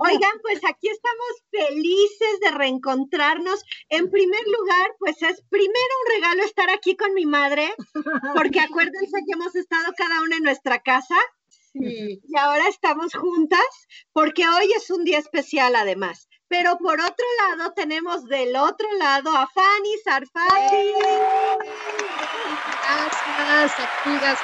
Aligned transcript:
Oigan, 0.00 0.38
pues 0.42 0.60
aquí 0.68 0.88
estamos 0.88 1.42
felices 1.50 2.40
de 2.40 2.50
reencontrarnos. 2.52 3.64
En 3.88 4.10
primer 4.10 4.42
lugar, 4.46 4.94
pues 4.98 5.22
es 5.22 5.42
primero 5.48 5.94
un 6.04 6.12
regalo 6.14 6.42
estar 6.44 6.70
aquí 6.70 6.96
con 6.96 7.14
mi 7.14 7.26
madre, 7.26 7.74
porque 8.34 8.60
acuérdense 8.60 9.18
que 9.26 9.32
hemos 9.32 9.54
estado 9.54 9.92
cada 9.96 10.20
una 10.22 10.36
en 10.36 10.42
nuestra 10.42 10.80
casa. 10.80 11.16
Y 11.76 12.20
ahora 12.38 12.68
estamos 12.68 13.14
juntas, 13.14 13.66
porque 14.12 14.46
hoy 14.46 14.72
es 14.76 14.90
un 14.90 15.04
día 15.04 15.18
especial 15.18 15.74
además. 15.74 16.28
Pero 16.46 16.78
por 16.78 17.00
otro 17.00 17.26
lado, 17.38 17.72
tenemos 17.72 18.26
del 18.26 18.54
otro 18.54 18.86
lado 18.92 19.36
a 19.36 19.48
Fanny 19.48 19.98
Sarfati. 20.04 20.92
Gracias, 23.38 23.88
amigas. 24.04 24.38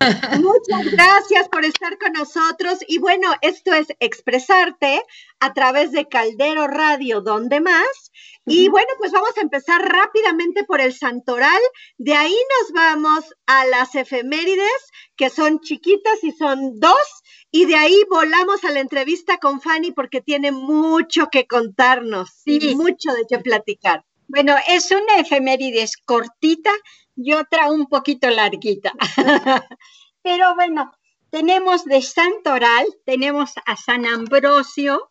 Muchas 0.00 0.92
gracias 0.92 1.48
por 1.48 1.64
estar 1.64 1.98
con 1.98 2.12
nosotros. 2.12 2.78
Y 2.86 2.98
bueno, 2.98 3.32
esto 3.40 3.72
es 3.72 3.88
Expresarte 3.98 5.02
a 5.40 5.52
través 5.54 5.92
de 5.92 6.06
Caldero 6.06 6.66
Radio, 6.66 7.20
donde 7.20 7.60
más. 7.60 8.12
Y 8.44 8.68
bueno, 8.68 8.88
pues 8.98 9.10
vamos 9.10 9.36
a 9.36 9.40
empezar 9.40 9.82
rápidamente 9.82 10.64
por 10.64 10.80
el 10.80 10.94
santoral. 10.94 11.60
De 11.98 12.14
ahí 12.14 12.36
nos 12.60 12.72
vamos 12.72 13.34
a 13.46 13.66
las 13.66 13.94
efemérides, 13.94 14.90
que 15.16 15.30
son 15.30 15.60
chiquitas 15.60 16.22
y 16.22 16.32
son 16.32 16.78
dos. 16.78 17.22
Y 17.50 17.64
de 17.64 17.76
ahí 17.76 18.04
volamos 18.10 18.64
a 18.64 18.70
la 18.70 18.80
entrevista 18.80 19.38
con 19.38 19.60
Fanny 19.60 19.92
porque 19.92 20.20
tiene 20.20 20.52
mucho 20.52 21.28
que 21.30 21.46
contarnos 21.46 22.42
y 22.44 22.74
mucho 22.76 23.12
de 23.12 23.24
qué 23.28 23.38
platicar. 23.38 24.04
Bueno, 24.28 24.54
es 24.68 24.90
una 24.90 25.18
efemérides 25.18 25.96
cortita 25.96 26.72
y 27.16 27.32
otra 27.32 27.70
un 27.70 27.86
poquito 27.86 28.30
larguita. 28.30 28.92
Pero 30.22 30.54
bueno, 30.54 30.92
tenemos 31.30 31.84
de 31.84 32.02
Santoral, 32.02 32.86
tenemos 33.04 33.54
a 33.64 33.76
San 33.76 34.06
Ambrosio, 34.06 35.10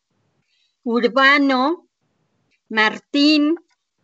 Urbano, 0.83 1.87
Martín, 2.69 3.55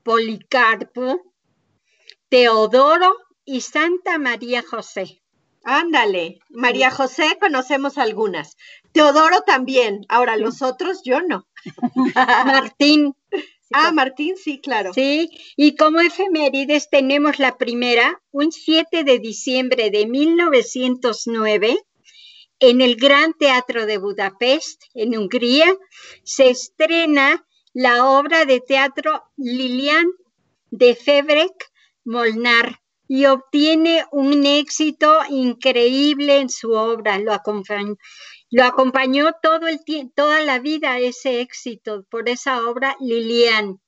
Policarpo, 0.03 1.22
Teodoro 2.30 3.16
y 3.46 3.62
Santa 3.62 4.18
María 4.18 4.64
José. 4.64 5.22
Ándale, 5.64 6.40
María 6.50 6.90
José 6.90 7.38
conocemos 7.40 7.98
algunas. 7.98 8.58
Teodoro 8.94 9.42
también. 9.42 10.06
Ahora, 10.09 10.38
los 10.38 10.62
otros 10.62 11.02
yo 11.04 11.22
no. 11.22 11.48
Martín, 12.46 13.16
Ah, 13.74 13.92
Martín, 13.92 14.36
sí, 14.38 14.59
claro. 14.59 14.94
Sí, 14.94 15.30
y 15.56 15.76
como 15.76 16.00
efemérides 16.00 16.90
tenemos 16.90 17.40
la 17.40 17.58
primera, 17.58 18.22
un 18.32 18.52
7 18.52 19.04
de 19.04 19.20
diciembre 19.20 19.90
de 19.92 20.06
1909, 20.08 21.78
en 22.60 22.81
el 22.81 22.96
Gran 22.96 23.34
Teatro 23.34 23.86
de 23.86 23.98
Budapest, 23.98 24.84
en 24.94 25.18
Hungría, 25.18 25.76
se 26.24 26.50
estrena 26.50 27.46
la 27.74 28.06
obra 28.06 28.46
de 28.46 28.60
teatro 28.60 29.24
Lilian 29.36 30.06
de 30.70 30.96
Febrek 30.96 31.72
Molnar 32.06 32.80
y 33.08 33.26
obtiene 33.26 34.06
un 34.12 34.46
éxito 34.46 35.20
increíble 35.30 36.38
en 36.38 36.50
su 36.50 36.72
obra. 36.72 37.18
Lo 37.20 37.34
acompañó, 37.34 37.96
lo 38.51 38.66
acompañó 38.66 39.34
todo 39.41 39.67
el 39.67 39.79
toda 40.13 40.41
la 40.41 40.59
vida 40.59 41.00
ese 41.00 41.39
éxito 41.39 42.03
por 42.09 42.28
esa 42.28 42.67
obra 42.69 42.97
Lilian. 43.00 43.79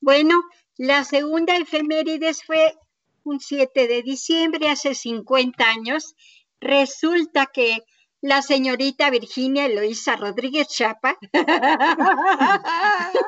Bueno, 0.00 0.42
la 0.76 1.04
segunda 1.04 1.56
efemérides 1.56 2.42
fue 2.42 2.74
un 3.22 3.38
7 3.38 3.86
de 3.86 4.02
diciembre, 4.02 4.68
hace 4.68 4.94
50 4.94 5.64
años. 5.64 6.16
Resulta 6.60 7.46
que 7.46 7.84
la 8.20 8.42
señorita 8.42 9.08
Virginia 9.08 9.66
Eloísa 9.66 10.16
Rodríguez 10.16 10.66
Chapa 10.68 11.16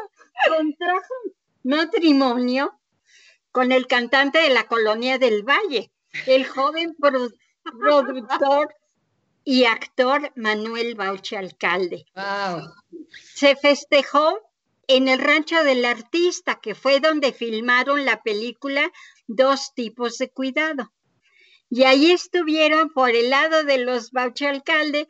contrajo 0.48 1.14
matrimonio 1.62 2.80
con 3.52 3.70
el 3.70 3.86
cantante 3.86 4.40
de 4.40 4.50
la 4.50 4.64
colonia 4.64 5.18
del 5.18 5.44
Valle, 5.44 5.92
el 6.26 6.46
joven 6.46 6.96
productor 7.78 8.74
y 9.44 9.64
actor 9.64 10.32
Manuel 10.36 10.94
Bauche 10.94 11.36
Alcalde. 11.36 12.04
Se 13.34 13.56
festejó 13.56 14.38
en 14.86 15.08
el 15.08 15.18
rancho 15.18 15.62
del 15.64 15.84
artista, 15.84 16.60
que 16.60 16.74
fue 16.74 17.00
donde 17.00 17.32
filmaron 17.32 18.04
la 18.04 18.22
película 18.22 18.90
Dos 19.28 19.72
tipos 19.74 20.18
de 20.18 20.30
cuidado. 20.30 20.92
Y 21.70 21.84
ahí 21.84 22.10
estuvieron 22.10 22.90
por 22.90 23.10
el 23.10 23.30
lado 23.30 23.64
de 23.64 23.78
los 23.78 24.10
Bauche 24.10 24.46
Alcalde 24.46 25.08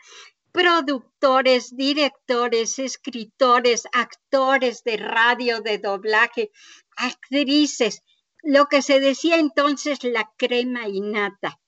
productores, 0.52 1.74
directores, 1.74 2.78
escritores, 2.78 3.84
actores 3.90 4.84
de 4.84 4.98
radio, 4.98 5.60
de 5.60 5.78
doblaje, 5.78 6.50
actrices, 6.94 8.02
lo 8.42 8.66
que 8.66 8.82
se 8.82 9.00
decía 9.00 9.38
entonces 9.38 10.04
la 10.04 10.30
crema 10.36 10.86
innata 10.88 11.58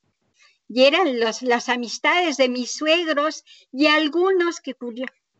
y 0.74 0.86
eran 0.86 1.20
las 1.20 1.68
amistades 1.68 2.36
de 2.36 2.48
mis 2.48 2.72
suegros 2.72 3.44
y 3.70 3.86
algunos 3.86 4.60
que 4.60 4.74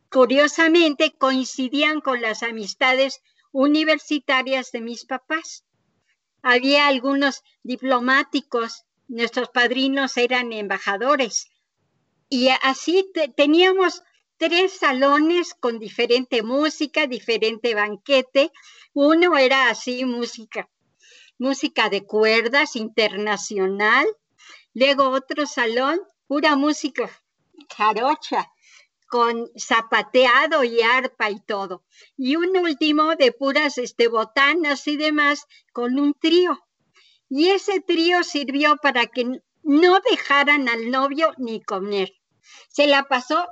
curiosamente 0.08 1.16
coincidían 1.18 2.00
con 2.00 2.22
las 2.22 2.44
amistades 2.44 3.20
universitarias 3.50 4.70
de 4.70 4.80
mis 4.80 5.04
papás. 5.06 5.64
Había 6.40 6.86
algunos 6.86 7.42
diplomáticos, 7.64 8.84
nuestros 9.08 9.48
padrinos 9.48 10.16
eran 10.18 10.52
embajadores 10.52 11.48
y 12.28 12.50
así 12.62 13.10
teníamos 13.36 14.04
tres 14.36 14.74
salones 14.74 15.54
con 15.54 15.80
diferente 15.80 16.44
música, 16.44 17.08
diferente 17.08 17.74
banquete. 17.74 18.52
Uno 18.92 19.36
era 19.36 19.68
así 19.68 20.04
música, 20.04 20.70
música 21.38 21.88
de 21.88 22.04
cuerdas 22.04 22.76
internacional, 22.76 24.06
Luego 24.74 25.10
otro 25.10 25.46
salón, 25.46 26.00
pura 26.26 26.56
música 26.56 27.08
jarocha, 27.76 28.50
con 29.08 29.48
zapateado 29.56 30.64
y 30.64 30.82
arpa 30.82 31.30
y 31.30 31.40
todo. 31.40 31.84
Y 32.16 32.34
un 32.34 32.56
último 32.56 33.14
de 33.14 33.30
puras 33.30 33.78
este, 33.78 34.08
botanas 34.08 34.86
y 34.88 34.96
demás, 34.96 35.46
con 35.72 35.98
un 36.00 36.14
trío. 36.14 36.58
Y 37.28 37.50
ese 37.50 37.80
trío 37.80 38.24
sirvió 38.24 38.76
para 38.82 39.06
que 39.06 39.40
no 39.62 40.00
dejaran 40.10 40.68
al 40.68 40.90
novio 40.90 41.32
ni 41.38 41.62
comer. 41.62 42.12
Se 42.68 42.88
la 42.88 43.04
pasó 43.04 43.46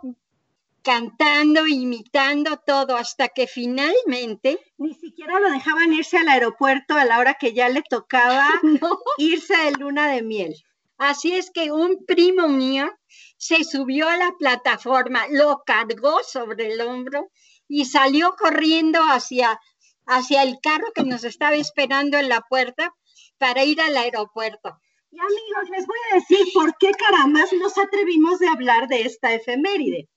cantando, 0.82 1.66
imitando 1.66 2.56
todo, 2.66 2.96
hasta 2.96 3.28
que 3.28 3.46
finalmente... 3.46 4.58
Ni 4.78 4.94
siquiera 4.94 5.38
lo 5.38 5.50
dejaban 5.50 5.92
irse 5.92 6.18
al 6.18 6.28
aeropuerto 6.28 6.94
a 6.94 7.04
la 7.04 7.18
hora 7.20 7.34
que 7.34 7.54
ya 7.54 7.68
le 7.68 7.82
tocaba 7.82 8.48
irse 9.18 9.56
de 9.56 9.72
luna 9.72 10.08
de 10.08 10.22
miel. 10.22 10.56
Así 11.04 11.34
es 11.34 11.50
que 11.50 11.72
un 11.72 12.06
primo 12.06 12.46
mío 12.46 12.88
se 13.36 13.64
subió 13.64 14.08
a 14.08 14.16
la 14.16 14.36
plataforma, 14.38 15.26
lo 15.30 15.64
cargó 15.66 16.22
sobre 16.22 16.72
el 16.72 16.80
hombro 16.80 17.28
y 17.66 17.86
salió 17.86 18.36
corriendo 18.38 19.00
hacia, 19.00 19.58
hacia 20.06 20.44
el 20.44 20.60
carro 20.62 20.92
que 20.94 21.02
nos 21.02 21.24
estaba 21.24 21.56
esperando 21.56 22.18
en 22.18 22.28
la 22.28 22.42
puerta 22.42 22.94
para 23.36 23.64
ir 23.64 23.80
al 23.80 23.96
aeropuerto. 23.96 24.78
Y 25.10 25.18
amigos, 25.18 25.70
les 25.72 25.86
voy 25.88 25.98
a 26.12 26.14
decir 26.14 26.46
por 26.54 26.78
qué 26.78 26.92
caramba 26.92 27.40
nos 27.58 27.78
atrevimos 27.78 28.38
de 28.38 28.46
hablar 28.46 28.86
de 28.86 29.02
esta 29.02 29.34
efeméride. 29.34 30.08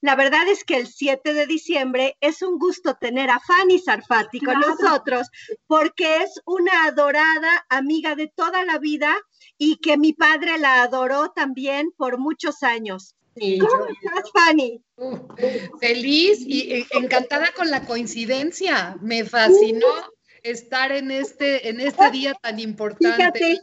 La 0.00 0.16
verdad 0.16 0.48
es 0.48 0.64
que 0.64 0.76
el 0.76 0.86
7 0.86 1.34
de 1.34 1.46
diciembre 1.46 2.16
es 2.20 2.42
un 2.42 2.58
gusto 2.58 2.96
tener 3.00 3.30
a 3.30 3.40
Fanny 3.40 3.78
Sarfati 3.78 4.40
con 4.40 4.60
nosotros 4.60 5.28
porque 5.66 6.18
es 6.18 6.40
una 6.44 6.84
adorada 6.84 7.66
amiga 7.68 8.14
de 8.14 8.28
toda 8.28 8.64
la 8.64 8.78
vida 8.78 9.14
y 9.58 9.76
que 9.76 9.96
mi 9.96 10.12
padre 10.12 10.58
la 10.58 10.82
adoró 10.82 11.30
también 11.30 11.92
por 11.96 12.18
muchos 12.18 12.62
años. 12.62 13.14
¿Cómo 13.34 13.86
estás, 13.86 14.30
Fanny? 14.32 14.82
feliz 15.80 16.40
y 16.46 16.72
e, 16.72 16.86
encantada 16.92 17.52
con 17.56 17.70
la 17.70 17.84
coincidencia. 17.84 18.96
Me 19.00 19.24
fascinó 19.24 19.86
estar 20.42 20.92
en 20.92 21.10
este, 21.10 21.68
en 21.68 21.80
este 21.80 22.10
día 22.10 22.34
tan 22.34 22.58
importante. 22.60 23.60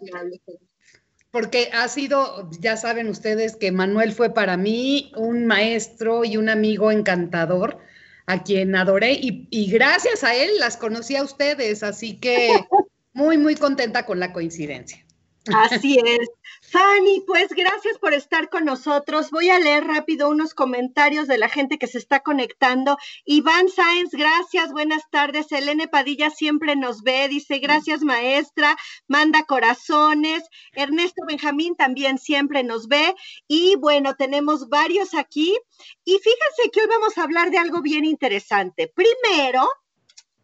Porque 1.31 1.69
ha 1.73 1.87
sido, 1.87 2.49
ya 2.59 2.75
saben 2.75 3.07
ustedes 3.07 3.55
que 3.55 3.71
Manuel 3.71 4.13
fue 4.13 4.33
para 4.33 4.57
mí 4.57 5.11
un 5.15 5.45
maestro 5.45 6.25
y 6.25 6.37
un 6.37 6.49
amigo 6.49 6.91
encantador 6.91 7.79
a 8.25 8.43
quien 8.43 8.75
adoré 8.75 9.13
y, 9.13 9.71
gracias 9.71 10.23
a 10.23 10.35
él 10.35 10.49
las 10.59 10.77
conocí 10.77 11.15
a 11.15 11.23
ustedes, 11.23 11.81
así 11.81 12.19
que 12.19 12.65
muy, 13.13 13.37
muy 13.37 13.55
contenta 13.55 14.05
con 14.05 14.19
la 14.19 14.33
coincidencia. 14.33 15.03
Así 15.47 15.97
es. 16.03 16.29
Fanny, 16.61 17.23
pues 17.25 17.49
gracias 17.49 17.97
por 17.97 18.13
estar 18.13 18.49
con 18.49 18.65
nosotros. 18.65 19.31
Voy 19.31 19.49
a 19.49 19.59
leer 19.59 19.85
rápido 19.85 20.29
unos 20.29 20.53
comentarios 20.53 21.27
de 21.27 21.37
la 21.37 21.49
gente 21.49 21.79
que 21.79 21.87
se 21.87 21.97
está 21.97 22.19
conectando. 22.19 22.97
Iván 23.25 23.69
Sáenz, 23.69 24.11
gracias, 24.11 24.71
buenas 24.71 25.01
tardes. 25.09 25.51
Elene 25.51 25.87
Padilla 25.87 26.29
siempre 26.29 26.75
nos 26.75 27.01
ve, 27.01 27.27
dice 27.27 27.59
gracias 27.59 28.01
maestra, 28.01 28.77
manda 29.07 29.43
corazones. 29.43 30.43
Ernesto 30.73 31.23
Benjamín 31.27 31.75
también 31.75 32.19
siempre 32.19 32.63
nos 32.63 32.87
ve. 32.87 33.15
Y 33.47 33.75
bueno, 33.77 34.15
tenemos 34.15 34.69
varios 34.69 35.15
aquí. 35.15 35.57
Y 36.03 36.19
fíjense 36.19 36.69
que 36.71 36.81
hoy 36.81 36.87
vamos 36.87 37.17
a 37.17 37.23
hablar 37.23 37.49
de 37.49 37.57
algo 37.57 37.81
bien 37.81 38.05
interesante. 38.05 38.93
Primero, 38.93 39.67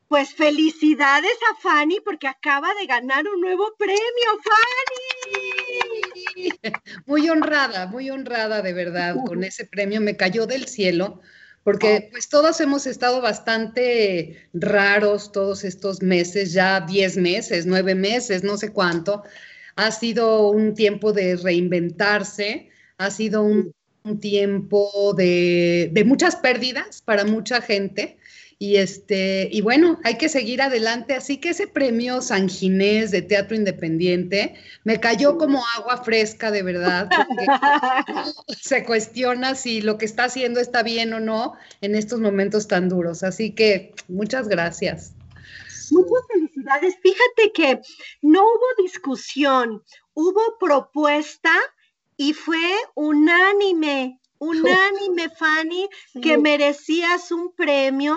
pues 0.07 0.33
felicidades 0.33 1.37
a 1.51 1.55
Fanny 1.61 1.99
porque 2.03 2.27
acaba 2.27 2.73
de 2.79 2.85
ganar 2.85 3.25
un 3.27 3.41
nuevo 3.41 3.73
premio, 3.77 3.99
Fanny. 4.43 6.49
Muy 7.05 7.29
honrada, 7.29 7.87
muy 7.87 8.09
honrada 8.09 8.61
de 8.61 8.73
verdad 8.73 9.15
con 9.25 9.43
ese 9.43 9.65
premio. 9.65 10.01
Me 10.01 10.17
cayó 10.17 10.45
del 10.45 10.67
cielo 10.67 11.21
porque 11.63 12.09
pues 12.11 12.29
todos 12.29 12.61
hemos 12.61 12.85
estado 12.85 13.21
bastante 13.21 14.47
raros 14.53 15.31
todos 15.31 15.63
estos 15.63 16.03
meses, 16.03 16.53
ya 16.53 16.81
10 16.81 17.17
meses, 17.17 17.65
9 17.65 17.95
meses, 17.95 18.43
no 18.43 18.57
sé 18.57 18.71
cuánto. 18.71 19.23
Ha 19.75 19.89
sido 19.89 20.51
un 20.51 20.75
tiempo 20.75 21.11
de 21.11 21.37
reinventarse, 21.37 22.69
ha 22.99 23.09
sido 23.09 23.41
un, 23.41 23.73
tiempo 24.21 25.15
de, 25.17 25.89
de 25.91 26.03
muchas 26.03 26.35
pérdidas 26.35 27.01
para 27.01 27.25
mucha 27.25 27.59
gente 27.59 28.19
y, 28.57 28.77
este, 28.77 29.49
y 29.51 29.61
bueno, 29.61 29.99
hay 30.03 30.17
que 30.17 30.29
seguir 30.29 30.61
adelante. 30.61 31.13
Así 31.13 31.37
que 31.37 31.49
ese 31.49 31.67
premio 31.67 32.21
San 32.21 32.47
Ginés 32.47 33.11
de 33.11 33.21
Teatro 33.21 33.55
Independiente 33.55 34.55
me 34.83 34.99
cayó 34.99 35.37
como 35.37 35.63
agua 35.75 36.03
fresca, 36.03 36.51
de 36.51 36.63
verdad. 36.63 37.09
se 38.61 38.85
cuestiona 38.85 39.55
si 39.55 39.81
lo 39.81 39.97
que 39.97 40.05
está 40.05 40.25
haciendo 40.25 40.59
está 40.59 40.83
bien 40.83 41.13
o 41.13 41.19
no 41.19 41.53
en 41.81 41.95
estos 41.95 42.19
momentos 42.19 42.67
tan 42.67 42.87
duros. 42.87 43.23
Así 43.23 43.51
que 43.51 43.93
muchas 44.07 44.47
gracias. 44.47 45.13
Muchas 45.91 46.25
felicidades. 46.31 46.95
Fíjate 47.03 47.51
que 47.53 47.81
no 48.21 48.41
hubo 48.41 48.83
discusión, 48.83 49.83
hubo 50.13 50.57
propuesta 50.59 51.51
y 52.17 52.33
fue 52.33 52.71
unánime 52.95 54.19
unánime, 54.37 55.29
Fanny, 55.29 55.89
que 56.21 56.37
merecías 56.37 57.31
un 57.31 57.53
premio. 57.53 58.15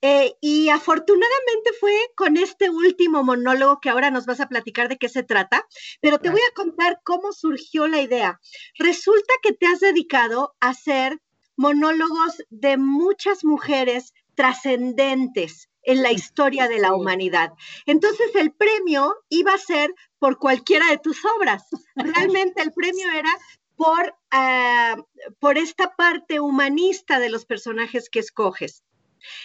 Eh, 0.00 0.34
y 0.40 0.68
afortunadamente 0.68 1.72
fue 1.80 1.92
con 2.14 2.36
este 2.36 2.70
último 2.70 3.24
monólogo 3.24 3.80
que 3.80 3.90
ahora 3.90 4.12
nos 4.12 4.26
vas 4.26 4.38
a 4.40 4.48
platicar 4.48 4.88
de 4.88 4.96
qué 4.96 5.08
se 5.08 5.24
trata, 5.24 5.66
pero 6.00 6.18
te 6.18 6.30
voy 6.30 6.40
a 6.40 6.54
contar 6.54 7.00
cómo 7.04 7.32
surgió 7.32 7.88
la 7.88 8.00
idea. 8.00 8.40
Resulta 8.78 9.34
que 9.42 9.52
te 9.52 9.66
has 9.66 9.80
dedicado 9.80 10.54
a 10.60 10.68
hacer 10.68 11.20
monólogos 11.56 12.44
de 12.50 12.76
muchas 12.76 13.44
mujeres 13.44 14.14
trascendentes 14.36 15.68
en 15.82 16.02
la 16.02 16.12
historia 16.12 16.68
de 16.68 16.78
la 16.78 16.94
humanidad. 16.94 17.52
Entonces 17.86 18.34
el 18.36 18.52
premio 18.52 19.16
iba 19.30 19.54
a 19.54 19.58
ser 19.58 19.92
por 20.20 20.38
cualquiera 20.38 20.86
de 20.90 20.98
tus 20.98 21.24
obras. 21.24 21.64
Realmente 21.96 22.62
el 22.62 22.72
premio 22.72 23.10
era 23.10 23.30
por, 23.74 24.14
ah, 24.30 24.96
por 25.40 25.58
esta 25.58 25.96
parte 25.96 26.38
humanista 26.38 27.18
de 27.18 27.30
los 27.30 27.46
personajes 27.46 28.10
que 28.10 28.20
escoges. 28.20 28.84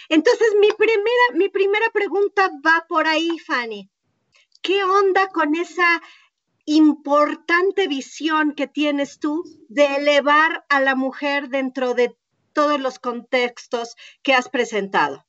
Entonces, 0.08 0.48
mi 0.60 0.68
primera, 0.72 1.24
mi 1.34 1.48
primera 1.48 1.90
pregunta 1.90 2.50
va 2.64 2.84
por 2.88 3.06
ahí, 3.06 3.38
Fanny. 3.38 3.90
¿Qué 4.62 4.84
onda 4.84 5.28
con 5.28 5.54
esa 5.54 6.02
importante 6.64 7.86
visión 7.88 8.54
que 8.54 8.66
tienes 8.66 9.18
tú 9.18 9.44
de 9.68 9.96
elevar 9.96 10.64
a 10.68 10.80
la 10.80 10.94
mujer 10.94 11.48
dentro 11.48 11.94
de 11.94 12.16
todos 12.52 12.80
los 12.80 12.98
contextos 12.98 13.96
que 14.22 14.32
has 14.32 14.48
presentado? 14.48 15.26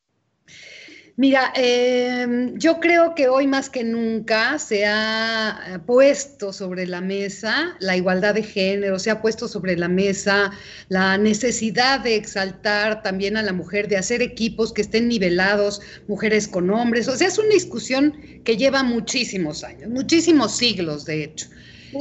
Mira, 1.17 1.53
em, 1.55 2.57
yo 2.57 2.81
creo 2.81 3.15
que 3.15 3.29
hoy 3.29 3.47
más 3.47 3.69
que 3.69 3.85
nunca 3.85 4.59
se 4.59 4.85
ha 4.85 5.61
eh, 5.65 5.79
puesto 5.79 6.51
sobre 6.51 6.85
la 6.87 6.99
mesa 6.99 7.77
la 7.79 7.95
igualdad 7.95 8.33
de 8.35 8.43
género, 8.43 8.99
se 8.99 9.11
ha 9.11 9.21
puesto 9.21 9.47
sobre 9.47 9.77
la 9.77 9.87
mesa 9.87 10.51
la 10.89 11.17
necesidad 11.17 12.01
de 12.01 12.15
exaltar 12.17 13.01
también 13.01 13.37
a 13.37 13.43
la 13.43 13.53
mujer, 13.53 13.87
de 13.87 13.95
hacer 13.95 14.21
equipos 14.21 14.73
que 14.73 14.81
estén 14.81 15.07
nivelados, 15.07 15.81
mujeres 16.09 16.49
con 16.49 16.69
hombres. 16.69 17.07
O 17.07 17.15
sea, 17.15 17.29
es 17.29 17.37
una 17.37 17.53
discusión 17.53 18.13
que 18.43 18.57
lleva 18.57 18.83
muchísimos 18.83 19.63
años, 19.63 19.89
muchísimos 19.89 20.57
siglos, 20.57 21.05
de 21.05 21.23
hecho. 21.23 21.47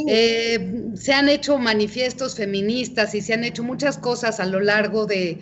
Eh, 0.09 0.91
se 0.95 1.13
han 1.13 1.29
hecho 1.29 1.59
manifiestos 1.59 2.35
feministas 2.37 3.15
y 3.15 3.21
se 3.21 3.35
han 3.35 3.45
hecho 3.45 3.63
muchas 3.63 3.97
cosas 3.99 4.41
a 4.41 4.47
lo 4.47 4.61
largo 4.61 5.07
de, 5.07 5.39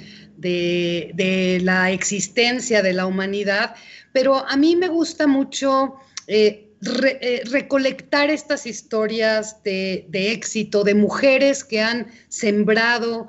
la 1.62 1.90
existencia 1.90 2.82
de 2.82 2.92
la 2.92 3.06
humanidad, 3.06 3.74
pero 4.12 4.46
a 4.46 4.56
mí 4.56 4.76
me 4.76 4.88
gusta 4.88 5.26
mucho 5.26 5.94
eh, 6.26 6.68
eh, 7.04 7.42
recolectar 7.50 8.28
estas 8.28 8.66
historias 8.66 9.62
de, 9.62 10.06
éxito, 10.12 10.84
de 10.84 10.94
mujeres 10.94 11.64
que 11.64 11.80
han 11.80 12.08
sembrado 12.28 13.28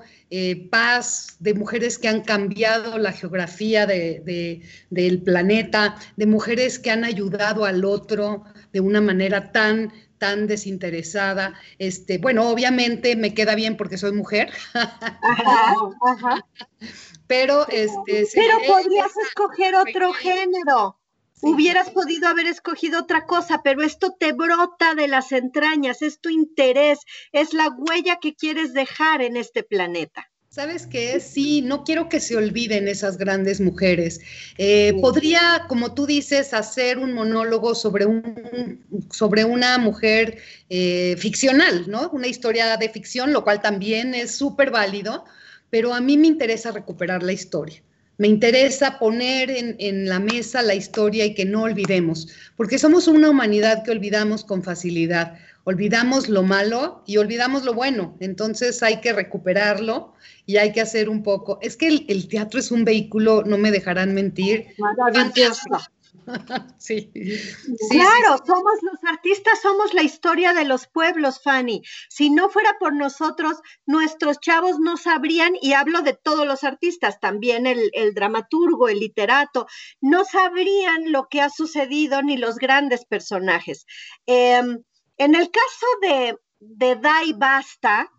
paz, 0.72 1.36
de 1.40 1.54
mujeres 1.54 2.00
que 2.00 2.08
han 2.08 2.22
cambiado 2.22 2.98
la 2.98 3.12
geografía 3.12 3.86
del 3.86 5.22
planeta, 5.24 5.96
de 6.18 6.26
mujeres 6.26 6.80
que 6.80 6.90
han 6.90 7.04
ayudado 7.04 7.66
al 7.66 7.86
otro 7.86 8.44
de 8.74 8.80
una 8.80 9.00
manera 9.00 9.52
tan 9.52 9.94
tan 10.24 10.48
desinteresada. 10.48 11.54
Este, 11.80 12.18
bueno, 12.18 12.48
obviamente 12.48 13.18
me 13.18 13.34
queda 13.34 13.56
bien 13.56 13.76
porque 13.76 13.98
soy 13.98 14.14
mujer. 14.14 14.54
Pero 17.28 17.68
este 17.68 18.26
Pero 18.34 18.58
podrías 18.66 19.12
escoger 19.18 19.76
otro 19.76 20.14
género. 20.14 20.98
Hubieras 21.42 21.90
podido 21.90 22.30
haber 22.30 22.48
escogido 22.48 23.02
otra 23.02 23.26
cosa, 23.26 23.60
pero 23.66 23.84
esto 23.84 24.16
te 24.18 24.32
brota 24.32 24.96
de 24.96 25.10
las 25.10 25.34
entrañas, 25.34 26.02
es 26.02 26.22
tu 26.22 26.30
interés, 26.30 27.00
es 27.34 27.54
la 27.54 27.68
huella 27.68 28.20
que 28.22 28.34
quieres 28.34 28.72
dejar 28.72 29.22
en 29.22 29.36
este 29.36 29.64
planeta. 29.64 30.32
¿Sabes 30.54 30.86
qué? 30.86 31.20
Sí, 31.20 31.64
no 31.64 31.84
quiero 31.84 32.10
que 32.10 32.20
se 32.20 32.38
olviden 32.38 32.88
esas 32.88 33.18
grandes 33.18 33.60
mujeres. 33.60 34.22
Eh, 34.60 34.94
podría, 35.02 35.66
como 35.68 35.96
tú 35.96 36.06
dices, 36.06 36.54
hacer 36.54 37.00
un 37.00 37.12
monólogo 37.14 37.74
sobre, 37.74 38.06
un, 38.06 38.80
sobre 39.10 39.46
una 39.46 39.80
mujer 39.80 40.38
eh, 40.70 41.16
ficcional, 41.18 41.86
¿no? 41.88 42.12
Una 42.12 42.28
historia 42.28 42.78
de 42.78 42.88
ficción, 42.88 43.34
lo 43.34 43.44
cual 43.44 43.64
también 43.64 44.14
es 44.14 44.36
súper 44.36 44.70
válido, 44.70 45.26
pero 45.72 45.92
a 45.92 46.02
mí 46.02 46.18
me 46.18 46.28
interesa 46.28 46.72
recuperar 46.72 47.24
la 47.24 47.34
historia. 47.34 47.82
Me 48.20 48.28
interesa 48.28 49.00
poner 49.00 49.50
en, 49.50 49.76
en, 49.80 50.08
la 50.08 50.20
mesa 50.20 50.62
la 50.62 50.76
historia 50.76 51.26
y 51.26 51.34
que 51.34 51.46
no 51.46 51.64
olvidemos, 51.64 52.28
porque 52.56 52.78
somos 52.78 53.08
una 53.08 53.32
humanidad 53.32 53.84
que 53.84 53.90
olvidamos 53.90 54.44
con 54.44 54.62
facilidad 54.62 55.36
olvidamos 55.66 56.30
lo 56.30 56.44
malo 56.44 57.04
y 57.06 57.18
olvidamos 57.18 57.64
lo 57.64 57.74
bueno. 57.74 58.18
Entonces 58.20 58.84
hay 58.84 59.02
que 59.02 59.14
recuperarlo 59.14 60.14
y 60.46 60.58
hay 60.58 60.72
que 60.72 60.82
hacer 60.82 61.10
un 61.10 61.24
poco. 61.24 61.60
Es 61.62 61.78
que 61.78 61.88
el, 61.88 62.28
teatro 62.28 62.60
es 62.60 62.72
un 62.72 62.86
vehículo, 62.86 63.44
no 63.46 63.58
me 63.58 63.72
dejarán 63.72 64.14
mentir. 64.14 64.68
sí. 66.78 67.12
Claro, 67.90 68.44
somos 68.46 68.74
los 68.82 69.04
artistas, 69.04 69.62
somos 69.62 69.94
la 69.94 70.04
historia 70.04 70.54
de 70.54 70.66
los 70.66 70.88
pueblos, 70.88 71.42
Fanny. 71.42 71.82
Si 72.10 72.30
no 72.30 72.50
fuera 72.50 72.78
por 72.80 72.94
nosotros, 72.94 73.62
nuestros 73.86 74.40
chavos 74.40 74.80
no 74.80 74.98
sabrían, 74.98 75.54
y 75.62 75.74
hablo 75.74 76.02
de 76.02 76.14
todos 76.14 76.46
los 76.46 76.64
artistas, 76.64 77.20
también 77.20 77.68
el, 77.68 78.14
dramaturgo, 78.14 78.90
el 78.90 79.00
literato, 79.00 79.68
no 80.02 80.24
sabrían 80.24 81.12
lo 81.12 81.28
que 81.30 81.42
ha 81.42 81.50
sucedido 81.50 82.22
ni 82.22 82.38
los 82.38 82.58
grandes 82.58 83.06
personajes. 83.06 83.86
Em, 84.26 84.84
en 85.18 85.36
el 85.36 85.50
caso 85.52 85.88
de, 86.02 86.38
de 86.60 86.96
Dai 86.96 87.34
Basta, 87.34 88.10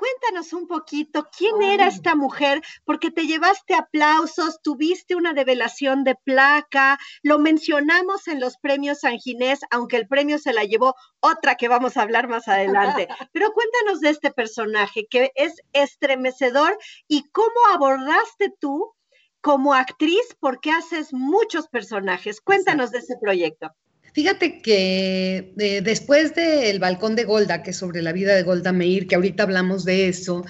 cuéntanos 0.00 0.54
un 0.54 0.66
poquito 0.66 1.28
quién 1.36 1.60
era 1.60 1.86
esta 1.86 2.14
mujer, 2.14 2.62
porque 2.86 3.10
te 3.10 3.26
llevaste 3.26 3.74
aplausos, 3.74 4.62
tuviste 4.62 5.14
una 5.14 5.34
revelación 5.34 6.04
de 6.04 6.14
placa, 6.14 6.98
lo 7.22 7.38
mencionamos 7.38 8.26
en 8.26 8.40
los 8.40 8.56
premios 8.56 9.00
San 9.00 9.18
Ginés, 9.18 9.60
aunque 9.70 9.98
el 9.98 10.08
premio 10.08 10.38
se 10.38 10.54
la 10.54 10.64
llevó 10.64 10.94
otra 11.20 11.56
que 11.56 11.68
vamos 11.68 11.98
a 11.98 12.02
hablar 12.02 12.28
más 12.28 12.48
adelante. 12.48 13.08
Pero 13.32 13.52
cuéntanos 13.52 14.00
de 14.00 14.08
este 14.08 14.30
personaje 14.30 15.06
que 15.06 15.32
es 15.34 15.60
estremecedor 15.74 16.78
y 17.06 17.24
cómo 17.30 17.60
abordaste 17.70 18.54
tú 18.58 18.94
como 19.42 19.74
actriz, 19.74 20.36
porque 20.38 20.70
haces 20.70 21.12
muchos 21.12 21.68
personajes. 21.68 22.40
Cuéntanos 22.40 22.90
de 22.90 22.98
ese 22.98 23.16
proyecto. 23.20 23.70
Fíjate 24.12 24.60
que 24.60 25.52
eh, 25.58 25.80
después 25.82 26.34
del 26.34 26.78
balcón 26.78 27.16
de 27.16 27.24
Golda, 27.24 27.62
que 27.62 27.70
es 27.70 27.76
sobre 27.76 28.02
la 28.02 28.12
vida 28.12 28.34
de 28.34 28.42
Golda 28.42 28.72
Meir, 28.72 29.06
que 29.06 29.14
ahorita 29.14 29.44
hablamos 29.44 29.84
de 29.84 30.08
eso, 30.08 30.44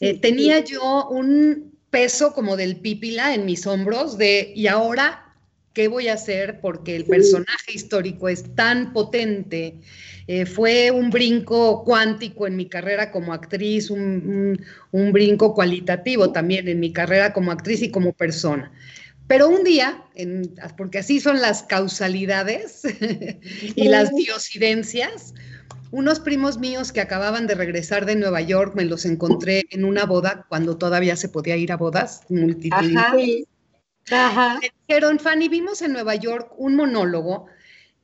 eh, 0.00 0.18
tenía 0.18 0.60
yo 0.60 1.08
un 1.08 1.72
peso 1.90 2.32
como 2.32 2.56
del 2.56 2.76
pípila 2.76 3.34
en 3.34 3.46
mis 3.46 3.66
hombros 3.66 4.18
de, 4.18 4.52
y 4.56 4.66
ahora, 4.66 5.32
¿qué 5.72 5.86
voy 5.86 6.08
a 6.08 6.14
hacer? 6.14 6.60
Porque 6.60 6.96
el 6.96 7.04
personaje 7.04 7.72
histórico 7.72 8.28
es 8.28 8.54
tan 8.56 8.92
potente. 8.92 9.76
Eh, 10.26 10.46
fue 10.46 10.90
un 10.90 11.10
brinco 11.10 11.84
cuántico 11.84 12.46
en 12.46 12.56
mi 12.56 12.66
carrera 12.66 13.10
como 13.10 13.32
actriz, 13.32 13.90
un, 13.90 14.58
brinco 14.90 15.54
cualitativo 15.54 16.32
también 16.32 16.66
en 16.66 16.80
mi 16.80 16.92
carrera 16.92 17.32
como 17.32 17.52
actriz 17.52 17.82
y 17.82 17.90
como 17.90 18.12
persona. 18.12 18.72
Pero 19.26 19.48
un 19.48 19.64
día, 19.64 20.04
porque 20.76 20.98
así 20.98 21.20
son 21.20 21.40
las 21.40 21.62
causalidades 21.62 22.82
y 23.74 23.88
las 23.88 24.14
diosidencias, 24.14 25.34
unos 25.90 26.20
primos 26.20 26.58
míos 26.58 26.92
que 26.92 27.00
acababan 27.00 27.46
de 27.46 27.54
regresar 27.54 28.04
de 28.04 28.16
Nueva 28.16 28.40
York 28.40 28.74
me 28.74 28.84
los 28.84 29.04
encontré 29.04 29.64
en 29.70 29.84
una 29.84 30.04
boda 30.04 30.44
cuando 30.48 30.76
todavía 30.76 31.16
se 31.16 31.28
podía 31.28 31.56
ir 31.56 31.72
a 31.72 31.76
bodas 31.76 32.22
multitudinarias. 32.28 33.46
Ajá. 34.10 34.58
Me 34.60 34.72
dijeron, 34.86 35.18
Fanny, 35.18 35.48
vimos 35.48 35.80
en 35.82 35.92
Nueva 35.92 36.16
York 36.16 36.52
un 36.58 36.76
monólogo 36.76 37.46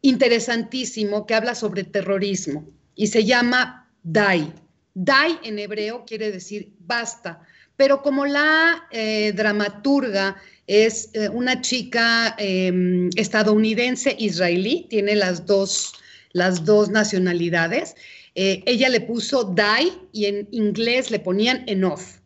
interesantísimo 0.03 1.27
que 1.27 1.35
habla 1.35 1.55
sobre 1.55 1.85
terrorismo 1.85 2.67
y 2.95 3.09
se 3.09 3.25
llama 3.25 3.91
Dai. 4.03 4.53
Dai 4.95 5.39
en 5.43 5.59
hebreo 5.59 6.05
quiere 6.05 6.31
decir 6.31 6.73
basta, 6.79 7.43
pero 7.77 8.03
como 8.03 8.27
la 8.27 8.87
eh, 8.91 9.33
dramaturga 9.33 10.37
es 10.71 11.11
eh, 11.15 11.29
una 11.29 11.61
chica 11.61 12.35
em, 12.39 13.11
estadounidense 13.17 14.15
israelí, 14.19 14.87
tiene 14.89 15.17
las 15.17 15.45
dos, 15.45 15.95
las 16.33 16.65
dos 16.65 16.89
nacionalidades, 16.91 17.97
eh, 18.37 18.63
ella 18.67 18.89
le 18.89 19.01
puso 19.01 19.43
Dai 19.45 19.93
y 20.13 20.27
en 20.27 20.49
inglés 20.53 21.11
le 21.11 21.19
ponían 21.19 21.65
enough. 21.67 22.21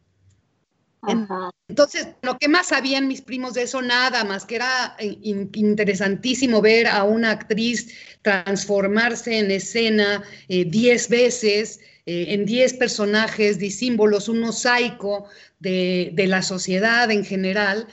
Entonces, 1.68 2.08
lo 2.22 2.38
que 2.38 2.48
más 2.48 2.68
sabían 2.68 3.08
mis 3.08 3.22
primos 3.22 3.54
de 3.54 3.62
eso, 3.62 3.82
nada 3.82 4.24
más 4.24 4.44
que 4.44 4.56
era 4.56 4.96
eh, 4.98 5.16
interesantísimo 5.22 6.60
ver 6.60 6.86
a 6.86 7.04
una 7.04 7.30
actriz 7.30 7.88
transformarse 8.22 9.38
en 9.38 9.50
escena 9.50 10.22
eh, 10.48 10.64
diez 10.64 11.08
veces, 11.08 11.80
eh, 12.06 12.26
en 12.28 12.44
diez 12.44 12.74
personajes 12.74 13.58
disímbolos, 13.58 14.28
un 14.28 14.40
mosaico 14.40 15.26
de, 15.60 16.12
la 16.28 16.42
sociedad 16.42 17.10
en 17.10 17.24
general. 17.24 17.86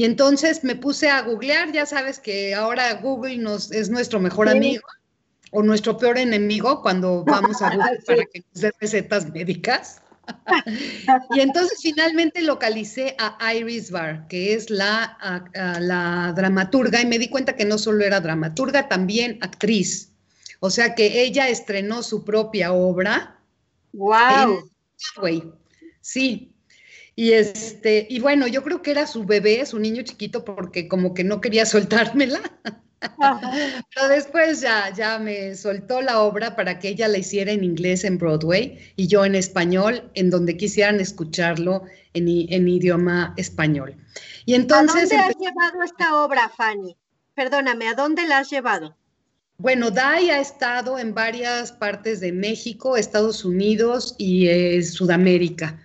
Y 0.00 0.04
entonces 0.06 0.64
me 0.64 0.76
puse 0.76 1.10
a 1.10 1.20
googlear, 1.20 1.72
ya 1.72 1.84
sabes 1.84 2.18
que 2.18 2.54
ahora 2.54 2.94
Google 3.02 3.36
nos, 3.36 3.70
es 3.70 3.90
nuestro 3.90 4.18
mejor 4.18 4.48
amigo 4.48 4.82
o 5.50 5.62
nuestro 5.62 5.98
peor 5.98 6.16
enemigo 6.16 6.80
cuando 6.80 7.22
vamos 7.22 7.60
a 7.60 7.68
Google 7.68 8.00
para 8.06 8.24
que 8.24 8.40
nos 8.40 8.62
dé 8.62 8.72
recetas 8.80 9.30
médicas 9.30 10.00
y 11.34 11.40
entonces 11.40 11.80
finalmente 11.82 12.40
localicé 12.40 13.14
a 13.18 13.54
Iris 13.54 13.90
Barr, 13.90 14.26
que 14.28 14.54
es 14.54 14.70
la, 14.70 15.18
la 15.80 16.32
dramaturga, 16.34 17.02
y 17.02 17.04
me 17.04 17.18
di 17.18 17.28
cuenta 17.28 17.54
que 17.54 17.66
no 17.66 17.76
solo 17.76 18.02
era 18.02 18.20
dramaturga, 18.20 18.88
también 18.88 19.38
actriz. 19.42 20.14
O 20.60 20.70
sea 20.70 20.94
que 20.94 21.24
ella 21.24 21.50
estrenó 21.50 22.02
su 22.02 22.24
propia 22.24 22.72
obra. 22.72 23.38
¡Wow! 23.92 24.70
Sí. 26.00 26.49
Y 27.16 27.32
este, 27.32 28.06
y 28.08 28.20
bueno, 28.20 28.46
yo 28.46 28.62
creo 28.62 28.82
que 28.82 28.92
era 28.92 29.06
su 29.06 29.24
bebé, 29.24 29.64
su 29.66 29.78
niño 29.78 30.02
chiquito, 30.02 30.44
porque 30.44 30.88
como 30.88 31.14
que 31.14 31.24
no 31.24 31.40
quería 31.40 31.66
soltármela. 31.66 32.40
Pero 33.00 34.08
después 34.08 34.60
ya, 34.60 34.92
ya 34.92 35.18
me 35.18 35.54
soltó 35.56 36.02
la 36.02 36.20
obra 36.20 36.54
para 36.54 36.78
que 36.78 36.88
ella 36.88 37.08
la 37.08 37.18
hiciera 37.18 37.50
en 37.50 37.64
inglés 37.64 38.04
en 38.04 38.18
Broadway 38.18 38.78
y 38.96 39.06
yo 39.06 39.24
en 39.24 39.34
español, 39.34 40.10
en 40.14 40.28
donde 40.28 40.56
quisieran 40.56 41.00
escucharlo 41.00 41.84
en, 42.12 42.28
idioma 42.28 43.34
español. 43.36 43.96
Y 44.44 44.54
entonces, 44.54 45.10
¿A 45.12 45.16
dónde 45.16 45.16
has 45.16 45.36
llevado 45.38 45.82
esta 45.82 46.22
obra, 46.22 46.50
Fanny? 46.50 46.96
Perdóname, 47.34 47.88
¿a 47.88 47.94
dónde 47.94 48.26
la 48.26 48.38
has 48.38 48.50
llevado? 48.50 48.96
Bueno, 49.56 49.90
Dai 49.90 50.30
ha 50.30 50.40
estado 50.40 50.98
en 50.98 51.14
varias 51.14 51.72
partes 51.72 52.20
de 52.20 52.32
México, 52.32 52.96
Estados 52.96 53.44
Unidos 53.44 54.14
y 54.18 54.48
eh, 54.48 54.82
Sudamérica. 54.82 55.78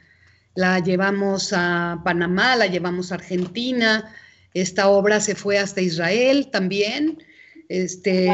La 0.55 0.79
llevamos 0.79 1.51
a 1.53 2.01
Panamá, 2.03 2.55
la 2.55 2.67
llevamos 2.67 3.11
a 3.11 3.15
Argentina, 3.15 4.11
esta 4.55 4.87
obra 4.87 5.19
se 5.19 5.35
fue 5.35 5.59
hasta 5.59 5.81
Israel 5.81 6.49
también. 6.49 7.21
Este, 7.67 8.29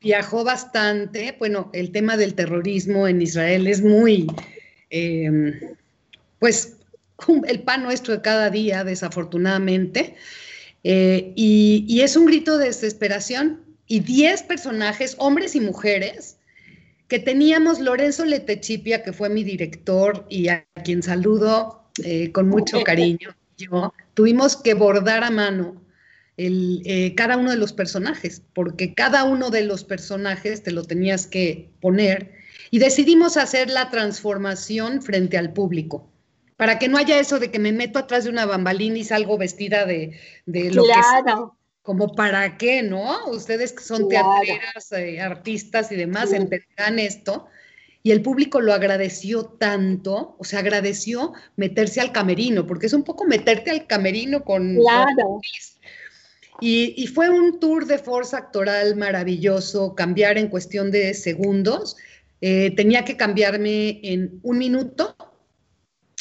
Viajó 0.00 0.44
bastante. 0.44 1.34
Bueno, 1.38 1.70
el 1.72 1.90
tema 1.90 2.16
del 2.16 2.34
terrorismo 2.34 3.08
en 3.08 3.20
Israel 3.22 3.66
es 3.66 3.82
muy, 3.82 4.28
em, 4.90 5.58
pues, 6.38 6.76
el 7.46 7.62
pan 7.62 7.82
nuestro 7.82 8.14
de 8.14 8.22
cada 8.22 8.50
día, 8.50 8.84
desafortunadamente. 8.84 10.14
Eh, 10.84 11.32
y, 11.34 11.84
y, 11.88 12.02
es 12.02 12.14
un 12.14 12.26
grito 12.26 12.58
de 12.58 12.66
desesperación. 12.66 13.62
Y 13.86 14.00
10 14.00 14.42
personajes, 14.42 15.16
hombres 15.18 15.56
y 15.56 15.60
mujeres, 15.60 16.37
que 17.08 17.18
teníamos 17.18 17.80
Lorenzo 17.80 18.24
Letechipia, 18.24 19.02
que 19.02 19.12
fue 19.12 19.30
mi 19.30 19.42
director 19.42 20.26
y 20.28 20.48
a 20.48 20.66
quien 20.84 21.02
saludo 21.02 21.82
eh, 22.04 22.30
con 22.32 22.48
mucho 22.48 22.82
cariño. 22.84 23.34
Yo, 23.56 23.92
tuvimos 24.14 24.56
que 24.56 24.74
bordar 24.74 25.24
a 25.24 25.30
mano 25.30 25.82
el, 26.36 26.82
eh, 26.84 27.14
cada 27.16 27.36
uno 27.36 27.50
de 27.50 27.56
los 27.56 27.72
personajes, 27.72 28.42
porque 28.52 28.94
cada 28.94 29.24
uno 29.24 29.50
de 29.50 29.64
los 29.64 29.84
personajes 29.84 30.62
te 30.62 30.70
lo 30.70 30.84
tenías 30.84 31.26
que 31.26 31.70
poner 31.80 32.32
y 32.70 32.78
decidimos 32.78 33.36
hacer 33.36 33.70
la 33.70 33.90
transformación 33.90 35.02
frente 35.02 35.38
al 35.38 35.52
público, 35.52 36.08
para 36.56 36.78
que 36.78 36.88
no 36.88 36.98
haya 36.98 37.18
eso 37.18 37.40
de 37.40 37.50
que 37.50 37.58
me 37.58 37.72
meto 37.72 37.98
atrás 37.98 38.24
de 38.24 38.30
una 38.30 38.46
bambalina 38.46 38.98
y 38.98 39.04
salgo 39.04 39.38
vestida 39.38 39.86
de, 39.86 40.18
lo 40.46 40.84
que 40.84 40.90
es. 40.90 41.34
Como 41.82 42.14
para 42.14 42.58
qué, 42.58 42.82
¿no? 42.82 43.28
Ustedes 43.28 43.72
que 43.72 43.82
son 43.82 44.08
teatreras, 44.08 44.92
eh, 44.92 45.20
artistas 45.20 45.90
y 45.90 45.96
demás, 45.96 46.32
entenderán 46.32 46.98
esto 46.98 47.48
y 48.02 48.12
el 48.12 48.22
público 48.22 48.60
lo 48.60 48.72
agradeció 48.72 49.44
tanto, 49.44 50.36
o 50.38 50.44
sea, 50.44 50.60
agradeció 50.60 51.32
meterse 51.56 52.00
al 52.00 52.12
camerino, 52.12 52.66
porque 52.66 52.86
es 52.86 52.92
un 52.92 53.02
poco 53.02 53.26
meterte 53.26 53.70
al 53.70 53.86
camerino 53.86 54.44
con... 54.44 54.76
Claro. 54.76 55.40
y, 56.60 57.06
fue 57.08 57.28
un 57.28 57.60
tour 57.60 57.86
de 57.86 57.98
fuerza 57.98 58.38
actoral 58.38 58.96
maravilloso, 58.96 59.94
cambiar 59.94 60.38
en 60.38 60.48
cuestión 60.48 60.90
de 60.90 61.12
segundos. 61.12 61.96
Eh, 62.40 62.72
tenía 62.76 63.04
que 63.04 63.16
cambiarme 63.16 64.00
en 64.02 64.40
un 64.42 64.58
minuto 64.58 65.16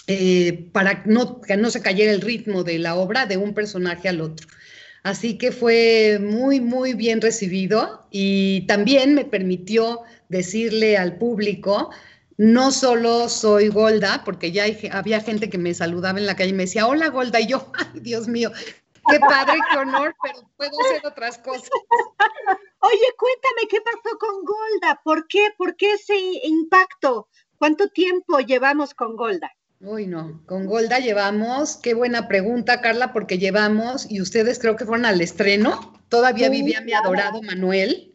eh, 0.07 0.69
para 0.73 1.03
no, 1.05 1.41
que 1.41 1.57
no 1.57 1.69
se 1.69 1.81
cayera 1.81 2.11
el 2.11 2.21
ritmo 2.21 2.63
de 2.63 2.79
la 2.79 2.95
obra 2.95 3.27
de 3.27 3.37
un 3.37 3.53
personaje 3.53 4.09
al 4.09 4.21
otro. 4.21 4.47
Así 5.07 5.37
que 5.37 5.53
fue 5.53 6.19
muy, 6.19 6.59
muy 6.59 6.93
bien 6.93 7.21
recibido 7.21 8.05
y 8.11 8.67
también 8.67 9.15
me 9.15 9.23
permitió 9.23 10.01
decirle 10.27 10.97
al 10.97 11.17
público, 11.17 11.91
no 12.35 12.71
solo 12.73 13.29
soy 13.29 13.69
Golda, 13.69 14.23
porque 14.25 14.51
ya 14.51 14.65
había 14.91 15.21
gente 15.21 15.49
que 15.49 15.57
me 15.57 15.73
saludaba 15.73 16.19
en 16.19 16.25
la 16.25 16.35
calle 16.35 16.49
y 16.49 16.53
me 16.53 16.63
decía, 16.63 16.87
hola 16.87 17.07
Golda, 17.07 17.39
y 17.39 17.47
yo, 17.47 17.71
ay 17.93 18.01
Dios 18.01 18.27
mío, 18.27 18.51
qué 19.09 19.17
padre, 19.21 19.57
qué 19.71 19.77
honor, 19.77 20.13
pero 20.21 20.41
puedo 20.57 20.71
hacer 20.85 21.05
otras 21.05 21.37
cosas. 21.37 21.69
Oye, 22.81 23.07
cuéntame, 23.17 23.67
¿qué 23.69 23.79
pasó 23.79 24.17
con 24.19 24.43
Golda? 24.43 24.99
¿Por 25.05 25.25
qué? 25.29 25.51
¿Por 25.57 25.77
qué 25.77 25.93
ese 25.93 26.17
impacto? 26.43 27.29
¿Cuánto 27.57 27.87
tiempo 27.87 28.39
llevamos 28.39 28.93
con 28.93 29.15
Golda? 29.15 29.49
Uy, 29.79 30.07
no, 30.07 30.41
con 30.47 30.65
Golda 30.65 30.99
llevamos, 30.99 31.77
qué 31.77 31.93
buena 31.93 32.27
pregunta, 32.27 32.81
Carla, 32.81 33.13
porque 33.13 33.37
llevamos, 33.37 34.09
y 34.09 34.21
ustedes 34.21 34.57
creo 34.57 34.75
que 34.75 34.85
fueron 34.85 35.05
al 35.05 35.21
estreno, 35.21 35.93
todavía 36.09 36.49
vivía 36.49 36.81
mi 36.81 36.93
adorado 36.93 37.41
Manuel. 37.43 38.13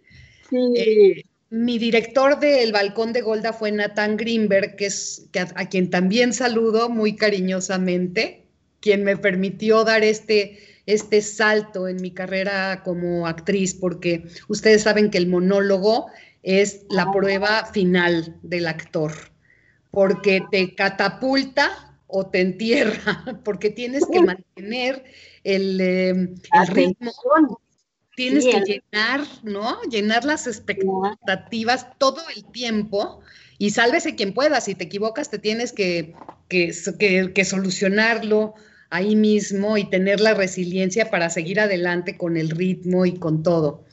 Sí. 0.50 0.56
Eh, 0.76 1.24
mi 1.50 1.78
director 1.78 2.40
del 2.40 2.72
Balcón 2.72 3.12
de 3.12 3.20
Golda 3.20 3.52
fue 3.52 3.70
Nathan 3.70 4.16
Greenberg, 4.16 4.74
que 4.74 4.86
es 4.86 5.28
a, 5.54 5.68
quien 5.68 5.90
también 5.90 6.32
saludo 6.32 6.88
muy 6.88 7.14
cariñosamente, 7.14 8.46
quien 8.80 9.04
me 9.04 9.18
permitió 9.18 9.84
dar 9.84 10.02
este, 10.02 10.58
este 10.86 11.20
salto 11.20 11.88
en 11.88 11.96
mi 12.00 12.10
carrera 12.10 12.82
como 12.82 13.26
actriz, 13.26 13.74
porque 13.74 14.24
ustedes 14.48 14.82
saben 14.82 15.10
que 15.10 15.18
el 15.18 15.26
monólogo 15.26 16.06
es 16.42 16.86
la 16.88 17.02
ah. 17.02 17.12
prueba 17.12 17.66
final 17.66 18.36
del 18.42 18.66
actor, 18.66 19.12
porque 19.92 20.42
te 20.50 20.74
catapulta 20.74 21.96
o 22.08 22.26
te 22.26 22.40
entierra, 22.40 23.24
porque 23.44 23.70
tienes 23.70 24.04
que 24.06 24.20
mantener 24.20 25.04
el, 25.44 25.80
eh, 25.80 26.10
el 26.10 26.66
ritmo 26.68 27.12
tienes 28.14 28.44
que 28.44 28.60
llenar, 28.60 29.20
¿no? 29.42 29.80
Llenar 29.82 30.24
las 30.24 30.46
expectativas 30.46 31.86
todo 31.98 32.20
el 32.34 32.44
tiempo 32.44 33.20
y 33.58 33.70
sálvese 33.70 34.14
quien 34.14 34.34
pueda. 34.34 34.60
Si 34.60 34.74
te 34.74 34.84
equivocas, 34.84 35.30
te 35.30 35.38
tienes 35.38 35.72
que, 35.72 36.14
que, 36.48 37.44
solucionarlo 37.44 38.54
ahí 38.90 39.16
mismo 39.16 39.78
y 39.78 39.88
tener 39.88 40.20
la 40.20 40.34
resiliencia 40.34 41.10
para 41.10 41.30
seguir 41.30 41.60
adelante 41.60 42.18
con 42.18 42.36
el 42.36 42.50
ritmo 42.50 43.06
y 43.06 43.14
con 43.14 43.42
todo. 43.42 43.84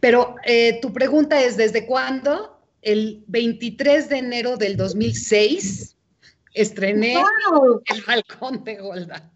Pero 0.00 0.34
eh, 0.44 0.80
tu 0.82 0.92
pregunta 0.92 1.40
es, 1.42 1.56
¿desde 1.56 1.86
cuándo? 1.86 2.51
El 2.82 3.24
23 3.28 4.08
de 4.08 4.18
enero 4.18 4.56
del 4.56 4.76
2006 4.76 5.96
estrené 6.52 7.14
El 7.86 8.02
Balcón 8.06 8.64
de 8.64 8.76
Golda. 8.76 9.32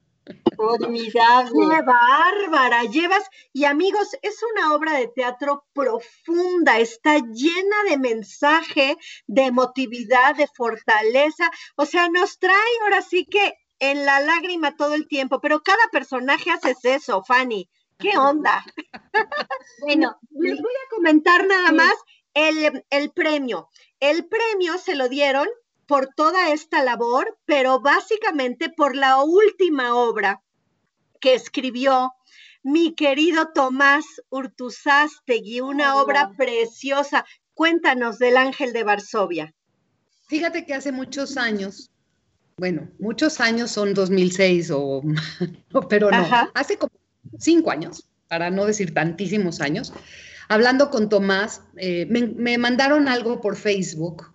Formidable. 0.56 1.76
Qué 1.76 1.82
bárbara, 1.82 2.82
llevas, 2.84 3.22
y 3.52 3.64
amigos, 3.64 4.08
es 4.22 4.40
una 4.52 4.74
obra 4.74 4.94
de 4.94 5.06
teatro 5.06 5.64
profunda, 5.72 6.80
está 6.80 7.18
llena 7.18 7.84
de 7.88 7.98
mensaje, 7.98 8.96
de 9.28 9.42
emotividad, 9.42 10.34
de 10.34 10.48
fortaleza, 10.48 11.48
o 11.76 11.86
sea, 11.86 12.08
nos 12.08 12.40
trae 12.40 12.56
ahora 12.82 13.02
sí 13.02 13.24
que 13.26 13.54
en 13.78 14.04
la 14.04 14.18
lágrima 14.18 14.74
todo 14.74 14.94
el 14.94 15.06
tiempo, 15.06 15.40
pero 15.40 15.62
cada 15.62 15.86
personaje 15.92 16.50
hace 16.50 16.74
eso, 16.82 17.22
Fanny. 17.22 17.70
¿Qué 17.98 18.18
onda? 18.18 18.64
bueno, 19.82 20.18
les 20.30 20.60
voy 20.60 20.72
a 20.72 20.94
comentar 20.94 21.46
nada 21.46 21.72
más 21.72 21.94
el, 22.36 22.84
el 22.90 23.10
premio. 23.10 23.70
El 23.98 24.26
premio 24.26 24.78
se 24.78 24.94
lo 24.94 25.08
dieron 25.08 25.48
por 25.86 26.08
toda 26.14 26.52
esta 26.52 26.84
labor, 26.84 27.38
pero 27.46 27.80
básicamente 27.80 28.68
por 28.68 28.94
la 28.94 29.22
última 29.22 29.96
obra 29.96 30.42
que 31.20 31.34
escribió 31.34 32.12
mi 32.62 32.94
querido 32.94 33.52
Tomás 33.54 34.04
Urtuzástegui, 34.28 35.60
una 35.60 35.96
obra 35.96 36.32
preciosa. 36.36 37.24
Cuéntanos 37.54 38.18
del 38.18 38.36
Ángel 38.36 38.72
de 38.74 38.84
Varsovia. 38.84 39.54
Fíjate 40.28 40.66
que 40.66 40.74
hace 40.74 40.92
muchos 40.92 41.38
años, 41.38 41.90
bueno, 42.58 42.90
muchos 42.98 43.40
años 43.40 43.70
son 43.70 43.94
2006 43.94 44.70
o, 44.74 45.02
pero 45.88 46.10
no, 46.10 46.26
hace 46.54 46.76
como 46.76 46.92
cinco 47.38 47.70
años, 47.70 48.06
para 48.28 48.50
no 48.50 48.66
decir 48.66 48.92
tantísimos 48.92 49.60
años, 49.60 49.94
hablando 50.48 50.90
con 50.90 51.08
Tomás, 51.08 51.62
eh, 51.76 52.06
me, 52.10 52.26
me 52.26 52.58
mandaron 52.58 53.08
algo 53.08 53.40
por 53.40 53.56
Facebook 53.56 54.26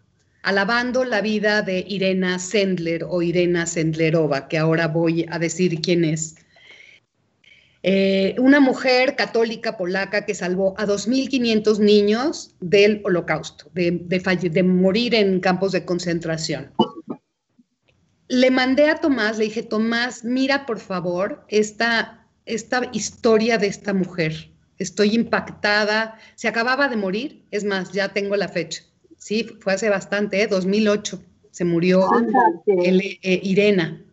alabando 0.44 1.06
la 1.06 1.22
vida 1.22 1.62
de 1.62 1.86
Irena 1.88 2.40
Sendler 2.40 3.06
o 3.08 3.22
Irena 3.22 3.66
Sendlerova, 3.66 4.48
que 4.48 4.58
ahora 4.58 4.88
voy 4.88 5.26
a 5.30 5.40
decir 5.40 5.82
quién 5.82 6.04
es. 6.04 6.36
Eh, 7.84 8.36
una 8.38 8.60
mujer 8.60 9.16
católica 9.16 9.76
polaca 9.76 10.26
que 10.26 10.36
salvó 10.36 10.76
a 10.78 10.86
2.500 10.86 11.80
niños 11.80 12.56
del 12.60 13.02
holocausto, 13.04 13.72
de, 13.74 13.92
de, 13.92 14.64
morir 14.64 15.16
en 15.16 15.40
campos 15.40 15.72
de 15.72 15.84
concentración. 15.84 16.72
Le 18.28 18.52
mandé 18.52 18.90
a 18.90 18.98
Tomás, 18.98 19.40
le 19.40 19.46
dije, 19.46 19.64
Tomás, 19.64 20.24
mira 20.24 20.66
por 20.68 20.80
favor 20.80 21.44
esta, 21.50 22.28
esta 22.46 22.88
historia 22.94 23.58
de 23.58 23.68
esta 23.68 23.94
mujer. 23.94 24.51
Estoy 24.82 25.14
impactada. 25.14 26.18
Se 26.36 26.48
acababa 26.48 26.88
de 26.88 26.96
morir, 26.96 27.44
es 27.52 27.64
más, 27.64 27.92
ya 27.92 28.10
tengo 28.10 28.36
la 28.36 28.48
fecha. 28.48 28.84
Sí, 29.18 29.48
fue 29.60 29.74
hace 29.74 29.90
bastante, 29.90 30.48
2008. 30.48 31.22
¿eh? 31.22 31.28
Se 31.52 31.66
murió 31.66 32.10
eh, 32.66 33.40
Irena. 33.44 34.04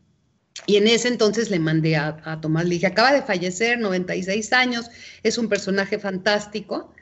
Y 0.66 0.76
en 0.76 0.88
ese 0.88 1.08
entonces 1.08 1.50
le 1.50 1.58
mandé 1.58 1.96
a, 1.96 2.38
Tomás, 2.42 2.64
le 2.64 2.74
dije, 2.74 2.88
acaba 2.88 3.12
de 3.12 3.22
fallecer, 3.22 3.78
96 3.78 4.52
años, 4.52 4.90
es 5.22 5.38
un 5.38 5.48
personaje 5.48 5.98
fantástico. 5.98 6.92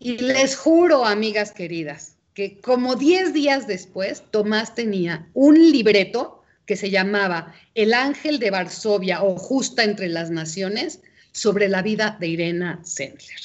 Y 0.00 0.18
les 0.18 0.56
juro, 0.56 1.04
amigas 1.04 1.52
queridas, 1.52 2.16
que 2.32 2.60
como 2.60 2.96
10 2.96 3.32
días 3.32 3.68
después, 3.68 4.24
Tomás 4.32 4.74
tenía 4.74 5.28
un 5.34 5.54
libreto 5.70 6.42
que 6.66 6.76
se 6.76 6.90
llamaba 6.90 7.54
El 7.76 7.94
Ángel 7.94 8.40
de 8.40 8.50
Varsovia 8.50 9.22
o 9.22 9.36
Justa 9.36 9.84
entre 9.84 10.08
las 10.08 10.30
Naciones 10.30 11.00
sobre 11.34 11.68
la 11.68 11.82
vida 11.82 12.16
de 12.18 12.28
Irena 12.28 12.80
Sendler. 12.84 13.40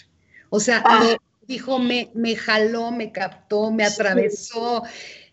O 0.49 0.59
sea, 0.59 0.81
ah. 0.85 1.17
dijo, 1.41 1.79
me, 1.79 2.11
me 2.13 2.35
jaló, 2.35 2.91
me 2.91 3.11
captó, 3.11 3.71
me 3.71 3.83
atravesó 3.83 4.83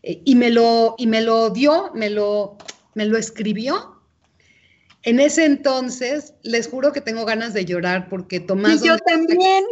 eh, 0.03 0.23
y, 0.25 0.35
me 0.35 0.51
lo, 0.51 0.95
y 0.99 1.07
me 1.07 1.21
lo 1.21 1.51
dio, 1.51 1.93
me 1.95 2.11
lo, 2.11 2.57
me 2.95 3.05
lo 3.05 3.19
escribió. 3.19 4.01
En 5.03 5.21
ese 5.21 5.45
entonces, 5.45 6.35
les 6.43 6.67
juro 6.67 6.93
que 6.93 7.01
tengo 7.01 7.25
ganas 7.25 7.55
de 7.55 7.65
llorar 7.65 8.09
porque 8.09 8.41
Tomás... 8.41 8.83
Y 8.83 8.89
yo 8.89 8.99
también. 8.99 9.65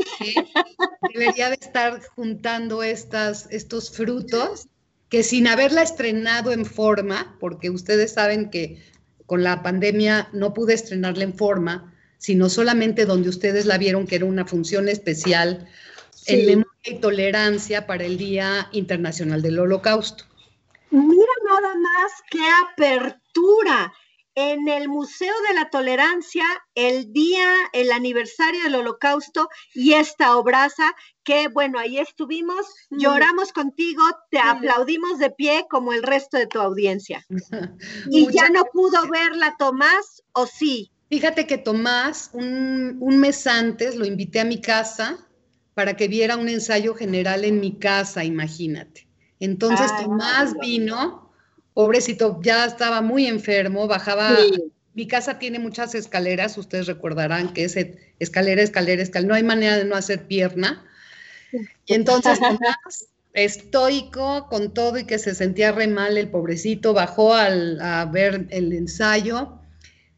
Debería 1.12 1.48
de 1.48 1.58
estar 1.60 2.00
juntando 2.14 2.82
estas, 2.84 3.48
estos 3.50 3.90
frutos 3.90 4.68
que 5.08 5.22
sin 5.22 5.48
haberla 5.48 5.82
estrenado 5.82 6.52
en 6.52 6.64
forma, 6.66 7.36
porque 7.40 7.70
ustedes 7.70 8.12
saben 8.12 8.50
que 8.50 8.80
con 9.26 9.42
la 9.42 9.62
pandemia 9.62 10.28
no 10.32 10.52
pude 10.52 10.74
estrenarla 10.74 11.24
en 11.24 11.34
forma, 11.34 11.93
sino 12.24 12.48
solamente 12.48 13.04
donde 13.04 13.28
ustedes 13.28 13.66
la 13.66 13.76
vieron 13.76 14.06
que 14.06 14.16
era 14.16 14.24
una 14.24 14.46
función 14.46 14.88
especial 14.88 15.68
en 16.24 16.46
memoria 16.46 16.82
y 16.86 16.94
tolerancia 16.94 17.86
para 17.86 18.06
el 18.06 18.16
Día 18.16 18.70
Internacional 18.72 19.42
del 19.42 19.58
Holocausto. 19.58 20.24
Mira 20.88 21.34
nada 21.46 21.74
más 21.74 22.12
qué 22.30 22.40
apertura. 22.72 23.92
En 24.36 24.68
el 24.68 24.88
Museo 24.88 25.34
de 25.48 25.54
la 25.54 25.68
Tolerancia, 25.68 26.44
el 26.74 27.12
día, 27.12 27.46
el 27.74 27.92
aniversario 27.92 28.62
del 28.64 28.76
Holocausto 28.76 29.50
y 29.74 29.92
esta 29.92 30.36
obraza, 30.38 30.96
que 31.24 31.48
bueno, 31.48 31.78
ahí 31.78 31.98
estuvimos, 31.98 32.66
lloramos 32.88 33.52
contigo, 33.52 34.02
te 34.30 34.38
aplaudimos 34.38 35.18
de 35.18 35.30
pie 35.30 35.66
como 35.68 35.92
el 35.92 36.02
resto 36.02 36.38
de 36.38 36.46
tu 36.46 36.58
audiencia. 36.58 37.22
y 38.10 38.32
ya 38.32 38.48
no 38.48 38.64
pudo 38.72 39.06
verla 39.08 39.56
Tomás, 39.58 40.22
¿o 40.32 40.46
sí? 40.46 40.90
Fíjate 41.10 41.46
que 41.46 41.58
Tomás, 41.58 42.30
un, 42.32 42.96
un 43.00 43.18
mes 43.18 43.46
antes, 43.46 43.96
lo 43.96 44.04
invité 44.04 44.40
a 44.40 44.44
mi 44.44 44.60
casa 44.60 45.18
para 45.74 45.96
que 45.96 46.08
viera 46.08 46.36
un 46.36 46.48
ensayo 46.48 46.94
general 46.94 47.44
en 47.44 47.60
mi 47.60 47.78
casa, 47.78 48.24
imagínate. 48.24 49.06
Entonces 49.40 49.90
Tomás 50.02 50.54
vino, 50.60 51.30
pobrecito, 51.74 52.40
ya 52.42 52.64
estaba 52.64 53.02
muy 53.02 53.26
enfermo, 53.26 53.86
bajaba. 53.86 54.30
Mi 54.94 55.08
casa 55.08 55.40
tiene 55.40 55.58
muchas 55.58 55.94
escaleras, 55.96 56.56
ustedes 56.56 56.86
recordarán 56.86 57.52
que 57.52 57.64
es 57.64 57.76
escalera, 58.20 58.62
escalera, 58.62 59.02
escalera, 59.02 59.28
no 59.28 59.34
hay 59.34 59.42
manera 59.42 59.76
de 59.76 59.84
no 59.84 59.96
hacer 59.96 60.26
pierna. 60.26 60.84
Y 61.84 61.94
entonces 61.94 62.38
Tomás, 62.38 63.08
estoico 63.32 64.46
con 64.48 64.72
todo 64.72 64.98
y 64.98 65.04
que 65.04 65.18
se 65.18 65.34
sentía 65.34 65.72
re 65.72 65.88
mal, 65.88 66.16
el 66.16 66.30
pobrecito, 66.30 66.94
bajó 66.94 67.34
al, 67.34 67.80
a 67.80 68.04
ver 68.04 68.46
el 68.50 68.72
ensayo 68.72 69.60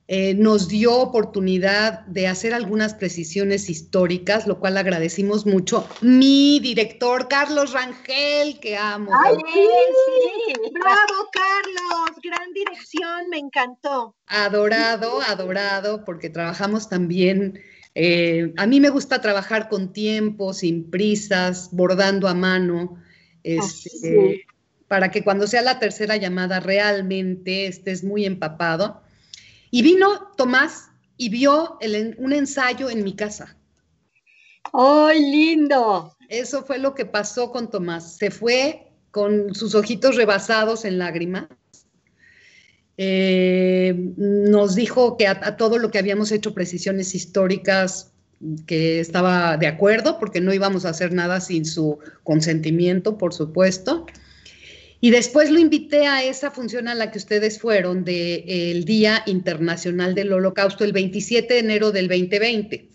eh, 0.09 0.35
nos 0.35 0.69
dio 0.69 0.95
oportunidad 0.95 2.07
de 2.07 2.29
hacer 2.29 2.55
algunas 2.55 2.95
precisiones 2.95 3.69
históricas, 3.69 4.47
lo 4.47 4.61
cual 4.61 4.77
agradecimos 4.77 5.47
mucho. 5.47 5.89
Mi 6.01 6.61
director, 6.61 7.27
Carlos 7.27 7.73
Rangel, 7.73 8.61
que 8.61 8.77
amo. 8.77 9.11
¡Ay, 9.25 9.37
sí! 9.53 10.71
¡Bravo, 10.73 11.29
Carlos! 11.33 12.21
Gran 12.23 12.53
dirección, 12.53 13.29
me 13.31 13.39
encantó. 13.39 14.15
Adorado, 14.29 15.21
adorado, 15.23 16.05
porque 16.05 16.31
trabajamos 16.31 16.89
también. 16.89 17.61
Eh, 17.97 18.53
a 18.59 18.67
mí 18.67 18.79
me 18.79 18.91
gusta 18.91 19.21
trabajar 19.21 19.69
con 19.69 19.93
tiempo, 19.93 20.53
sin 20.53 20.89
prisas, 20.89 21.71
bordando 21.73 22.29
a 22.29 22.35
mano, 22.35 23.03
este, 23.43 24.47
para 24.87 25.11
que 25.11 25.25
cuando 25.25 25.49
sea 25.49 25.63
la 25.63 25.81
tercera 25.81 26.17
llamada 26.17 26.61
realmente 26.61 27.67
estés 27.67 28.05
muy 28.05 28.25
empapado. 28.25 29.03
Y 29.77 29.83
vino 29.83 30.33
Tomás 30.39 30.89
y 31.19 31.29
vio 31.29 31.79
un 32.17 32.33
ensayo 32.33 32.89
en 32.89 33.05
mi 33.05 33.15
casa. 33.15 33.59
¡Ay, 34.73 35.21
lindo! 35.21 36.17
Eso 36.31 36.65
fue 36.65 36.79
lo 36.79 36.95
que 36.95 37.05
pasó 37.05 37.53
con 37.53 37.71
Tomás. 37.71 38.17
Se 38.17 38.31
fue 38.31 38.87
con 39.11 39.55
sus 39.55 39.75
ojitos 39.75 40.17
rebasados 40.17 40.87
en 40.87 40.97
lágrimas. 40.97 41.49
Eh, 42.97 44.15
nos 44.17 44.77
dijo 44.77 45.19
que 45.19 45.27
a, 45.27 45.59
todo 45.59 45.77
lo 45.77 45.91
que 45.91 45.99
habíamos 45.99 46.33
hecho 46.33 46.55
precisiones 46.55 47.15
históricas, 47.15 48.15
que 48.67 48.99
estaba 49.01 49.59
de 49.59 49.67
acuerdo, 49.67 50.19
porque 50.19 50.41
no 50.41 50.55
íbamos 50.55 50.87
a 50.87 50.89
hacer 50.89 51.13
nada 51.13 51.39
sin 51.43 51.67
su 51.67 51.99
consentimiento, 52.23 53.19
por 53.19 53.35
supuesto. 53.35 54.07
Y 55.01 55.11
después 55.11 55.51
lo 55.51 55.59
invité 55.59 56.07
a 56.07 56.25
esa 56.25 56.51
función 56.51 56.89
a 56.89 56.95
la 56.95 57.11
que 57.11 57.19
ustedes 57.19 57.61
fueron 57.61 58.05
del 58.05 58.85
Día 58.85 59.23
Internacional 59.27 60.15
del 60.15 60.33
Holocausto, 60.33 60.85
el 60.85 60.93
27 60.93 61.53
de 61.53 61.61
enero 61.61 61.93
del 61.93 62.09
2020. 62.09 62.89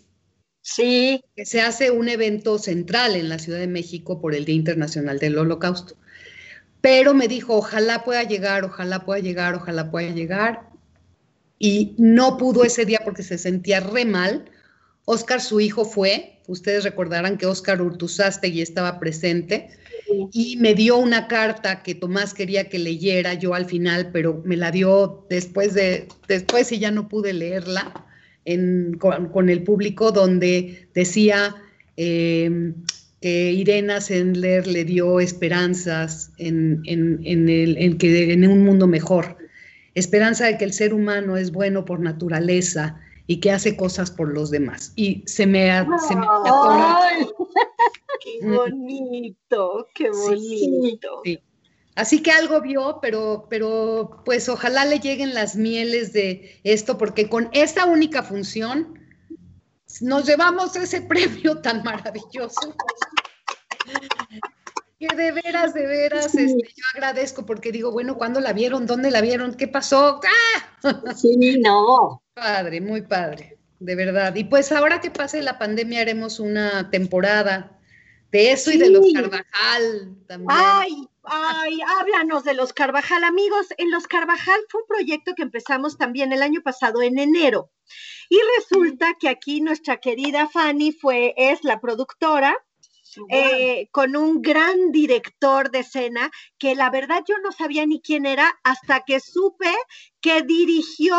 Sí. 0.62 1.24
Que 1.36 1.46
se 1.46 1.62
hace 1.62 1.92
un 1.92 2.10
evento 2.10 2.58
central 2.58 3.16
en 3.16 3.30
la 3.30 3.40
Ciudad 3.40 3.60
de 3.60 3.68
México 3.68 4.20
por 4.20 4.34
el 4.34 4.46
Día 4.46 4.56
Internacional 4.56 5.20
del 5.20 5.38
Holocausto. 5.38 5.96
Pero 6.82 7.14
me 7.14 7.28
dijo, 7.28 7.56
ojalá 7.56 8.04
pueda 8.04 8.24
llegar, 8.24 8.64
ojalá 8.64 9.06
pueda 9.06 9.22
llegar, 9.22 9.56
ojalá 9.56 9.92
pueda 9.92 10.10
llegar. 10.10 10.70
Y 11.60 11.94
no 12.00 12.38
pudo 12.38 12.64
ese 12.64 12.86
día 12.86 13.02
porque 13.04 13.22
se 13.22 13.38
sentía 13.38 13.80
re 13.80 14.06
mal. 14.06 14.46
Oscar, 15.06 15.40
su 15.40 15.60
hijo, 15.60 15.86
fue. 15.86 16.40
Ustedes 16.48 16.84
recordarán 16.84 17.38
que 17.38 17.46
Oscar 17.46 17.80
Urtuzástegui 17.80 18.62
estaba 18.62 19.00
presente 19.00 19.70
y 20.32 20.58
me 20.58 20.74
dio 20.74 20.98
una 20.98 21.28
carta 21.28 21.84
que 21.84 21.96
Tomás 21.96 22.34
quería 22.34 22.70
que 22.70 22.80
leyera 22.80 23.34
yo 23.34 23.54
al 23.54 23.66
final, 23.66 24.10
pero 24.12 24.42
me 24.46 24.58
la 24.58 24.72
dio 24.72 25.26
después 25.30 25.74
de, 25.74 26.08
después 26.28 26.72
y 26.72 26.80
ya 26.80 26.92
no 26.92 27.08
pude 27.08 27.34
leerla 27.34 28.06
con, 29.00 29.50
el 29.50 29.64
público, 29.64 30.12
donde 30.12 30.88
decía 30.94 31.56
em, 31.98 32.74
que 33.22 33.52
Irena 33.52 34.02
Sendler 34.02 34.66
le 34.68 34.84
dio 34.84 35.20
esperanzas 35.20 36.32
en, 36.38 36.82
el, 36.86 37.98
que, 37.98 38.34
en 38.34 38.48
un 38.48 38.64
mundo 38.64 38.88
mejor. 38.88 39.38
esperanza 39.94 40.48
de 40.48 40.58
que 40.58 40.66
el 40.66 40.74
ser 40.74 40.94
humano 40.94 41.38
es 41.38 41.52
bueno 41.52 41.86
por 41.86 42.00
naturaleza 42.00 43.00
y 43.28 43.40
que 43.40 43.52
hace 43.52 43.78
cosas 43.78 44.12
por 44.12 44.34
los 44.34 44.52
demás. 44.52 44.94
Y 44.96 45.24
se 45.26 45.46
me, 45.46 45.70
se 46.08 46.16
me 46.16 46.26
¡Qué 48.24 48.48
bonito! 48.48 49.88
¡Qué 49.94 50.10
bonito! 50.12 51.22
Así 51.96 52.22
que 52.24 52.32
algo 52.32 52.62
vio, 52.62 53.00
pero, 53.02 53.48
pero 53.50 54.22
pues 54.24 54.48
ojalá 54.48 54.86
le 54.86 55.00
lleguen 55.00 55.34
las 55.34 55.56
mieles 55.56 56.14
de 56.14 56.60
esto, 56.64 56.98
porque 56.98 57.28
con 57.30 57.50
esta 57.52 57.86
única 57.86 58.24
función 58.24 58.98
nos 60.00 60.26
llevamos 60.26 60.76
ese 60.76 61.02
premio 61.08 61.60
tan 61.62 61.84
maravilloso. 61.84 62.76
Que 65.02 65.16
de 65.16 65.32
veras, 65.32 65.74
de 65.74 65.88
veras, 65.88 66.36
este, 66.36 66.74
yo 66.76 66.84
agradezco 66.94 67.44
porque 67.44 67.72
digo, 67.72 67.92
bueno, 67.92 68.18
¿cuándo 68.18 68.40
la 68.40 68.54
vieron? 68.54 68.86
¿Dónde 68.86 69.10
la 69.10 69.20
vieron? 69.20 69.56
¿Qué 69.56 69.68
pasó? 69.68 70.22
¡Ah! 70.24 71.16
Sí, 71.16 71.60
no. 71.60 72.22
Padre, 72.36 72.82
muy 72.82 73.02
padre, 73.02 73.58
de 73.80 73.96
verdad. 73.96 74.36
Y 74.36 74.44
pues 74.44 74.72
ahora 74.72 75.02
que 75.02 75.10
pase 75.10 75.42
la 75.42 75.58
pandemia 75.58 76.02
haremos 76.02 76.40
una 76.40 76.92
temporada 76.92 77.80
de 78.32 78.52
eso 78.52 78.70
y 78.70 78.78
de 78.78 78.92
los 78.92 79.12
Carvajal 79.12 80.18
también. 80.28 80.50
Ay, 80.52 81.10
ay, 81.24 81.80
háblanos 82.00 82.44
de 82.44 82.54
los 82.54 82.72
Carvajal, 82.72 83.24
amigos. 83.24 83.68
En 83.78 83.90
los 83.90 84.08
Carvajal 84.08 84.60
fue 84.70 84.82
un 84.82 84.88
proyecto 84.88 85.34
que 85.36 85.42
empezamos 85.42 85.98
también 85.98 86.32
el 86.32 86.44
año 86.44 86.62
pasado, 86.62 87.02
en 87.02 87.18
enero. 87.18 87.72
Y 88.30 88.38
resulta 88.58 89.16
que 89.20 89.30
aquí 89.30 89.62
nuestra 89.62 89.98
querida 89.98 90.48
Fanny 90.48 90.92
fue, 90.92 91.34
es 91.38 91.64
la 91.64 91.82
productora 91.82 92.56
eh, 93.30 93.88
con 93.92 94.16
un 94.16 94.42
gran 94.42 94.92
director 94.92 95.72
de 95.72 95.80
escena 95.80 96.32
que 96.58 96.76
la 96.76 96.90
verdad 96.90 97.24
yo 97.28 97.36
no 97.44 97.52
sabía 97.52 97.86
ni 97.86 98.02
quién 98.02 98.26
era 98.26 98.54
hasta 98.64 99.02
que 99.02 99.20
supe 99.20 99.74
que 100.22 100.44
dirigió 100.44 101.18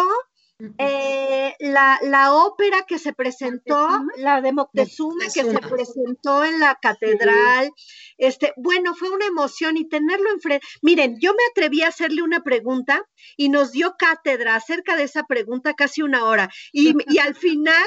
eh, 0.79 1.55
la, 1.59 1.99
la, 2.03 2.35
ópera 2.35 2.85
que 2.87 2.99
se 2.99 3.13
presentó, 3.13 3.89
la 4.17 4.41
de 4.41 4.53
Moctezuma, 4.53 5.25
que 5.25 5.43
se 5.43 5.59
presentó 5.59 6.45
en 6.45 6.61
la 6.61 6.79
catedral, 6.81 7.71
este, 8.17 8.53
bueno, 8.57 8.95
fue 8.95 9.11
una 9.11 9.27
emoción 9.27 9.77
y 9.77 9.89
tenerlo 9.89 10.31
enfrente. 10.31 10.65
Miren, 10.81 11.19
yo 11.21 11.33
me 11.33 11.45
atreví 11.51 11.83
a 11.83 11.89
hacerle 11.89 12.23
una 12.23 12.43
pregunta 12.43 13.05
y 13.37 13.49
nos 13.49 13.73
dio 13.73 13.97
cátedra 13.99 14.55
acerca 14.55 14.97
de 14.97 15.05
esa 15.05 15.25
pregunta 15.25 15.75
casi 15.75 16.03
una 16.03 16.27
hora. 16.27 16.49
Y, 16.73 16.95
y 17.13 17.19
al 17.19 17.35
final 17.35 17.87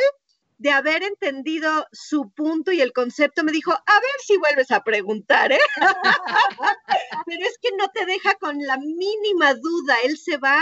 de 0.58 0.72
haber 0.72 1.04
entendido 1.04 1.86
su 1.91 2.30
punto 2.32 2.72
y 2.72 2.82
el 2.82 2.94
concepto, 2.94 3.44
me 3.44 3.52
dijo, 3.52 3.72
a 3.72 4.00
ver 4.00 4.20
si 4.26 4.38
vuelves 4.38 4.72
a 4.72 4.84
preguntar, 4.84 5.52
¿eh? 5.52 5.60
Pero 7.26 7.46
es 7.46 7.58
que 7.62 7.70
no 7.78 7.89
te 7.89 8.06
deja 8.06 8.36
con 8.36 8.58
la 8.60 8.78
mínima 8.78 9.54
duda, 9.54 9.96
él 10.04 10.18
se 10.18 10.38
va 10.38 10.60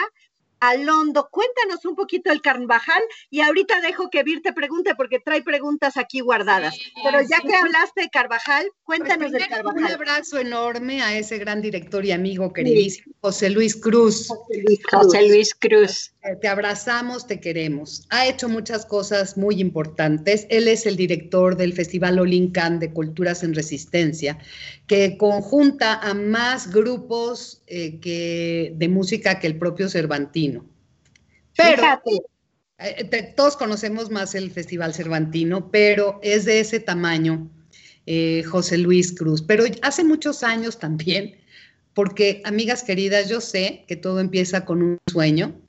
Alondo. 0.64 1.28
Cuéntanos 1.30 1.84
un 1.86 1.96
poquito 1.96 2.32
el 2.32 2.42
Carvajal 2.42 3.02
y 3.30 3.42
ahorita 3.42 3.82
dejo 3.82 4.10
que 4.10 4.24
Vir 4.24 4.42
te 4.42 4.54
pregunte 4.54 4.96
porque 4.96 5.20
trae 5.20 5.44
preguntas 5.44 5.98
aquí 5.98 6.22
guardadas. 6.22 6.74
Pero 7.04 7.22
ya 7.22 7.42
que 7.42 7.54
hablaste 7.54 8.04
de 8.04 8.10
Carvajal, 8.10 8.66
cuéntanos 8.84 9.32
del 9.32 9.48
Carvajal. 9.48 9.84
Un 9.84 9.92
abrazo 9.92 10.40
enorme 10.40 11.02
a 11.02 11.18
ese 11.18 11.38
gran 11.38 11.62
director 11.62 12.06
y 12.06 12.14
amigo 12.14 12.54
queridísimo, 12.54 13.14
José 13.20 13.50
Luis 13.50 13.76
Cruz. 13.76 14.30
José 14.90 15.28
Luis 15.28 15.54
Cruz. 15.54 16.13
Te 16.40 16.48
abrazamos, 16.48 17.28
te 17.28 17.42
queremos. 17.42 18.06
Ha 18.10 18.28
hecho 18.28 18.48
muchas 18.48 18.86
cosas 18.86 19.38
muy 19.38 19.60
importantes. 19.60 20.48
Él 20.50 20.70
es 20.70 20.86
el 20.86 20.96
director 20.96 21.58
del 21.58 21.74
Festival 21.74 22.18
Olincan 22.18 22.80
de 22.80 22.94
Culturas 22.94 23.44
en 23.44 23.54
Resistencia, 23.54 24.38
que 24.88 25.18
conjunta 25.18 25.96
a 25.96 26.14
más 26.14 26.72
grupos 26.72 27.62
eh, 27.68 28.00
que, 28.00 28.74
de 28.78 28.88
música 28.88 29.40
que 29.40 29.48
el 29.48 29.58
propio 29.58 29.90
Cervantino. 29.90 30.66
Pero 31.58 31.84
eh, 32.78 33.34
todos 33.36 33.58
conocemos 33.58 34.10
más 34.10 34.34
el 34.34 34.50
Festival 34.50 34.94
Cervantino, 34.94 35.72
pero 35.72 36.22
es 36.24 36.46
de 36.46 36.62
ese 36.62 36.80
tamaño 36.80 37.50
eh, 38.06 38.44
José 38.44 38.78
Luis 38.78 39.12
Cruz. 39.12 39.42
Pero 39.42 39.66
hace 39.82 40.06
muchos 40.06 40.42
años 40.44 40.80
también, 40.80 41.36
porque 41.94 42.42
amigas 42.46 42.82
queridas, 42.82 43.28
yo 43.28 43.42
sé 43.42 43.84
que 43.90 43.98
todo 43.98 44.22
empieza 44.22 44.64
con 44.64 44.82
un 44.82 45.00
sueño. 45.12 45.60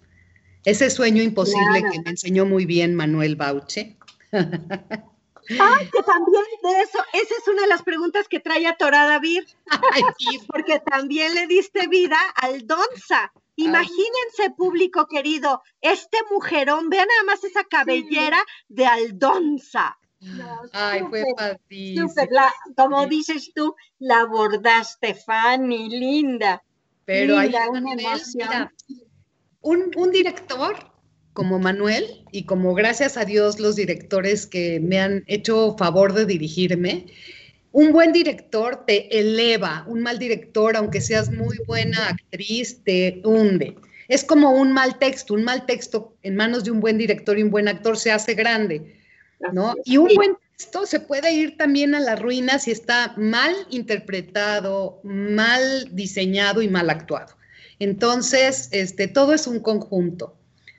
Ese 0.65 0.91
sueño 0.91 1.23
imposible 1.23 1.83
que 1.91 2.01
me 2.03 2.11
enseñó 2.11 2.47
muy 2.47 2.65
bien 2.65 2.95
Manuel 2.95 3.37
Bauche. 3.37 3.97
Ay, 4.33 5.91
que 5.93 6.03
también 6.03 6.45
de 6.63 6.81
eso, 6.81 6.99
esa 7.13 7.35
es 7.39 7.49
una 7.49 7.63
de 7.63 7.69
las 7.69 7.83
preguntas 7.83 8.29
que 8.29 8.41
trae 8.41 8.67
a 8.67 8.77
Torada 8.77 9.19
Vir, 9.19 9.45
porque 10.49 10.81
también 10.81 11.35
le 11.35 11.47
diste 11.47 11.87
vida 11.89 12.19
al 12.37 12.67
Donza. 12.67 13.33
Imagínense, 13.57 14.51
público 14.57 15.07
querido, 15.07 15.63
este 15.81 16.19
mujerón, 16.31 16.89
vean 16.89 17.07
nada 17.09 17.23
más 17.25 17.45
esa 17.45 17.65
cabellera 17.65 18.43
de 18.69 18.87
Aldonza. 18.87 19.97
Ay, 20.73 21.03
fue 21.09 21.25
padrísimo. 21.37 22.09
como 22.77 23.07
dices 23.07 23.53
tú, 23.55 23.77
la 23.99 24.21
abordaste, 24.21 25.15
Fanny, 25.15 25.89
linda. 25.89 26.63
Pero 27.05 27.39
hay 27.39 27.55
una 27.71 27.93
emoción. 27.93 28.71
Un, 29.65 29.91
un 29.97 30.13
director 30.13 30.77
como 31.33 31.59
Manuel 31.59 32.25
y 32.31 32.45
como 32.45 32.75
gracias 32.75 33.17
a 33.17 33.25
Dios 33.25 33.59
los 33.59 33.75
directores 33.75 34.47
que 34.47 34.79
me 34.79 35.01
han 35.01 35.25
hecho 35.27 35.77
favor 35.77 36.13
de 36.13 36.27
dirigirme, 36.27 37.07
un 37.73 37.93
buen 37.93 38.13
director 38.13 38.85
te 38.87 39.19
eleva, 39.19 39.85
un 39.89 40.01
mal 40.01 40.21
director, 40.21 40.77
aunque 40.77 41.01
seas 41.01 41.33
muy 41.33 41.59
buena 41.67 42.09
actriz, 42.09 42.85
te 42.85 43.21
hunde. 43.25 43.77
Es 44.07 44.23
como 44.23 44.53
un 44.53 44.73
mal 44.73 44.97
texto, 45.01 45.35
un 45.35 45.43
mal 45.43 45.67
texto 45.67 46.15
en 46.23 46.37
manos 46.37 46.63
de 46.63 46.71
un 46.71 46.79
buen 46.79 46.99
director 46.99 47.37
y 47.37 47.43
un 47.43 47.51
buen 47.51 47.67
actor 47.67 47.97
se 47.99 48.13
hace 48.13 48.35
grande, 48.35 48.95
¿no? 49.53 49.75
Y 49.85 49.97
un 49.97 50.15
buen 50.15 50.37
texto 50.57 50.87
se 50.87 51.01
puede 51.01 51.33
ir 51.33 51.57
también 51.57 51.97
a 51.97 52.01
la 52.01 52.15
ruina 52.15 52.61
si 52.61 52.71
está 52.71 53.13
mal 53.17 53.53
interpretado, 53.71 55.01
mal 55.03 55.89
diseñado 55.91 56.63
y 56.63 56.69
mal 56.69 56.91
actuado. 56.91 57.35
Entonces, 57.79 58.69
este, 58.73 59.09
todo 59.09 59.33
es 59.33 59.47
un 59.47 59.61
conjunto. 59.61 60.37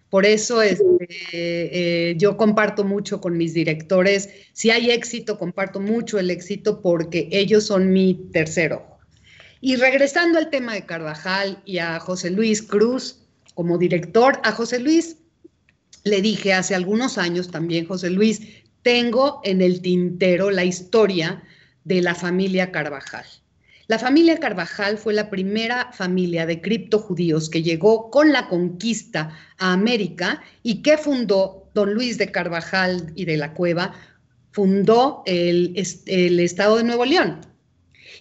Por 0.09 0.25
eso 0.25 0.61
este, 0.61 1.07
eh, 1.31 2.15
yo 2.17 2.37
comparto 2.37 2.83
mucho 2.83 3.19
con 3.19 3.37
mis 3.37 3.53
directores. 3.53 4.29
Si 4.53 4.69
hay 4.69 4.91
éxito, 4.91 5.37
comparto 5.37 5.79
mucho 5.79 6.19
el 6.19 6.29
éxito 6.29 6.81
porque 6.81 7.27
ellos 7.31 7.65
son 7.65 7.91
mi 7.91 8.29
tercero. 8.31 8.85
Y 9.59 9.75
regresando 9.77 10.37
al 10.37 10.49
tema 10.49 10.73
de 10.73 10.85
Carvajal 10.85 11.61
y 11.65 11.79
a 11.79 11.99
José 11.99 12.29
Luis 12.29 12.61
Cruz 12.61 13.25
como 13.55 13.77
director, 13.77 14.39
a 14.43 14.51
José 14.51 14.79
Luis 14.79 15.17
le 16.03 16.21
dije 16.21 16.53
hace 16.53 16.75
algunos 16.75 17.17
años 17.17 17.49
también, 17.49 17.87
José 17.87 18.11
Luis, 18.11 18.41
tengo 18.83 19.41
en 19.43 19.61
el 19.61 19.81
tintero 19.81 20.51
la 20.51 20.63
historia 20.63 21.43
de 21.83 22.01
la 22.01 22.13
familia 22.13 22.71
Carvajal. 22.71 23.25
La 23.87 23.99
familia 23.99 24.39
Carvajal 24.39 24.97
fue 24.97 25.13
la 25.13 25.29
primera 25.29 25.91
familia 25.91 26.45
de 26.45 26.59
criptojudíos 26.59 27.49
que 27.49 27.61
llegó 27.61 28.09
con 28.09 28.31
la 28.31 28.47
conquista 28.47 29.37
a 29.59 29.73
América 29.73 30.41
y 30.63 30.81
que 30.81 30.97
fundó 30.97 31.69
don 31.75 31.93
Luis 31.93 32.17
de 32.17 32.31
Carvajal 32.31 33.11
y 33.15 33.25
de 33.25 33.37
la 33.37 33.53
Cueva, 33.53 33.93
fundó 34.51 35.21
el, 35.27 35.73
estado 35.77 36.77
de 36.77 36.83
Nuevo 36.83 37.05
León. 37.05 37.41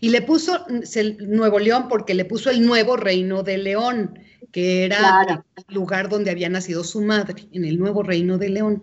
Y 0.01 0.11
le 0.11 0.21
puso 0.21 0.67
el 0.69 1.31
Nuevo 1.31 1.59
León 1.59 1.87
porque 1.89 2.15
le 2.15 2.27
puso 2.27 2.51
el 2.51 2.67
nuevo 2.67 2.97
reino 2.97 3.43
de 3.43 3.57
León, 3.57 4.19
que 4.53 4.85
era 4.85 5.45
el 5.57 5.75
lugar 5.75 6.09
donde 6.11 6.31
había 6.31 6.49
nacido 6.49 6.85
su 6.85 7.01
madre, 7.01 7.47
en 7.53 7.65
el 7.65 7.79
nuevo 7.79 8.03
reino 8.03 8.37
de 8.37 8.49
León. 8.51 8.83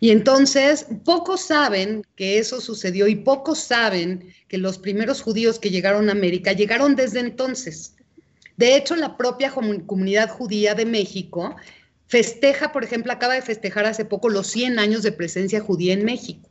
Y 0.00 0.10
entonces, 0.10 0.86
pocos 1.04 1.40
saben 1.40 2.04
que 2.16 2.38
eso 2.38 2.60
sucedió 2.60 3.06
y 3.06 3.16
pocos 3.16 3.58
saben 3.58 4.32
que 4.48 4.58
los 4.58 4.78
primeros 4.78 5.22
judíos 5.22 5.58
que 5.58 5.70
llegaron 5.70 6.08
a 6.08 6.12
América 6.12 6.52
llegaron 6.52 6.96
desde 6.96 7.20
entonces. 7.20 7.94
De 8.56 8.76
hecho, 8.76 8.96
la 8.96 9.16
propia 9.16 9.50
comunidad 9.50 10.30
judía 10.30 10.74
de 10.74 10.86
México 10.86 11.56
festeja, 12.06 12.72
por 12.72 12.84
ejemplo, 12.84 13.12
acaba 13.12 13.34
de 13.34 13.42
festejar 13.42 13.86
hace 13.86 14.04
poco 14.04 14.28
los 14.28 14.46
100 14.48 14.78
años 14.78 15.02
de 15.02 15.12
presencia 15.12 15.60
judía 15.60 15.92
en 15.92 16.04
México, 16.04 16.48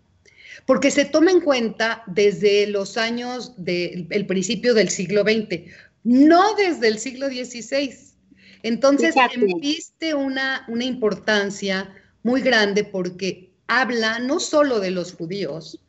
porque 0.65 0.91
se 0.91 1.05
toma 1.05 1.31
en 1.31 1.41
cuenta 1.41 2.03
desde 2.07 2.67
los 2.67 2.97
años 2.97 3.53
del 3.57 4.25
principio 4.27 4.73
del 4.73 4.89
siglo 4.89 5.23
XX, 5.23 5.71
no 6.03 6.55
desde 6.55 6.87
el 6.87 6.99
siglo 6.99 7.27
XVI. 7.27 7.95
Entonces, 8.63 9.15
viste 9.59 10.13
una, 10.13 10.65
una 10.67 10.83
importancia 10.83 11.93
muy 12.25 12.41
grande 12.41 12.83
porque 12.83 13.51
habla 13.67 14.17
no 14.17 14.39
solo 14.39 14.79
de 14.79 14.89
los 14.89 15.13
judíos, 15.13 15.79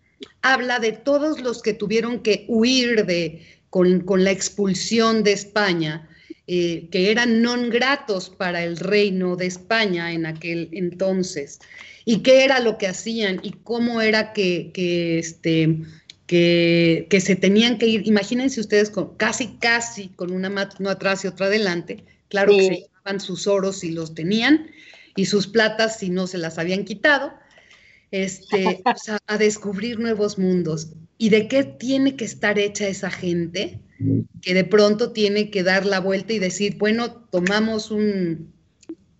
habla 0.43 0.79
de 0.79 0.93
todos 0.93 1.41
los 1.41 1.63
que 1.63 1.73
tuvieron 1.73 2.21
que 2.21 2.45
huir 2.47 3.07
de, 3.07 3.43
con, 3.71 4.05
la 4.23 4.31
expulsión 4.33 5.23
de 5.23 5.33
España, 5.33 6.07
eh, 6.47 6.89
que 6.93 7.11
eran 7.11 7.41
non 7.41 7.73
gratos 7.73 8.29
para 8.29 8.63
el 8.63 8.77
reino 8.77 9.35
de 9.35 9.47
España 9.49 10.13
en 10.13 10.27
aquel 10.27 10.69
entonces, 10.73 11.59
y 12.05 12.21
qué 12.21 12.45
era 12.45 12.61
lo 12.61 12.77
que 12.77 12.87
hacían 12.87 13.41
y 13.43 13.53
cómo 13.65 14.03
era 14.03 14.35
que, 14.35 14.71
este, 15.19 15.81
que, 16.27 17.07
que, 17.09 17.21
se 17.21 17.35
tenían 17.35 17.79
que 17.79 17.87
ir. 17.87 18.07
Imagínense 18.07 18.61
ustedes 18.61 18.91
con, 18.91 19.17
casi, 19.17 19.57
casi 19.57 20.09
con 20.09 20.31
una 20.31 20.51
mano 20.51 20.91
atrás 20.91 21.25
y 21.25 21.29
otra 21.29 21.47
adelante, 21.47 22.05
claro 22.29 22.53
que 22.53 22.89
se 22.93 23.21
sus 23.21 23.47
oros 23.47 23.81
si 23.81 23.93
los 23.93 24.15
tenían 24.15 24.69
y 25.17 25.27
sus 25.27 25.47
platas 25.47 25.99
si 25.99 26.11
no 26.11 26.27
se 26.27 26.39
las 26.39 26.59
habían 26.59 26.85
quitado, 26.85 27.33
este, 28.11 28.83
a 29.27 29.39
descubrir 29.39 29.99
nuevos 29.99 30.39
mundos. 30.39 30.93
¿Y 31.19 31.31
de 31.31 31.49
qué 31.49 31.65
tiene 31.65 32.17
que 32.17 32.25
estar 32.25 32.59
hecha 32.59 32.87
esa 32.87 33.11
gente? 33.11 33.81
Que 34.43 34.53
de 34.53 34.65
pronto 34.65 35.13
tiene 35.13 35.51
que 35.51 35.63
dar 35.63 35.87
la 35.87 36.01
vuelta 36.01 36.35
y 36.35 36.39
decir, 36.39 36.77
bueno, 36.77 37.13
tomamos 37.31 37.91
un 37.91 38.53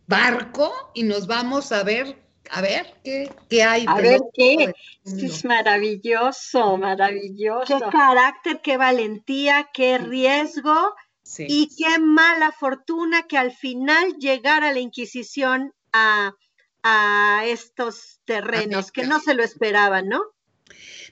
barco 0.07 0.73
y 0.95 1.03
nos 1.03 1.27
vamos 1.27 1.73
a 1.73 1.83
ver, 1.83 2.23
a 2.51 2.61
ver 2.61 2.87
qué, 3.03 3.33
qué 3.49 3.63
hay. 3.63 3.87
A 3.89 3.95
ver 3.97 4.21
qué. 4.35 4.75
Es 5.05 5.45
maravilloso, 5.47 6.77
maravilloso. 6.77 7.79
Qué 7.79 7.85
carácter, 7.91 8.61
qué 8.63 8.77
valentía, 8.77 9.71
qué 9.73 9.99
riesgo. 9.99 10.95
Y 11.39 11.71
qué 11.77 11.99
mala 11.99 12.53
fortuna 12.53 13.25
que 13.25 13.37
al 13.37 13.51
final 13.51 14.17
llegara 14.19 14.73
la 14.73 14.79
Inquisición 14.79 15.73
a, 15.97 16.37
a 16.83 17.45
estos 17.47 18.21
terrenos, 18.25 18.93
que 18.93 19.07
no 19.07 19.21
se 19.21 19.35
lo 19.35 19.43
esperaban, 19.43 20.09
¿no? 20.09 20.23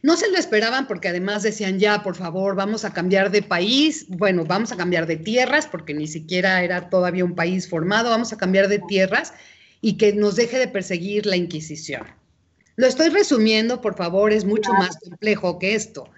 No 0.03 0.17
se 0.17 0.31
lo 0.31 0.37
esperaban 0.37 0.87
porque 0.87 1.09
además 1.09 1.43
decían, 1.43 1.79
ya, 1.79 2.03
por 2.03 2.17
favor, 2.17 2.55
vamos 2.55 2.85
a 2.85 2.93
cambiar 2.93 3.31
de 3.31 3.43
país, 3.43 4.07
bueno, 4.09 4.45
vamos 4.45 4.71
a 4.73 4.77
cambiar 4.77 5.07
de 5.07 5.17
tierras, 5.17 5.67
porque 5.67 5.95
ni 5.95 6.07
siquiera 6.07 6.63
era 6.63 6.91
todavía 6.91 7.25
un 7.25 7.35
país 7.35 7.69
formado, 7.69 8.11
vamos 8.11 8.33
a 8.33 8.37
cambiar 8.37 8.69
de 8.69 8.81
tierras 8.81 9.33
y 9.81 9.97
que 9.97 10.13
nos 10.13 10.37
deje 10.37 10.59
de 10.59 10.69
perseguir 10.69 11.25
la 11.25 11.37
Inquisición. 11.37 12.07
Lo 12.77 12.87
estoy 12.87 13.09
resumiendo, 13.09 13.81
por 13.81 13.97
favor, 13.97 14.33
es 14.33 14.45
mucho 14.45 14.73
más 14.75 14.99
complejo 14.99 15.59
que 15.59 15.75
esto, 15.75 16.11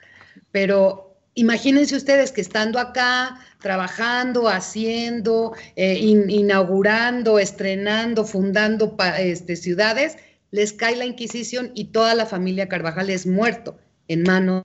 pero 0.50 1.05
imagínense 1.36 1.94
ustedes 1.94 2.32
que 2.32 2.40
estando 2.40 2.80
acá, 2.80 3.38
trabajando, 3.60 4.48
haciendo, 4.48 5.52
eh, 5.76 5.98
inaugurando, 5.98 7.38
estrenando, 7.38 8.24
fundando 8.24 8.96
este, 9.18 9.54
ciudades, 9.54 10.16
les 10.50 10.72
cae 10.72 10.96
la 10.96 11.04
Inquisición 11.04 11.70
y 11.74 11.86
toda 11.86 12.14
la 12.14 12.26
familia 12.26 12.68
Carvajal 12.68 13.10
es 13.10 13.26
muerto 13.26 13.78
en 14.08 14.22
manos 14.22 14.64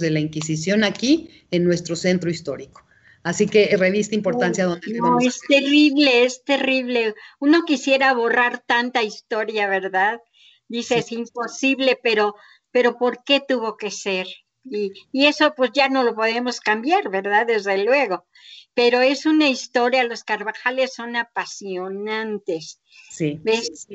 de 0.00 0.10
la 0.10 0.20
Inquisición 0.20 0.84
aquí 0.84 1.30
en 1.50 1.64
nuestro 1.64 1.96
centro 1.96 2.28
histórico. 2.28 2.82
Así 3.22 3.46
que 3.46 3.76
revista 3.76 4.14
importancia 4.14 4.64
donde 4.64 4.94
no, 4.94 5.18
es 5.20 5.40
terrible, 5.46 6.24
es 6.24 6.44
terrible. 6.44 7.14
Uno 7.38 7.64
quisiera 7.64 8.12
borrar 8.12 8.62
tanta 8.66 9.02
historia, 9.02 9.68
¿verdad? 9.68 10.20
Dice, 10.68 10.98
es 10.98 11.12
imposible, 11.12 11.98
pero, 12.02 12.34
pero 12.70 12.96
¿por 12.96 13.22
qué 13.24 13.40
tuvo 13.46 13.76
que 13.76 13.90
ser? 13.90 14.26
Y, 14.70 14.92
y, 15.12 15.26
eso 15.26 15.54
pues 15.56 15.70
ya 15.72 15.88
no 15.88 16.02
lo 16.02 16.14
podemos 16.14 16.60
cambiar, 16.60 17.08
¿verdad? 17.10 17.46
Desde 17.46 17.84
luego. 17.84 18.26
Pero 18.74 19.00
es 19.00 19.26
una 19.26 19.48
historia, 19.48 20.04
los 20.04 20.24
Carvajales 20.24 20.94
son 20.94 21.16
apasionantes. 21.16 22.80
Sí. 23.10 23.40
¿Ves? 23.42 23.88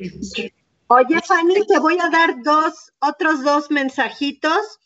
Oye, 0.87 1.19
Fanny, 1.25 1.65
te 1.65 1.79
voy 1.79 1.97
a 1.99 2.09
dar 2.09 2.43
dos, 2.43 2.93
otros 2.99 3.43
dos 3.43 3.71
mensajitos. 3.71 4.79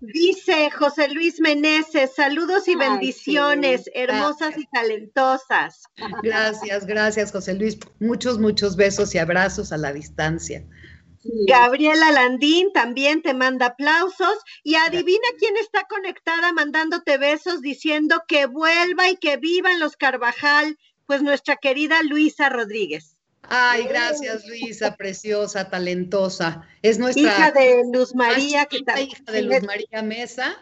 Dice 0.00 0.70
José 0.70 1.08
Luis 1.08 1.40
Meneses, 1.40 2.14
saludos 2.16 2.66
y 2.66 2.74
bendiciones, 2.74 3.88
hermosas 3.94 4.58
y 4.58 4.66
talentosas. 4.66 5.84
Gracias, 6.22 6.84
gracias, 6.86 7.30
José 7.30 7.54
Luis. 7.54 7.78
Muchos, 8.00 8.38
muchos 8.40 8.74
besos 8.74 9.14
y 9.14 9.18
abrazos 9.18 9.70
a 9.72 9.76
la 9.76 9.92
distancia. 9.92 10.64
Gabriela 11.24 12.10
Landín 12.10 12.72
también 12.72 13.22
te 13.22 13.34
manda 13.34 13.66
aplausos 13.66 14.38
y 14.62 14.74
adivina 14.74 15.26
quién 15.38 15.56
está 15.56 15.84
conectada 15.88 16.52
mandándote 16.52 17.18
besos 17.18 17.60
diciendo 17.60 18.22
que 18.26 18.46
vuelva 18.46 19.08
y 19.08 19.16
que 19.16 19.36
vivan 19.36 19.80
los 19.80 19.96
Carvajal, 19.96 20.78
pues 21.06 21.22
nuestra 21.22 21.56
querida 21.56 22.02
Luisa 22.02 22.48
Rodríguez. 22.48 23.16
Ay, 23.42 23.84
gracias 23.84 24.46
Luisa, 24.46 24.96
preciosa, 24.96 25.68
talentosa. 25.68 26.66
Es 26.80 26.98
nuestra 26.98 27.22
hija 27.22 27.50
de 27.50 27.82
Luz 27.92 28.14
María, 28.14 28.66
que 28.66 28.82
también 28.82 29.08
hija 29.08 29.32
de 29.32 29.42
Luz 29.42 29.62
María 29.62 30.02
Mesa. 30.02 30.56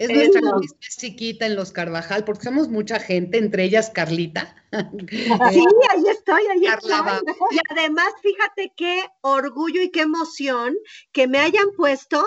Es 0.00 0.08
nuestra 0.08 0.40
más 0.40 0.78
chiquita 0.96 1.44
en 1.44 1.56
los 1.56 1.72
Carvajal, 1.72 2.24
porque 2.24 2.44
somos 2.44 2.70
mucha 2.70 2.98
gente, 2.98 3.36
entre 3.36 3.64
ellas 3.64 3.90
Carlita. 3.90 4.56
Sí, 5.52 5.64
ahí 5.90 6.04
estoy, 6.08 6.42
ahí 6.46 6.64
estoy. 6.64 7.00
Y 7.50 7.58
además, 7.70 8.06
fíjate 8.22 8.72
qué 8.76 9.04
orgullo 9.20 9.82
y 9.82 9.90
qué 9.90 10.02
emoción 10.02 10.76
que 11.10 11.26
me 11.26 11.38
hayan 11.38 11.72
puesto 11.76 12.24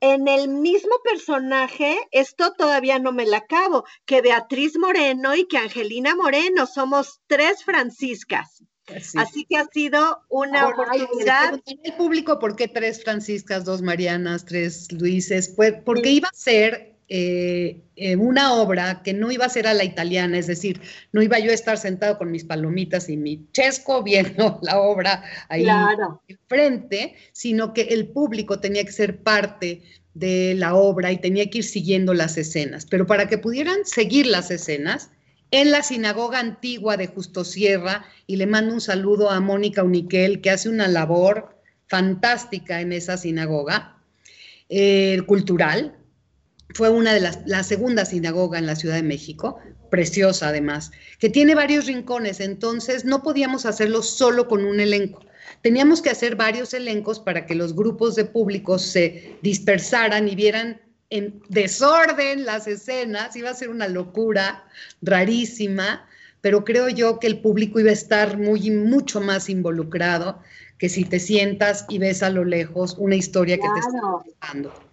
en 0.00 0.28
el 0.28 0.48
mismo 0.48 0.94
personaje, 1.02 1.98
esto 2.10 2.52
todavía 2.52 2.98
no 2.98 3.12
me 3.12 3.26
la 3.26 3.38
acabo, 3.38 3.84
que 4.04 4.20
Beatriz 4.20 4.78
Moreno 4.78 5.34
y 5.34 5.48
que 5.48 5.58
Angelina 5.58 6.14
Moreno, 6.14 6.66
somos 6.66 7.20
tres 7.26 7.64
Franciscas. 7.64 8.62
Así 9.16 9.46
que 9.48 9.56
ha 9.56 9.66
sido 9.66 10.20
una 10.28 10.68
oportunidad. 10.68 11.60
el 11.66 11.94
público 11.94 12.38
por 12.38 12.56
qué 12.56 12.68
tres 12.68 13.02
Franciscas, 13.02 13.64
dos 13.64 13.82
Marianas, 13.82 14.44
tres 14.44 14.92
Luises, 14.92 15.52
pues 15.56 15.74
porque 15.84 16.10
iba 16.10 16.28
a 16.28 16.36
ser 16.36 16.89
eh, 17.12 17.82
eh, 17.96 18.14
una 18.14 18.54
obra 18.54 19.02
que 19.02 19.12
no 19.12 19.32
iba 19.32 19.44
a 19.44 19.48
ser 19.48 19.66
a 19.66 19.74
la 19.74 19.82
italiana, 19.82 20.38
es 20.38 20.46
decir, 20.46 20.80
no 21.10 21.20
iba 21.22 21.40
yo 21.40 21.50
a 21.50 21.54
estar 21.54 21.76
sentado 21.76 22.16
con 22.18 22.30
mis 22.30 22.44
palomitas 22.44 23.08
y 23.08 23.16
mi 23.16 23.48
chesco 23.50 24.04
viendo 24.04 24.60
la 24.62 24.80
obra 24.80 25.24
ahí 25.48 25.66
enfrente, 26.28 27.16
sino 27.32 27.74
que 27.74 27.82
el 27.82 28.06
público 28.06 28.60
tenía 28.60 28.84
que 28.84 28.92
ser 28.92 29.24
parte 29.24 29.82
de 30.14 30.54
la 30.56 30.76
obra 30.76 31.10
y 31.10 31.18
tenía 31.18 31.50
que 31.50 31.58
ir 31.58 31.64
siguiendo 31.64 32.14
las 32.14 32.38
escenas. 32.38 32.86
Pero 32.86 33.08
para 33.08 33.26
que 33.26 33.38
pudieran 33.38 33.84
seguir 33.84 34.28
las 34.28 34.52
escenas, 34.52 35.10
en 35.50 35.72
la 35.72 35.82
sinagoga 35.82 36.38
antigua 36.38 36.96
de 36.96 37.08
Justo 37.08 37.42
Sierra 37.42 38.04
y 38.28 38.36
le 38.36 38.46
mando 38.46 38.72
un 38.72 38.80
saludo 38.80 39.30
a 39.30 39.40
Mónica 39.40 39.82
Uniquel, 39.82 40.40
que 40.40 40.50
hace 40.50 40.68
una 40.68 40.86
labor 40.86 41.60
fantástica 41.88 42.80
en 42.80 42.92
esa 42.92 43.16
sinagoga 43.16 43.96
eh, 44.68 45.20
cultural. 45.26 45.96
Fue 46.74 46.88
una 46.88 47.12
de 47.12 47.20
las, 47.20 47.40
la 47.46 47.62
segunda 47.62 48.04
sinagoga 48.04 48.58
en 48.58 48.66
la 48.66 48.76
Ciudad 48.76 48.94
de 48.94 49.02
México, 49.02 49.58
preciosa 49.90 50.48
además, 50.48 50.92
que 51.18 51.28
tiene 51.28 51.54
varios 51.54 51.86
rincones, 51.86 52.40
entonces 52.40 53.04
no 53.04 53.22
podíamos 53.22 53.66
hacerlo 53.66 54.02
solo 54.02 54.48
con 54.48 54.64
un 54.64 54.80
elenco. 54.80 55.24
Teníamos 55.62 56.00
que 56.00 56.10
hacer 56.10 56.36
varios 56.36 56.72
elencos 56.72 57.20
para 57.20 57.44
que 57.44 57.54
los 57.54 57.74
grupos 57.74 58.14
de 58.14 58.24
públicos 58.24 58.82
se 58.82 59.36
dispersaran 59.42 60.28
y 60.28 60.34
vieran 60.34 60.80
en 61.10 61.42
desorden 61.48 62.46
las 62.46 62.66
escenas, 62.66 63.34
iba 63.36 63.50
a 63.50 63.54
ser 63.54 63.68
una 63.68 63.88
locura 63.88 64.64
rarísima, 65.02 66.06
pero 66.40 66.64
creo 66.64 66.88
yo 66.88 67.18
que 67.18 67.26
el 67.26 67.40
público 67.40 67.80
iba 67.80 67.90
a 67.90 67.94
estar 67.94 68.38
muy, 68.38 68.70
mucho 68.70 69.20
más 69.20 69.50
involucrado 69.50 70.40
que 70.78 70.88
si 70.88 71.04
te 71.04 71.18
sientas 71.18 71.84
y 71.88 71.98
ves 71.98 72.22
a 72.22 72.30
lo 72.30 72.44
lejos 72.44 72.96
una 72.96 73.16
historia 73.16 73.56
que 73.56 73.68
te 73.74 73.80
está 73.80 74.00
contando. 74.00 74.89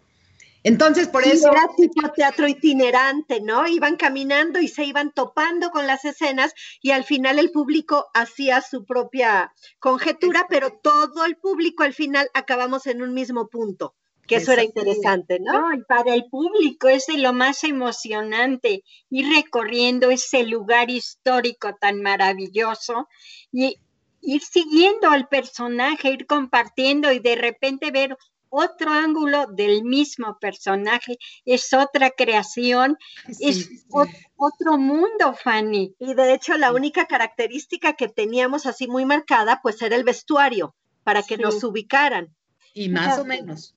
Entonces, 0.64 1.08
por 1.08 1.24
eso. 1.24 1.52
Era 1.52 1.68
tipo 1.76 2.12
teatro 2.12 2.48
itinerante, 2.48 3.42
¿no? 3.42 3.68
Iban 3.68 3.96
caminando 3.96 4.60
y 4.60 4.68
se 4.68 4.84
iban 4.84 5.12
topando 5.14 5.70
con 5.70 5.88
las 5.88 6.06
escenas 6.06 6.54
y 6.82 6.92
al 6.92 7.04
final 7.04 7.40
el 7.40 7.52
público 7.52 8.08
hacía 8.14 8.62
su 8.62 8.86
propia 8.86 9.54
conjetura, 9.80 10.46
pero 10.50 10.72
todo 10.82 11.26
el 11.26 11.38
público 11.38 11.84
al 11.84 11.94
final 11.94 12.30
acabamos 12.34 12.88
en 12.88 13.02
un 13.02 13.14
mismo 13.14 13.48
punto 13.48 13.96
que 14.28 14.36
eso 14.36 14.52
era 14.52 14.64
interesante, 14.64 15.40
¿no? 15.40 15.74
Y 15.74 15.82
para 15.86 16.14
el 16.14 16.26
público 16.26 16.90
es 16.90 17.08
de 17.08 17.18
lo 17.18 17.34
más 17.34 17.64
emocionante, 17.64 18.84
ir 19.10 19.34
recorriendo 19.34 20.12
ese 20.12 20.44
lugar 20.44 20.92
histórico 20.92 21.76
tan 21.80 22.02
maravilloso 22.02 23.08
y 23.52 23.80
ir 24.22 24.42
siguiendo 24.42 25.10
al 25.10 25.30
personaje, 25.30 26.12
ir 26.12 26.28
compartiendo 26.28 27.12
y 27.14 27.20
de 27.20 27.36
repente 27.38 27.90
ver 27.92 28.18
otro 28.50 28.92
ángulo 28.92 29.48
del 29.48 29.84
mismo 29.84 30.38
personaje, 30.40 31.18
es 31.46 31.74
otra 31.74 32.12
creación, 32.12 32.98
es 33.40 33.70
otro 34.36 34.78
mundo, 34.78 35.34
Fanny. 35.34 35.96
Y 36.00 36.14
de 36.14 36.34
hecho 36.34 36.58
la 36.58 36.72
única 36.72 37.06
característica 37.06 37.94
que 37.94 38.08
teníamos 38.08 38.66
así 38.66 38.88
muy 38.88 39.06
marcada, 39.06 39.60
pues 39.62 39.82
era 39.82 39.96
el 39.96 40.04
vestuario, 40.04 40.76
para 41.04 41.24
que 41.24 41.38
nos 41.38 41.64
ubicaran. 41.64 42.36
Y 42.74 42.90
más 42.90 43.20
o 43.20 43.26
menos. 43.26 43.76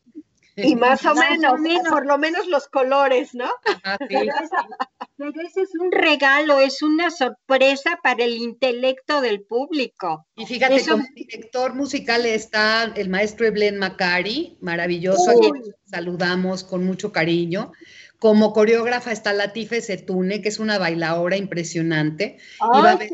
Y 0.57 0.77
más 0.77 1.05
o, 1.07 1.15
menos, 1.15 1.55
por 1.89 2.07
lo 2.07 2.19
menos 2.19 2.47
los 2.47 2.69
colores, 2.69 3.35
¿no? 3.35 3.49
Pero 5.21 5.47
ese 5.47 5.61
es 5.61 5.75
un 5.79 5.93
regalo, 5.93 6.61
es 6.61 6.81
una 6.81 7.11
sorpresa 7.11 8.01
para 8.03 8.25
el 8.25 8.39
intelecto 8.39 9.21
del 9.21 9.43
público. 9.43 10.27
Y 10.35 10.47
fíjate, 10.47 10.83
como 10.89 11.05
director 11.15 11.75
musical 11.75 12.25
está 12.25 12.91
el 12.97 13.11
maestro 13.11 13.47
Eblen 13.47 13.77
Macari, 13.77 14.57
maravilloso, 14.63 15.39
saludamos 15.85 16.65
con 16.65 16.87
mucho 16.87 17.13
cariño. 17.13 17.73
Como 18.19 18.55
coreógrafa 18.55 19.13
está 19.13 19.35
Latife 19.35 19.83
Setune, 19.83 20.41
que 20.41 20.49
es 20.49 20.59
una 20.59 20.79
bailadora 20.79 21.37
impresionante. 21.37 22.39
y 22.75 22.81
va 22.81 22.93
a 22.93 22.97
ver 22.97 23.11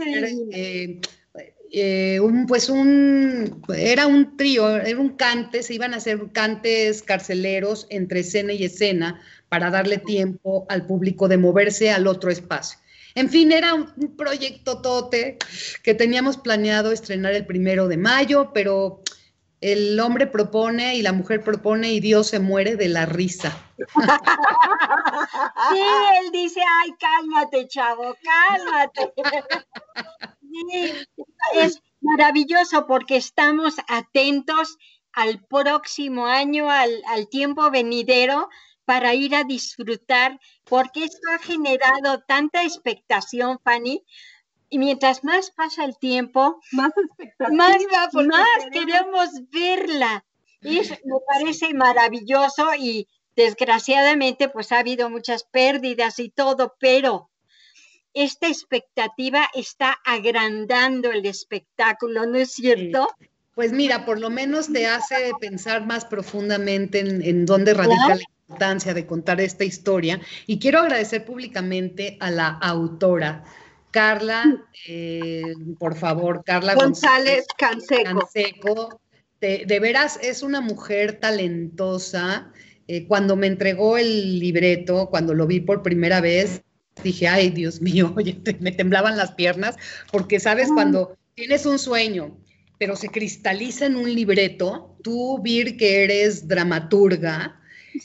eh, 1.73 2.21
un, 2.21 2.47
pues 2.47 2.69
un, 2.69 3.63
era 3.77 4.07
un 4.07 4.37
trío, 4.37 4.77
era 4.77 4.99
un 4.99 5.17
cante, 5.17 5.63
se 5.63 5.75
iban 5.75 5.95
a 5.95 5.97
hacer 5.97 6.31
cantes 6.33 7.03
carceleros 7.03 7.87
entre 7.91 8.21
escena 8.21 8.53
y 8.53 8.65
escena 8.65 9.21
para 9.57 9.71
darle 9.71 9.97
tiempo 9.97 10.67
al 10.69 10.85
público 10.85 11.29
de 11.29 11.39
moverse 11.39 11.91
al 11.91 12.07
otro 12.07 12.31
espacio. 12.31 12.79
En 13.15 13.31
fin, 13.31 13.53
era 13.53 13.73
un, 13.73 14.15
proyecto 14.15 14.83
tote 14.83 15.39
que 15.83 15.95
teníamos 15.95 16.37
planeado 16.37 16.93
estrenar 16.93 17.33
el 17.33 17.47
primero 17.47 17.89
de 17.89 17.97
mayo, 17.97 18.51
pero 18.53 19.01
el 19.63 19.99
hombre 19.99 20.27
propone 20.27 20.97
y 20.97 21.01
la 21.01 21.15
mujer 21.15 21.43
propone 21.43 21.91
y 21.91 22.01
Dios 22.01 22.27
se 22.27 22.39
muere 22.39 22.77
de 22.77 22.89
la 22.91 23.07
risa. 23.07 23.57
Sí, 25.73 25.81
él 26.21 26.31
dice, 26.33 26.61
ay, 26.83 26.93
cálmate, 27.01 27.67
chavo, 27.67 28.15
cálmate. 28.23 29.13
es 31.55 31.83
maravilloso 32.03 32.87
porque 32.87 33.17
estamos 33.17 33.77
atentos 33.89 34.77
al 35.15 35.43
próximo 35.47 36.27
año, 36.27 36.71
al, 36.71 36.91
al 37.09 37.29
tiempo 37.29 37.71
venidero, 37.71 38.51
para 38.87 39.15
ir 39.15 39.35
a 39.35 39.45
disfrutar, 39.45 40.41
porque 40.65 41.05
esto 41.05 41.29
ha 41.35 41.39
generado 41.39 42.23
tanta 42.27 42.63
expectación, 42.63 43.59
Fanny, 43.63 44.03
y 44.71 44.79
mientras 44.79 45.23
más 45.25 45.51
pasa 45.51 45.85
el 45.85 45.99
tiempo, 45.99 46.61
más 46.73 46.93
más, 47.53 47.77
más 48.15 48.47
queremos 48.73 49.29
verla. 49.51 50.25
Es, 50.63 50.91
me 51.05 51.19
parece 51.29 51.75
maravilloso 51.75 52.75
y 52.79 53.07
desgraciadamente 53.37 54.49
pues 54.49 54.73
ha 54.73 54.79
habido 54.79 55.11
muchas 55.11 55.45
pérdidas 55.45 56.19
y 56.19 56.31
todo, 56.31 56.75
pero 56.81 57.31
esta 58.15 58.49
expectativa 58.49 59.49
está 59.55 59.99
agrandando 60.05 61.11
el 61.11 61.27
espectáculo, 61.27 62.27
¿no 62.27 62.39
es 62.39 62.53
cierto? 62.53 63.09
Pues 63.55 63.73
mira, 63.73 64.05
por 64.05 64.21
lo 64.21 64.31
menos 64.31 64.73
te 64.73 64.87
hace 64.87 65.33
pensar 65.41 65.87
más 65.87 66.05
profundamente 66.05 67.01
en, 67.01 67.47
dónde 67.47 67.75
radica 67.75 68.17
la 68.17 68.36
importancia 68.49 68.95
de 68.95 69.07
contar 69.07 69.41
esta 69.41 69.65
historia. 69.65 70.21
Y 70.47 70.59
quiero 70.59 70.79
agradecer 70.81 71.25
públicamente 71.25 72.17
a 72.21 72.31
la 72.31 72.49
autora, 72.49 73.45
Carla, 73.91 74.65
eh, 74.87 75.43
por 75.79 75.97
favor, 75.97 76.43
Carla 76.45 76.75
González, 76.75 77.47
Canseco. 77.57 79.01
De, 79.41 79.79
veras, 79.81 80.19
es 80.23 80.43
una 80.43 80.61
mujer 80.61 81.19
talentosa. 81.21 82.53
Eh, 82.89 83.07
cuando 83.07 83.37
me 83.37 83.47
entregó 83.47 83.97
el 83.99 84.39
libreto, 84.39 85.09
cuando 85.11 85.35
lo 85.35 85.47
vi 85.47 85.61
por 85.61 85.83
primera 85.83 86.21
vez, 86.21 86.63
dije, 87.03 87.29
ay, 87.29 87.51
Dios 87.51 87.81
mío, 87.81 88.13
oye, 88.17 88.41
me 88.61 88.73
temblaban 88.73 89.17
las 89.17 89.33
piernas, 89.33 89.77
porque 90.13 90.41
sabes, 90.41 90.69
cuando 90.73 91.17
tienes 91.35 91.67
un 91.67 91.79
sueño, 91.79 92.37
pero 92.79 92.97
se 92.97 93.09
cristaliza 93.09 93.87
en 93.87 93.97
un 93.97 94.15
libreto, 94.15 94.97
tú, 95.03 95.41
Vir, 95.43 95.77
que 95.77 96.05
eres 96.05 96.49
dramaturga, 96.49 97.61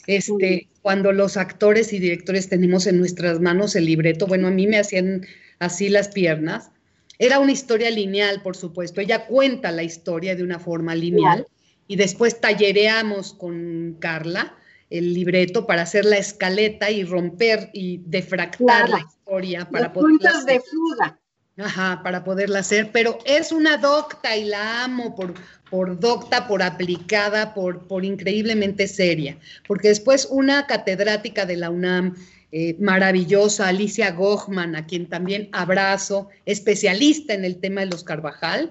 este, 0.06 0.68
cuando 0.82 1.12
los 1.12 1.36
actores 1.36 1.92
y 1.92 1.98
directores 1.98 2.48
tenemos 2.48 2.86
en 2.86 2.98
nuestras 2.98 3.40
manos 3.40 3.76
el 3.76 3.86
libreto, 3.86 4.26
bueno, 4.26 4.48
a 4.48 4.50
mí 4.50 4.66
me 4.66 4.78
hacían 4.78 5.26
así 5.58 5.88
las 5.88 6.08
piernas. 6.08 6.70
Era 7.18 7.38
una 7.38 7.52
historia 7.52 7.90
lineal, 7.90 8.42
por 8.42 8.56
supuesto. 8.56 9.00
Ella 9.00 9.26
cuenta 9.26 9.70
la 9.70 9.82
historia 9.82 10.34
de 10.34 10.42
una 10.42 10.58
forma 10.58 10.94
lineal 10.94 11.46
y 11.86 11.96
después 11.96 12.40
tallereamos 12.40 13.34
con 13.34 13.96
Carla 14.00 14.56
el 14.90 15.14
libreto 15.14 15.66
para 15.66 15.82
hacer 15.82 16.04
la 16.04 16.18
escaleta 16.18 16.90
y 16.90 17.04
romper 17.04 17.70
y 17.72 18.02
defractar 18.04 18.90
la 18.90 18.98
historia 18.98 19.68
para 19.68 19.92
poder 19.92 20.10
puntos 20.10 20.44
de 20.44 20.60
fuga. 20.60 21.18
Ajá, 21.58 22.00
para 22.02 22.24
poderla 22.24 22.60
hacer, 22.60 22.90
pero 22.92 23.18
es 23.26 23.52
una 23.52 23.76
docta 23.76 24.36
y 24.36 24.44
la 24.44 24.84
amo 24.84 25.14
por, 25.14 25.34
por 25.68 26.00
docta, 26.00 26.48
por 26.48 26.62
aplicada, 26.62 27.52
por, 27.52 27.86
por 27.86 28.04
increíblemente 28.06 28.88
seria, 28.88 29.36
porque 29.68 29.88
después 29.88 30.26
una 30.30 30.66
catedrática 30.66 31.44
de 31.44 31.56
la 31.56 31.68
UNAM 31.68 32.14
eh, 32.52 32.76
maravillosa, 32.78 33.68
Alicia 33.68 34.12
Gochman, 34.12 34.76
a 34.76 34.86
quien 34.86 35.08
también 35.08 35.48
abrazo, 35.52 36.28
especialista 36.46 37.34
en 37.34 37.44
el 37.44 37.56
tema 37.56 37.82
de 37.82 37.86
los 37.86 38.04
Carvajal, 38.04 38.70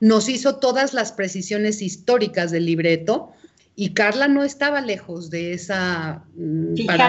nos 0.00 0.28
hizo 0.28 0.56
todas 0.56 0.94
las 0.94 1.12
precisiones 1.12 1.80
históricas 1.80 2.50
del 2.50 2.66
libreto 2.66 3.32
y 3.76 3.94
Carla 3.94 4.28
no 4.28 4.42
estaba 4.42 4.80
lejos 4.80 5.30
de 5.30 5.52
esa... 5.52 6.24
Mm, 6.34 6.86
para, 6.86 7.08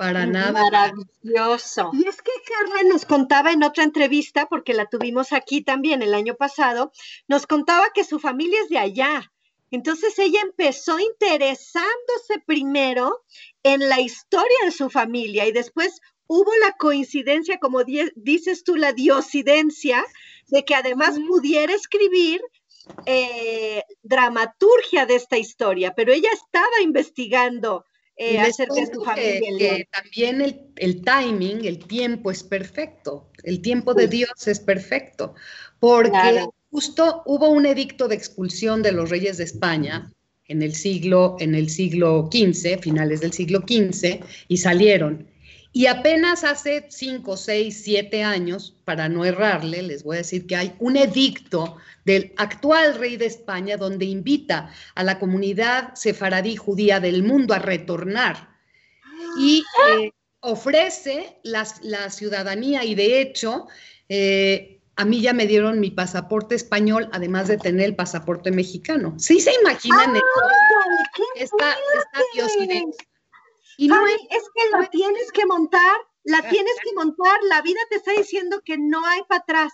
para 0.00 0.24
nada. 0.24 0.52
Maravilloso. 0.52 1.90
Y 1.92 2.08
es 2.08 2.22
que 2.22 2.32
Carla 2.46 2.88
nos 2.88 3.04
contaba 3.04 3.52
en 3.52 3.62
otra 3.62 3.84
entrevista, 3.84 4.46
porque 4.48 4.72
la 4.72 4.86
tuvimos 4.86 5.34
aquí 5.34 5.60
también 5.60 6.00
el 6.00 6.14
año 6.14 6.36
pasado, 6.36 6.90
nos 7.28 7.46
contaba 7.46 7.90
que 7.92 8.02
su 8.02 8.18
familia 8.18 8.62
es 8.62 8.70
de 8.70 8.78
allá. 8.78 9.30
Entonces 9.70 10.18
ella 10.18 10.40
empezó 10.40 10.98
interesándose 10.98 12.38
primero 12.46 13.26
en 13.62 13.90
la 13.90 14.00
historia 14.00 14.56
de 14.64 14.70
su 14.70 14.88
familia 14.88 15.46
y 15.46 15.52
después 15.52 16.00
hubo 16.26 16.50
la 16.62 16.72
coincidencia, 16.78 17.58
como 17.58 17.82
dices 18.16 18.64
tú, 18.64 18.76
la 18.76 18.94
diosidencia, 18.94 20.02
de 20.46 20.64
que 20.64 20.74
además 20.74 21.18
pudiera 21.28 21.74
escribir 21.74 22.40
eh, 23.04 23.82
dramaturgia 24.02 25.04
de 25.04 25.16
esta 25.16 25.36
historia, 25.36 25.92
pero 25.94 26.10
ella 26.10 26.30
estaba 26.32 26.80
investigando 26.82 27.84
eh, 28.16 28.38
acerca 28.38 28.74
de 28.74 28.86
familia. 29.04 29.86
también 29.90 30.40
el, 30.76 31.02
timing, 31.02 31.64
el 31.64 31.78
tiempo 31.78 32.30
es 32.30 32.42
perfecto, 32.42 33.30
el 33.44 33.62
tiempo 33.62 33.94
de 33.94 34.08
Dios 34.08 34.46
es 34.46 34.60
perfecto, 34.60 35.34
porque 35.78 36.44
justo 36.70 37.22
hubo 37.26 37.48
un 37.48 37.66
edicto 37.66 38.08
de 38.08 38.16
expulsión 38.16 38.82
de 38.82 38.92
los 38.92 39.10
reyes 39.10 39.38
de 39.38 39.44
España 39.44 40.12
en 40.46 40.62
el 40.62 40.74
siglo, 40.74 41.36
en 41.38 41.54
el 41.54 41.70
siglo 41.70 42.28
XV, 42.30 42.80
finales 42.80 43.20
del 43.20 43.32
siglo 43.32 43.60
XV, 43.60 44.20
y 44.48 44.56
salieron. 44.56 45.28
Y 45.72 45.86
apenas 45.86 46.42
hace 46.42 46.86
cinco, 46.90 47.36
seis, 47.36 47.82
siete 47.84 48.24
años, 48.24 48.74
para 48.84 49.08
no 49.08 49.24
errarle, 49.24 49.82
les 49.82 50.02
voy 50.02 50.16
a 50.16 50.18
decir 50.18 50.46
que 50.46 50.56
hay 50.56 50.74
un 50.80 50.96
edicto 50.96 51.76
del 52.04 52.32
actual 52.36 52.96
rey 52.96 53.16
de 53.16 53.26
España 53.26 53.76
donde 53.76 54.04
invita 54.04 54.72
a 54.96 55.04
la 55.04 55.20
comunidad 55.20 55.94
sefaradí 55.94 56.56
judía 56.56 56.98
del 56.98 57.22
mundo 57.22 57.54
a 57.54 57.60
retornar. 57.60 58.50
Y 59.38 59.62
eh, 60.00 60.10
ofrece 60.40 61.38
la, 61.44 61.64
ciudadanía 62.10 62.84
y 62.84 62.96
de 62.96 63.20
hecho 63.20 63.68
eh, 64.08 64.80
a 64.96 65.04
mí 65.04 65.20
ya 65.20 65.32
me 65.32 65.46
dieron 65.46 65.78
mi 65.78 65.90
pasaporte 65.90 66.56
español, 66.56 67.08
además 67.12 67.46
de 67.46 67.58
tener 67.58 67.86
el 67.86 67.96
pasaporte 67.96 68.50
mexicano. 68.50 69.14
¿Sí 69.18 69.40
se 69.40 69.54
imaginan 69.54 70.16
esta, 71.36 71.76
esta 71.76 73.08
Y 73.80 73.88
no 73.88 74.06
es, 74.06 74.18
que 74.54 74.76
lo 74.76 74.86
tienes 74.90 75.32
que 75.32 75.46
montar, 75.46 75.96
la 76.24 76.42
tienes 76.50 76.74
que 76.84 76.92
montar, 76.94 77.38
la 77.48 77.62
vida 77.62 77.80
te 77.88 77.96
está 77.96 78.12
diciendo 78.12 78.60
que 78.62 78.76
no 78.76 79.06
hay 79.06 79.22
para 79.26 79.40
atrás. 79.40 79.72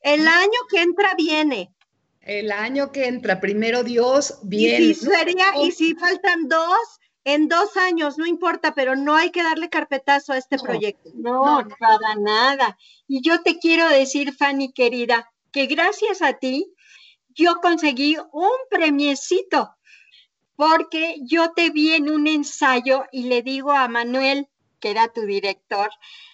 El 0.00 0.26
año 0.26 0.58
que 0.68 0.82
entra 0.82 1.14
viene. 1.14 1.72
El 2.20 2.50
año 2.50 2.90
que 2.90 3.06
entra, 3.06 3.40
primero 3.40 3.84
Dios 3.84 4.40
viene. 4.42 4.86
Y 4.86 4.94
si, 4.94 5.06
sería, 5.06 5.52
y 5.62 5.70
si 5.70 5.94
faltan 5.94 6.48
dos, 6.48 6.98
en 7.22 7.46
dos 7.46 7.76
años, 7.76 8.18
no 8.18 8.26
importa, 8.26 8.74
pero 8.74 8.96
no 8.96 9.14
hay 9.14 9.30
que 9.30 9.44
darle 9.44 9.68
carpetazo 9.68 10.32
a 10.32 10.38
este 10.38 10.58
proyecto. 10.58 11.08
No, 11.14 11.62
no, 11.62 11.68
para 11.78 12.16
nada. 12.16 12.76
Y 13.06 13.22
yo 13.22 13.40
te 13.42 13.60
quiero 13.60 13.88
decir, 13.88 14.34
Fanny 14.34 14.72
querida, 14.72 15.30
que 15.52 15.66
gracias 15.66 16.22
a 16.22 16.32
ti 16.32 16.74
yo 17.28 17.60
conseguí 17.62 18.16
un 18.32 18.50
premiecito, 18.68 19.70
porque 20.58 21.18
yo 21.22 21.52
te 21.52 21.70
vi 21.70 21.92
en 21.92 22.10
un 22.10 22.26
ensayo 22.26 23.04
y 23.12 23.28
le 23.28 23.42
digo 23.42 23.70
a 23.70 23.86
Manuel, 23.86 24.48
que 24.80 24.90
era 24.90 25.06
tu 25.06 25.20
director, 25.20 25.88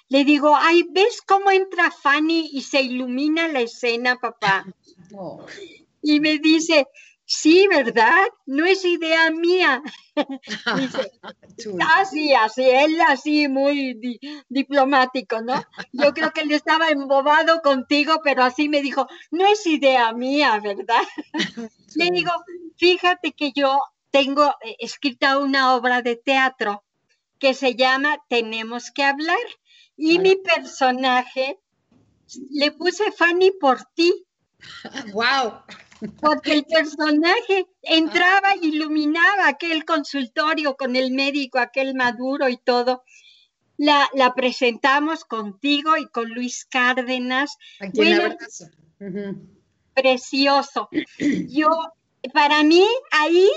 le 0.08 0.24
digo, 0.24 0.56
ay, 0.56 0.86
¿ves 0.90 1.20
cómo 1.20 1.50
entra 1.50 1.90
Fanny 1.90 2.48
y 2.54 2.62
se 2.62 2.80
ilumina 2.80 3.48
la 3.48 3.60
escena, 3.60 4.16
papá? 4.16 4.64
Y 6.06 6.20
me 6.20 6.38
dice, 6.38 6.86
Sí, 7.26 7.66
¿verdad? 7.70 8.26
No 8.44 8.66
es 8.66 8.84
idea 8.84 9.30
mía. 9.30 9.82
así, 11.96 12.34
así, 12.34 12.62
él 12.62 13.00
así 13.08 13.48
muy 13.48 13.98
diplomático, 14.50 15.40
¿no? 15.40 15.64
Yo 15.92 16.12
creo 16.12 16.32
que 16.32 16.42
él 16.42 16.52
estaba 16.52 16.90
embobado 16.90 17.62
contigo, 17.62 18.20
pero 18.22 18.44
así 18.44 18.68
me 18.68 18.82
dijo, 18.82 19.06
no 19.30 19.46
es 19.46 19.66
idea 19.66 20.12
mía, 20.12 20.60
¿verdad? 20.62 21.02
Le 21.94 22.10
digo, 22.10 22.32
fíjate 22.76 23.32
que 23.32 23.52
yo 23.52 23.78
tengo 24.14 24.54
eh, 24.60 24.76
escrita 24.78 25.38
una 25.38 25.74
obra 25.74 26.00
de 26.00 26.14
teatro 26.14 26.84
que 27.40 27.52
se 27.52 27.74
llama 27.74 28.16
Tenemos 28.28 28.92
que 28.92 29.02
hablar 29.02 29.44
y 29.96 30.20
mi 30.20 30.36
personaje 30.36 31.58
le 32.50 32.70
puse 32.70 33.10
Fanny 33.10 33.50
por 33.50 33.84
ti. 33.96 34.24
¡Wow! 35.12 35.64
porque 36.20 36.52
el 36.52 36.64
personaje 36.64 37.66
entraba 37.82 38.54
y 38.56 38.66
iluminaba 38.68 39.48
aquel 39.48 39.84
consultorio 39.84 40.76
con 40.76 40.96
el 40.96 41.12
médico, 41.12 41.58
aquel 41.58 41.94
maduro 41.94 42.48
y 42.48 42.56
todo. 42.58 43.02
La, 43.78 44.08
la 44.12 44.34
presentamos 44.34 45.24
contigo 45.24 45.96
y 45.96 46.06
con 46.06 46.28
Luis 46.28 46.66
Cárdenas. 46.66 47.56
Bueno, 47.94 48.36
Precioso. 49.94 50.88
Yo, 51.48 51.70
para 52.32 52.62
mí, 52.62 52.86
ahí 53.10 53.48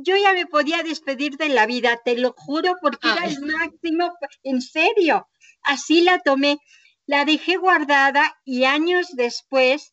yo 0.00 0.16
ya 0.16 0.32
me 0.32 0.46
podía 0.46 0.82
despedir 0.82 1.36
de 1.36 1.48
la 1.48 1.66
vida, 1.66 2.00
te 2.04 2.16
lo 2.16 2.32
juro, 2.32 2.74
porque 2.80 3.08
era 3.08 3.26
el 3.26 3.40
máximo, 3.40 4.12
en 4.42 4.60
serio. 4.60 5.28
así 5.62 6.02
la 6.02 6.18
tomé. 6.20 6.58
La 7.06 7.24
dejé 7.24 7.56
guardada 7.56 8.38
y 8.44 8.64
años 8.64 9.08
después 9.14 9.92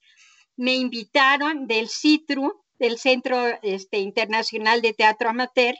me 0.57 0.75
invitaron 0.75 1.65
del 1.65 1.87
CITRU, 1.89 2.61
del 2.77 2.97
Centro 2.97 3.37
este, 3.61 3.99
Internacional 3.99 4.81
de 4.81 4.93
Teatro 4.93 5.29
Amateur, 5.29 5.75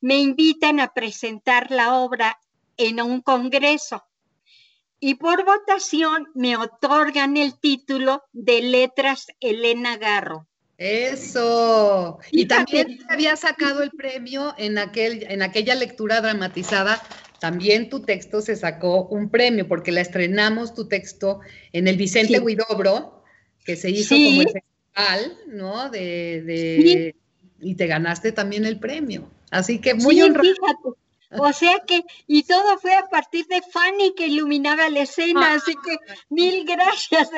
me 0.00 0.18
invitan 0.18 0.80
a 0.80 0.92
presentar 0.92 1.70
la 1.70 1.94
obra 1.94 2.40
en 2.76 3.00
un 3.00 3.20
congreso 3.20 4.04
y 5.00 5.14
por 5.14 5.44
votación 5.46 6.28
me 6.34 6.58
otorgan 6.58 7.38
el 7.38 7.58
título 7.58 8.22
de 8.32 8.60
Letras 8.60 9.28
Elena 9.40 9.96
Garro. 9.96 10.46
Eso. 10.80 12.18
Y 12.30 12.46
también 12.46 13.00
había 13.10 13.36
sacado 13.36 13.82
el 13.82 13.90
premio 13.90 14.54
en, 14.56 14.78
aquel, 14.78 15.26
en 15.28 15.42
aquella 15.42 15.74
lectura 15.74 16.22
dramatizada. 16.22 17.02
También 17.38 17.90
tu 17.90 18.00
texto 18.00 18.40
se 18.40 18.56
sacó 18.56 19.04
un 19.08 19.28
premio 19.28 19.68
porque 19.68 19.92
la 19.92 20.00
estrenamos 20.00 20.74
tu 20.74 20.88
texto 20.88 21.40
en 21.74 21.86
el 21.86 21.98
Vicente 21.98 22.40
Huidobro, 22.40 23.22
que 23.62 23.76
se 23.76 23.90
hizo 23.90 24.14
como 24.14 24.40
el 24.40 24.48
festival, 24.48 25.38
¿no? 25.48 25.90
De, 25.90 27.14
Y 27.60 27.74
te 27.74 27.86
ganaste 27.86 28.32
también 28.32 28.64
el 28.64 28.80
premio. 28.80 29.30
Así 29.50 29.80
que 29.82 29.92
muy 29.92 30.22
honrado. 30.22 30.96
O 31.38 31.52
sea 31.52 31.78
que, 31.86 32.02
y 32.26 32.42
todo 32.42 32.78
fue 32.78 32.94
a 32.94 33.08
partir 33.08 33.46
de 33.46 33.62
Fanny 33.62 34.14
que 34.14 34.26
iluminaba 34.26 34.88
la 34.88 35.02
escena, 35.02 35.54
así 35.54 35.74
que 35.74 35.96
mil 36.28 36.64
gracias 36.64 37.30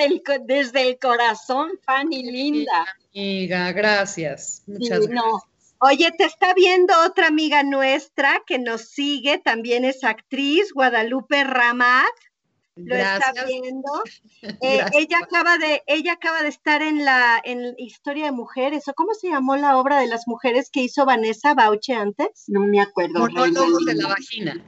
desde 0.47 0.88
el 0.88 0.99
corazón, 0.99 1.72
Fanny 1.84 2.22
linda. 2.22 2.86
Amiga, 3.14 3.72
gracias. 3.72 4.62
Muchas 4.66 5.07
gracias. 5.07 5.43
Oye, 5.78 6.12
te 6.16 6.24
está 6.24 6.55
viendo 6.55 6.95
otra 7.05 7.26
amiga 7.26 7.64
nuestra 7.64 8.43
que 8.47 8.59
nos 8.59 8.82
sigue, 8.82 9.38
también 9.38 9.84
es 9.84 10.05
actriz, 10.05 10.72
Guadalupe 10.72 11.43
Ramat 11.43 12.07
lo 12.77 12.95
está 12.95 13.33
viendo. 13.47 13.91
Eh, 14.61 14.85
ella 14.95 15.18
acaba 15.23 15.57
de, 15.57 15.83
ella 15.87 16.14
acaba 16.14 16.43
de 16.43 16.49
estar 16.49 16.83
en 16.83 17.05
la 17.05 17.41
en 17.45 17.75
Historia 17.79 18.27
de 18.27 18.33
Mujeres, 18.33 18.89
o 18.89 18.95
cómo 18.95 19.14
se 19.14 19.29
llamó 19.29 19.57
la 19.57 19.77
obra 19.77 19.99
de 19.99 20.09
las 20.09 20.27
mujeres 20.27 20.68
que 20.70 20.81
hizo 20.83 21.05
Vanessa 21.05 21.55
Bauche 21.55 21.95
antes, 21.95 22.45
no 22.49 22.61
me 22.61 22.81
acuerdo. 22.81 23.20
Monólogos 23.20 23.85
de 23.85 23.95
la 23.95 24.09
vagina. 24.09 24.64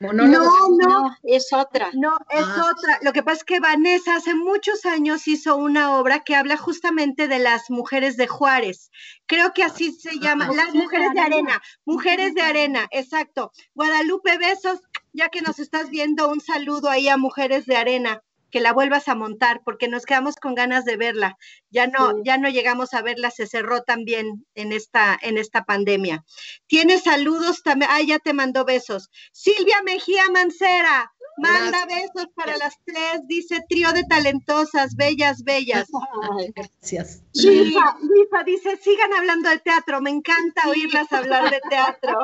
no, 0.00 0.12
no, 0.12 1.16
es 1.22 1.52
otra. 1.52 1.90
No, 1.94 2.16
es 2.28 2.44
ah. 2.44 2.70
otra. 2.70 2.98
Lo 3.02 3.12
que 3.12 3.22
pasa 3.22 3.38
es 3.38 3.44
que 3.44 3.60
Vanessa 3.60 4.16
hace 4.16 4.34
muchos 4.34 4.84
años 4.84 5.26
hizo 5.26 5.56
una 5.56 5.98
obra 5.98 6.20
que 6.20 6.36
habla 6.36 6.56
justamente 6.56 7.28
de 7.28 7.38
las 7.38 7.70
mujeres 7.70 8.16
de 8.16 8.26
Juárez. 8.26 8.90
Creo 9.26 9.52
que 9.52 9.64
así 9.64 9.92
se 9.92 10.18
llama, 10.18 10.50
las 10.52 10.74
mujeres 10.74 11.12
de 11.14 11.20
arena. 11.20 11.62
Mujeres 11.84 12.34
de 12.34 12.42
arena, 12.42 12.86
exacto. 12.90 13.52
Guadalupe, 13.74 14.36
besos 14.38 14.80
ya 15.12 15.28
que 15.28 15.40
nos 15.40 15.58
estás 15.58 15.90
viendo, 15.90 16.28
un 16.28 16.40
saludo 16.40 16.88
ahí 16.88 17.08
a 17.08 17.16
Mujeres 17.16 17.66
de 17.66 17.76
Arena, 17.76 18.22
que 18.50 18.60
la 18.60 18.72
vuelvas 18.72 19.08
a 19.08 19.14
montar, 19.14 19.60
porque 19.64 19.88
nos 19.88 20.06
quedamos 20.06 20.36
con 20.36 20.54
ganas 20.54 20.84
de 20.84 20.96
verla. 20.96 21.36
Ya 21.70 21.86
no, 21.86 22.22
ya 22.24 22.38
no 22.38 22.48
llegamos 22.48 22.94
a 22.94 23.02
verla, 23.02 23.30
se 23.30 23.46
cerró 23.46 23.82
también 23.82 24.46
en 24.54 24.72
esta, 24.72 25.18
en 25.20 25.38
esta 25.38 25.64
pandemia. 25.64 26.24
Tienes 26.66 27.04
saludos 27.04 27.62
también, 27.62 27.90
ah, 27.92 28.02
ya 28.02 28.18
te 28.18 28.32
mandó 28.32 28.64
besos. 28.64 29.10
Silvia 29.32 29.82
Mejía 29.82 30.30
Mancera, 30.30 31.12
Manda 31.38 31.86
besos 31.86 32.28
para 32.34 32.56
las 32.56 32.74
tres, 32.84 33.20
dice 33.26 33.64
trío 33.68 33.92
de 33.92 34.02
talentosas, 34.04 34.96
bellas, 34.96 35.44
bellas. 35.44 35.88
Gracias. 36.54 37.22
Lisa, 37.32 37.96
dice, 38.44 38.76
sigan 38.76 39.12
hablando 39.14 39.48
de 39.48 39.58
teatro, 39.60 40.00
me 40.00 40.10
encanta 40.10 40.68
oírlas 40.68 41.12
hablar 41.12 41.50
de 41.50 41.60
teatro. 41.70 42.18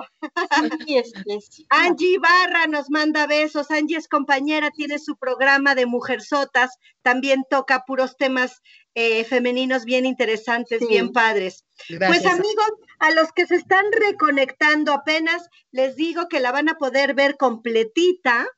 Angie 1.70 2.18
Barra 2.18 2.66
nos 2.66 2.90
manda 2.90 3.26
besos, 3.26 3.70
Angie 3.70 3.98
es 3.98 4.08
compañera, 4.08 4.70
tiene 4.70 4.98
su 4.98 5.16
programa 5.16 5.74
de 5.74 5.86
Mujerzotas, 5.86 6.78
también 7.02 7.44
toca 7.48 7.84
puros 7.86 8.16
temas 8.16 8.62
eh, 8.96 9.24
femeninos 9.24 9.84
bien 9.84 10.06
interesantes, 10.06 10.80
bien 10.88 11.12
padres. 11.12 11.64
Pues 11.88 12.26
amigos, 12.26 12.70
a 12.98 13.10
los 13.10 13.32
que 13.32 13.46
se 13.46 13.56
están 13.56 13.84
reconectando 13.92 14.92
apenas, 14.92 15.48
les 15.72 15.96
digo 15.96 16.28
que 16.28 16.40
la 16.40 16.52
van 16.52 16.68
a 16.68 16.78
poder 16.78 17.14
ver 17.14 17.36
completita 17.36 18.48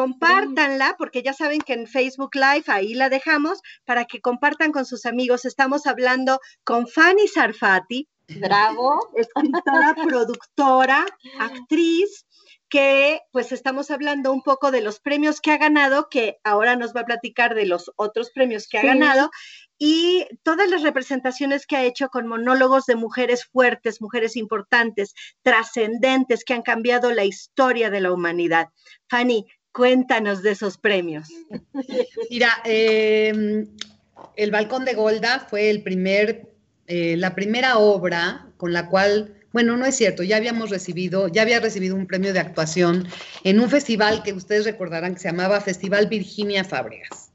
compártanla, 0.00 0.94
porque 0.96 1.22
ya 1.22 1.34
saben 1.34 1.60
que 1.60 1.74
en 1.74 1.86
Facebook 1.86 2.34
Live 2.34 2.64
ahí 2.68 2.94
la 2.94 3.10
dejamos, 3.10 3.60
para 3.84 4.06
que 4.06 4.22
compartan 4.22 4.72
con 4.72 4.86
sus 4.86 5.04
amigos. 5.04 5.44
Estamos 5.44 5.86
hablando 5.86 6.40
con 6.64 6.86
Fanny 6.86 7.28
Sarfati, 7.28 8.08
bravo, 8.40 9.10
escritora, 9.14 9.94
productora, 10.02 11.04
actriz, 11.38 12.24
que 12.70 13.20
pues 13.30 13.52
estamos 13.52 13.90
hablando 13.90 14.32
un 14.32 14.42
poco 14.42 14.70
de 14.70 14.80
los 14.80 15.00
premios 15.00 15.42
que 15.42 15.50
ha 15.50 15.58
ganado, 15.58 16.08
que 16.08 16.38
ahora 16.44 16.76
nos 16.76 16.94
va 16.94 17.02
a 17.02 17.06
platicar 17.06 17.54
de 17.54 17.66
los 17.66 17.90
otros 17.96 18.30
premios 18.30 18.68
que 18.68 18.78
ha 18.78 18.82
ganado 18.82 19.30
y 19.76 20.26
todas 20.44 20.70
las 20.70 20.82
representaciones 20.82 21.66
que 21.66 21.76
ha 21.76 21.84
hecho 21.84 22.08
con 22.08 22.26
monólogos 22.26 22.86
de 22.86 22.96
mujeres 22.96 23.46
fuertes, 23.46 24.00
mujeres 24.00 24.36
importantes, 24.36 25.14
trascendentes, 25.42 26.44
que 26.44 26.54
han 26.54 26.62
cambiado 26.62 27.12
la 27.12 27.24
historia 27.24 27.90
de 27.90 28.00
la 28.00 28.12
humanidad. 28.12 28.68
Fanny, 29.08 29.46
Cuéntanos 29.72 30.42
de 30.42 30.50
esos 30.52 30.76
premios. 30.76 31.28
Mira, 32.30 32.50
em, 32.64 33.66
El 34.36 34.50
Balcón 34.50 34.84
de 34.84 34.94
Golda 34.94 35.46
fue 35.48 35.70
el 35.70 35.82
primer, 35.82 36.52
eh, 36.86 37.16
la 37.16 37.34
primera 37.34 37.78
obra 37.78 38.46
con 38.56 38.72
la 38.72 38.88
cual, 38.88 39.34
bueno, 39.52 39.76
no 39.76 39.86
es 39.86 39.96
cierto, 39.96 40.22
ya 40.22 40.36
habíamos 40.36 40.70
recibido, 40.70 41.28
ya 41.28 41.42
había 41.42 41.60
recibido 41.60 41.96
un 41.96 42.06
premio 42.06 42.32
de 42.32 42.40
actuación 42.40 43.08
en 43.44 43.60
un 43.60 43.70
festival 43.70 44.22
que 44.22 44.32
ustedes 44.32 44.64
recordarán 44.64 45.14
que 45.14 45.20
se 45.20 45.28
llamaba 45.28 45.60
Festival 45.60 46.08
Virginia 46.08 46.64
Fábregas. 46.64 47.29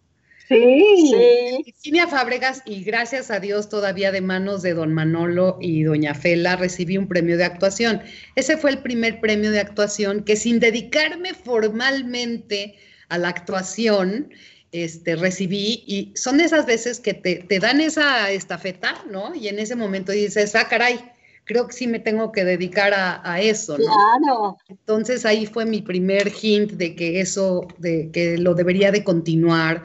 Sí. 0.48 1.12
sí. 1.12 1.64
Virginia 1.66 2.08
Fábregas, 2.08 2.62
y 2.66 2.84
gracias 2.84 3.32
a 3.32 3.40
Dios 3.40 3.70
todavía 3.70 4.12
de 4.12 4.22
manos 4.22 4.62
de 4.62 4.74
don 4.74 4.94
Manolo 4.94 5.58
y 5.60 5.84
doña 5.84 6.14
Fela, 6.14 6.56
recibí 6.56 6.98
un 6.98 7.08
premio 7.08 7.38
de 7.38 7.46
actuación. 7.46 8.02
Ese 8.36 8.58
fue 8.58 8.72
el 8.72 8.80
primer 8.80 9.20
premio 9.20 9.52
de 9.52 9.60
actuación 9.60 10.24
que 10.24 10.36
sin 10.36 10.60
dedicarme 10.60 11.34
formalmente 11.34 12.76
a 13.10 13.18
la 13.18 13.30
actuación, 13.30 14.30
este, 14.72 15.16
recibí, 15.16 15.84
y 15.88 16.12
son 16.16 16.40
esas 16.42 16.66
veces 16.66 17.00
que 17.00 17.14
te, 17.14 17.38
te 17.38 17.60
dan 17.60 17.82
esa 17.82 18.30
estafeta, 18.30 19.04
¿no? 19.10 19.34
Y 19.34 19.48
en 19.48 19.58
ese 19.58 19.76
momento 19.76 20.12
dices, 20.12 20.54
ah, 20.56 20.68
caray, 20.68 21.00
creo 21.46 21.68
que 21.68 21.74
sí 21.74 21.88
me 21.88 22.00
tengo 22.00 22.32
que 22.32 22.44
dedicar 22.44 22.94
a, 22.94 23.22
a, 23.24 23.40
eso, 23.42 23.78
¿no? 23.78 23.86
Claro. 23.86 24.58
Entonces 24.68 25.26
ahí 25.26 25.46
fue 25.46 25.66
mi 25.66 25.82
primer 25.82 26.32
hint 26.42 26.74
de 26.74 26.96
que 26.96 27.22
eso, 27.22 27.68
de 27.78 28.10
que 28.12 28.38
lo 28.38 28.54
debería 28.54 28.92
de 28.92 29.04
continuar 29.04 29.84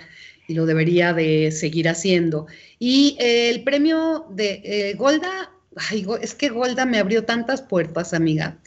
y 0.50 0.54
lo 0.54 0.66
debería 0.66 1.12
de 1.12 1.52
seguir 1.52 1.88
haciendo. 1.88 2.48
Y 2.80 3.16
eh, 3.20 3.50
el 3.50 3.62
premio 3.62 4.26
de 4.30 4.60
eh, 4.64 4.94
Golda, 4.94 5.52
es 6.20 6.34
que 6.34 6.48
Golda 6.48 6.84
me 6.84 6.98
abrió 6.98 7.24
tantas 7.24 7.62
puertas, 7.62 8.12
amiga. 8.12 8.58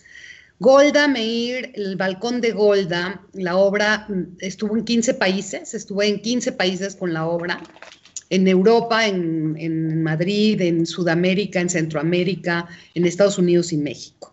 Golda 0.60 1.10
Meir, 1.10 1.74
el 1.76 1.98
balcón 1.98 2.40
de 2.40 2.52
Golda, 2.52 3.22
la 3.34 3.58
obra 3.58 4.06
mm, 4.08 4.38
estuvo 4.40 4.78
en 4.78 4.86
15 4.86 5.16
países, 5.16 5.74
estuve 5.74 6.08
en 6.08 6.22
15 6.22 6.54
países 6.54 6.96
con 6.96 7.12
la 7.12 7.28
obra, 7.28 7.62
en 8.30 8.48
Europa, 8.48 9.06
en, 9.06 9.58
en 9.60 10.04
Madrid, 10.04 10.62
en 10.62 10.86
Sudamérica, 10.86 11.60
en 11.60 11.70
Centroamérica, 11.70 12.66
en 12.96 13.06
Estados 13.06 13.38
Unidos 13.38 13.74
y 13.74 13.78
México. 13.78 14.33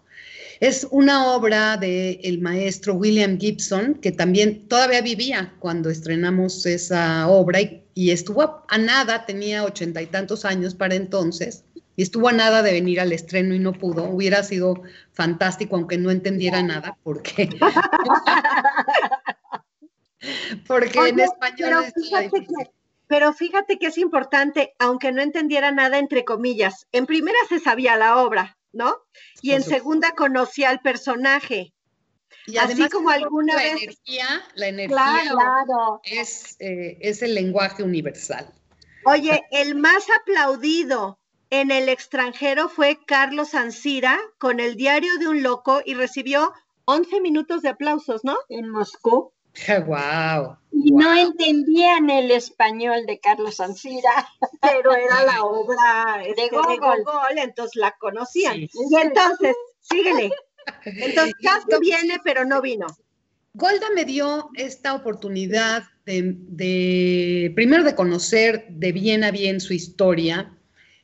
Es 0.60 0.86
una 0.90 1.32
obra 1.32 1.78
del 1.78 2.38
maestro 2.40 2.94
William 2.94 3.38
Gibson, 3.38 3.94
que 3.94 4.12
también 4.12 4.68
todavía 4.68 5.00
vivía 5.00 5.54
cuando 5.58 5.88
estrenamos 5.88 6.66
esa 6.66 7.26
obra 7.28 7.60
y, 7.94 8.10
estuvo 8.10 8.64
a 8.68 8.78
nada, 8.78 9.24
tenía 9.24 9.64
ochenta 9.64 10.02
y 10.02 10.06
tantos 10.06 10.44
años 10.44 10.74
para 10.74 10.94
entonces, 10.94 11.64
y 11.96 12.02
estuvo 12.02 12.28
a 12.28 12.32
nada 12.32 12.62
de 12.62 12.72
venir 12.72 13.00
al 13.00 13.12
estreno 13.12 13.54
y 13.54 13.58
no 13.58 13.72
pudo. 13.72 14.04
Hubiera 14.04 14.42
sido 14.42 14.82
fantástico, 15.12 15.76
aunque 15.76 15.96
no 15.96 16.10
entendiera 16.10 16.62
nada, 16.62 16.98
porque... 17.02 17.48
porque 20.66 21.08
en 21.08 21.20
español 21.20 21.86
pero 23.10 23.32
fíjate 23.32 23.80
que 23.80 23.88
es 23.88 23.98
importante, 23.98 24.76
aunque 24.78 25.10
no 25.10 25.20
entendiera 25.20 25.72
nada, 25.72 25.98
entre 25.98 26.24
comillas. 26.24 26.86
En 26.92 27.06
primera 27.06 27.38
se 27.48 27.58
sabía 27.58 27.96
la 27.96 28.18
obra, 28.18 28.56
¿no? 28.72 28.98
Y 29.42 29.52
en 29.52 29.62
segunda 29.62 30.12
conocía 30.12 30.70
al 30.70 30.80
personaje. 30.80 31.72
Y 32.46 32.58
Así 32.58 32.88
como 32.88 33.10
alguna 33.10 33.54
la 33.54 33.66
Energía, 33.66 34.42
la 34.54 34.68
energía 34.68 35.22
Es, 36.04 36.56
eh, 36.58 36.98
es 37.00 37.22
el 37.22 37.34
lenguaje 37.34 37.82
universal. 37.82 38.52
Oye, 39.04 39.44
el 39.50 39.74
más 39.76 40.04
aplaudido 40.20 41.18
en 41.50 41.70
el 41.70 41.88
extranjero 41.88 42.68
fue 42.68 42.98
Carlos 43.06 43.54
Ansira 43.54 44.18
con 44.38 44.60
el 44.60 44.76
diario 44.76 45.18
de 45.18 45.28
un 45.28 45.42
loco 45.42 45.80
y 45.84 45.94
recibió 45.94 46.52
11 46.84 47.20
minutos 47.20 47.62
de 47.62 47.70
aplausos, 47.70 48.24
¿no? 48.24 48.36
En 48.48 48.68
Moscú. 48.68 49.32
¡Wow! 49.86 50.56
Y 50.72 50.92
no 50.92 51.14
entendían 51.14 52.10
el 52.10 52.30
español 52.30 53.04
de 53.06 53.18
Carlos 53.20 53.60
Ansira, 53.60 54.28
pero 54.62 54.94
era 54.94 55.24
la 55.24 55.42
obra 55.42 56.18
de, 56.22 56.30
este, 56.30 56.48
Gogol. 56.48 57.04
entonces 57.36 57.76
la 57.76 57.92
conocían. 57.98 58.58
Y 58.60 58.70
entonces, 59.00 59.56
síguele. 59.80 60.30
Entonces, 60.84 61.34
casi 61.42 61.80
viene, 61.80 62.18
pero 62.24 62.44
no 62.44 62.60
vino. 62.60 62.86
Golda 63.54 63.88
me 63.94 64.04
dio 64.04 64.50
esta 64.54 64.94
oportunidad 64.94 65.82
de, 66.06 67.52
primero 67.54 67.82
de 67.84 67.94
conocer 67.94 68.66
de 68.70 68.92
bien 68.92 69.24
a 69.24 69.30
bien 69.30 69.60
su 69.60 69.72
historia. 69.72 70.56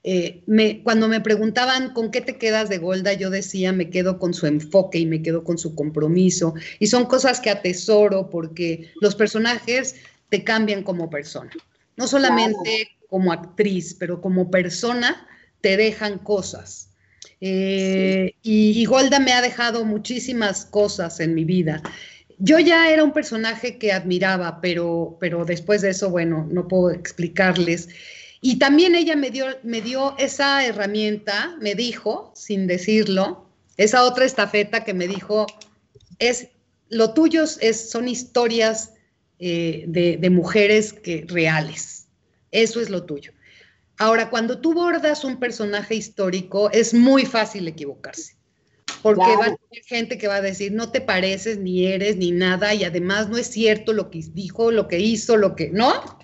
Eh, 0.09 0.45
cuando 0.85 1.09
me 1.09 1.21
preguntaban 1.21 1.93
con 1.93 2.13
qué 2.13 2.21
te 2.21 2.39
quedas 2.39 2.69
de 2.69 2.79
Golda, 2.79 3.13
yo 3.15 3.29
decía, 3.29 3.73
me 3.73 3.91
quedo 3.91 4.21
con 4.21 4.35
su 4.35 4.47
enfoque 4.47 4.99
y 4.99 5.07
me 5.07 5.21
quedo 5.21 5.43
con 5.43 5.59
su 5.59 5.75
compromiso. 5.75 6.55
Y 6.79 6.87
son 6.87 7.07
cosas 7.07 7.41
que 7.41 7.51
atesoro 7.51 8.31
porque 8.31 8.93
los 9.01 9.17
personajes 9.17 9.97
te 10.29 10.45
cambian 10.45 10.85
como 10.85 11.11
persona. 11.11 11.51
No 11.97 12.07
solamente 12.07 12.89
como 13.09 13.33
actriz, 13.33 13.97
pero 13.99 14.21
como 14.21 14.49
persona 14.49 15.27
te 15.61 15.77
dejan 15.77 16.19
cosas. 16.19 16.91
Eh, 17.41 18.35
y, 18.43 18.85
Golda 18.85 19.19
me 19.19 19.33
ha 19.33 19.43
dejado 19.43 19.85
muchísimas 19.85 20.67
cosas 20.67 21.19
en 21.19 21.35
mi 21.35 21.45
vida. 21.45 21.83
Yo 22.39 22.61
ya 22.61 22.91
era 22.91 23.03
un 23.03 23.13
personaje 23.13 23.77
que 23.77 23.93
admiraba, 23.93 24.61
pero, 24.61 25.17
pero 25.19 25.45
después 25.45 25.83
de 25.83 25.91
eso, 25.91 26.11
bueno, 26.11 26.47
no 26.49 26.69
puedo 26.69 26.93
explicarles. 26.93 27.89
Y 28.47 28.61
también 28.61 28.95
ella 28.95 29.17
me 29.17 29.33
dio, 29.33 29.47
me 29.65 29.81
dio 29.81 30.17
esa 30.19 30.65
herramienta, 30.65 31.57
me 31.61 31.75
dijo, 31.75 32.33
sin 32.37 32.69
decirlo, 32.69 33.45
esa 33.77 34.05
otra 34.05 34.25
estafeta 34.25 34.85
que 34.85 34.95
me 34.95 35.09
dijo, 35.09 35.47
es, 36.21 36.47
lo 36.89 37.13
tuyo 37.13 37.43
es, 37.43 37.91
son 37.91 38.07
historias 38.07 38.93
eh, 39.41 39.87
de, 39.89 40.17
de, 40.19 40.31
mujeres 40.31 40.93
que, 40.93 41.27
reales. 41.27 42.07
Eso 42.53 42.81
es 42.81 42.89
lo 42.89 43.03
tuyo. 43.03 43.33
Ahora, 43.99 44.31
cuando 44.31 44.61
tú 44.61 44.75
bordas 44.75 45.25
un 45.25 45.41
personaje 45.41 45.97
histórico, 45.97 46.71
es 46.71 46.95
muy 46.95 47.27
fácil 47.27 47.67
equivocarse, 47.67 48.37
porque 49.03 49.23
va 49.23 49.47
a 49.47 49.47
haber 49.47 49.59
gente 49.87 50.19
que 50.19 50.29
va 50.29 50.37
a 50.37 50.41
decir, 50.41 50.71
no 50.71 50.93
te 50.93 51.01
pareces, 51.01 51.59
ni 51.59 51.89
eres, 51.89 52.17
ni 52.17 52.31
nada, 52.31 52.75
y 52.75 52.85
además 52.85 53.29
no 53.29 53.39
es 53.39 53.49
cierto 53.49 53.93
lo 53.93 54.09
que 54.09 54.21
dijo, 54.33 54.71
lo 54.71 54.87
que 54.87 55.01
hizo, 55.01 55.37
lo 55.37 55.57
que, 55.57 55.71
¿no? 55.71 56.17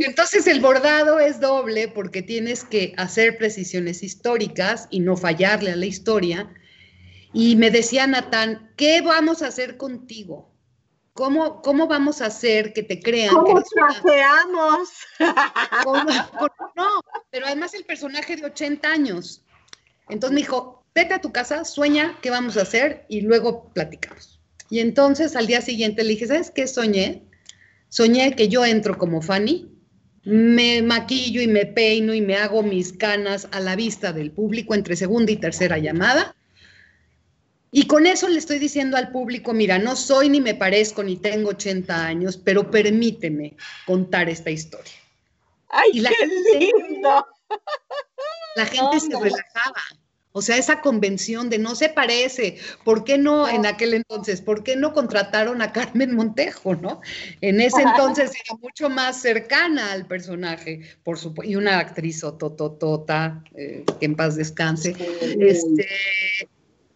Entonces 0.00 0.46
el 0.46 0.60
bordado 0.60 1.20
es 1.20 1.40
doble 1.40 1.88
porque 1.88 2.22
tienes 2.22 2.64
que 2.64 2.94
hacer 2.96 3.38
precisiones 3.38 4.02
históricas 4.02 4.88
y 4.90 5.00
no 5.00 5.16
fallarle 5.16 5.72
a 5.72 5.76
la 5.76 5.86
historia. 5.86 6.52
Y 7.32 7.56
me 7.56 7.70
decía 7.70 8.06
Natán, 8.06 8.72
¿qué 8.76 9.00
vamos 9.02 9.42
a 9.42 9.48
hacer 9.48 9.76
contigo? 9.76 10.50
¿Cómo, 11.12 11.60
¿Cómo 11.62 11.86
vamos 11.86 12.22
a 12.22 12.26
hacer 12.26 12.72
que 12.72 12.82
te 12.82 13.00
crean? 13.00 13.34
¿Cómo 13.34 13.62
trajeamos? 13.62 14.88
No, 16.76 17.02
pero 17.30 17.46
además 17.46 17.74
el 17.74 17.84
personaje 17.84 18.36
de 18.36 18.46
80 18.46 18.88
años. 18.88 19.42
Entonces 20.08 20.34
me 20.34 20.40
dijo, 20.40 20.82
vete 20.94 21.14
a 21.14 21.20
tu 21.20 21.30
casa, 21.30 21.64
sueña 21.64 22.18
qué 22.22 22.30
vamos 22.30 22.56
a 22.56 22.62
hacer 22.62 23.04
y 23.08 23.20
luego 23.20 23.70
platicamos. 23.74 24.40
Y 24.70 24.78
entonces 24.78 25.36
al 25.36 25.46
día 25.46 25.60
siguiente 25.60 26.04
le 26.04 26.10
dije, 26.10 26.26
¿sabes 26.26 26.50
qué 26.50 26.66
soñé? 26.66 27.29
Soñé 27.90 28.34
que 28.34 28.48
yo 28.48 28.64
entro 28.64 28.96
como 28.96 29.20
Fanny, 29.20 29.68
me 30.24 30.80
maquillo 30.80 31.42
y 31.42 31.46
me 31.46 31.66
peino 31.66 32.14
y 32.14 32.22
me 32.22 32.36
hago 32.36 32.62
mis 32.62 32.94
canas 32.94 33.46
a 33.52 33.60
la 33.60 33.76
vista 33.76 34.14
del 34.14 34.30
público 34.30 34.74
entre 34.74 34.96
segunda 34.96 35.30
y 35.30 35.36
tercera 35.36 35.76
llamada 35.76 36.34
y 37.72 37.86
con 37.86 38.06
eso 38.06 38.28
le 38.28 38.38
estoy 38.38 38.58
diciendo 38.58 38.96
al 38.96 39.12
público, 39.12 39.52
mira, 39.52 39.78
no 39.78 39.94
soy 39.94 40.28
ni 40.28 40.40
me 40.40 40.54
parezco 40.54 41.04
ni 41.04 41.16
tengo 41.16 41.50
80 41.50 42.06
años, 42.06 42.36
pero 42.36 42.68
permíteme 42.68 43.56
contar 43.86 44.28
esta 44.28 44.50
historia. 44.50 44.92
¡Ay, 45.68 46.00
la 46.00 46.10
qué 46.10 46.16
gente, 46.16 46.58
lindo! 46.58 47.26
La 48.56 48.66
gente 48.66 48.98
se 48.98 49.16
relajaba. 49.16 49.80
O 50.32 50.42
sea, 50.42 50.56
esa 50.56 50.80
convención 50.80 51.50
de 51.50 51.58
no 51.58 51.74
se 51.74 51.88
parece, 51.88 52.58
¿por 52.84 53.02
qué 53.02 53.18
no, 53.18 53.48
en 53.48 53.66
aquel 53.66 53.94
entonces, 53.94 54.40
por 54.40 54.62
qué 54.62 54.76
no 54.76 54.92
contrataron 54.92 55.60
a 55.60 55.72
Carmen 55.72 56.14
Montejo, 56.14 56.76
no? 56.76 57.00
En 57.40 57.60
ese 57.60 57.82
entonces 57.82 58.30
era 58.44 58.56
mucho 58.60 58.88
más 58.88 59.20
cercana 59.20 59.90
al 59.90 60.06
personaje, 60.06 60.82
por 61.02 61.18
supuesto, 61.18 61.50
y 61.50 61.56
una 61.56 61.78
actriz 61.78 62.22
otototota, 62.22 63.42
eh, 63.56 63.84
que 63.98 64.06
en 64.06 64.14
paz 64.14 64.36
descanse. 64.36 64.94
Este, 65.40 65.88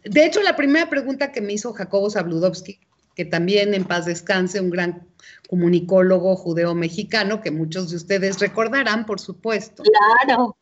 de 0.04 0.24
hecho, 0.24 0.40
la 0.42 0.54
primera 0.54 0.88
pregunta 0.88 1.32
que 1.32 1.40
me 1.40 1.54
hizo 1.54 1.72
Jacobo 1.72 2.10
Zabludovsky, 2.10 2.78
que 3.16 3.24
también 3.24 3.74
en 3.74 3.84
paz 3.84 4.06
descanse, 4.06 4.60
un 4.60 4.70
gran 4.70 5.08
comunicólogo 5.48 6.36
judeo-mexicano, 6.36 7.40
que 7.40 7.50
muchos 7.50 7.90
de 7.90 7.96
ustedes 7.96 8.38
recordarán, 8.38 9.06
por 9.06 9.18
supuesto. 9.18 9.82
Claro. 10.24 10.56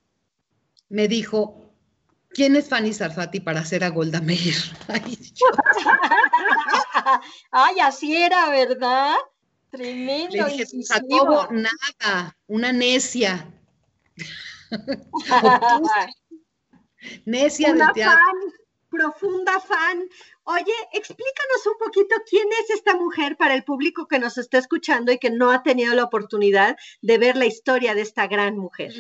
Me 0.88 1.08
dijo, 1.08 1.61
¿quién 2.34 2.56
es 2.56 2.68
Fanny 2.68 2.92
Sarfati 2.92 3.38
para 3.40 3.60
hacer 3.60 3.84
a 3.84 3.90
Golda 3.90 4.20
Meir? 4.20 4.56
Ay, 7.50 7.80
así 7.80 8.16
era, 8.16 8.50
¿verdad? 8.50 9.16
Tremendo. 9.70 10.46
Le 10.46 10.52
dije, 10.52 10.66
Jacobo, 10.88 11.48
nada, 11.50 12.36
una 12.46 12.72
necia. 12.72 13.52
necia 17.24 17.74
del 17.74 17.92
teatro 17.94 18.20
profunda 18.92 19.58
fan. 19.60 20.08
Oye, 20.44 20.74
explícanos 20.92 21.66
un 21.66 21.78
poquito 21.78 22.14
quién 22.28 22.46
es 22.62 22.70
esta 22.76 22.94
mujer 22.96 23.36
para 23.36 23.54
el 23.54 23.64
público 23.64 24.06
que 24.06 24.18
nos 24.18 24.36
está 24.38 24.58
escuchando 24.58 25.10
y 25.10 25.18
que 25.18 25.30
no 25.30 25.50
ha 25.50 25.62
tenido 25.62 25.94
la 25.94 26.04
oportunidad 26.04 26.76
de 27.00 27.18
ver 27.18 27.36
la 27.36 27.46
historia 27.46 27.94
de 27.94 28.02
esta 28.02 28.26
gran 28.26 28.58
mujer. 28.58 28.92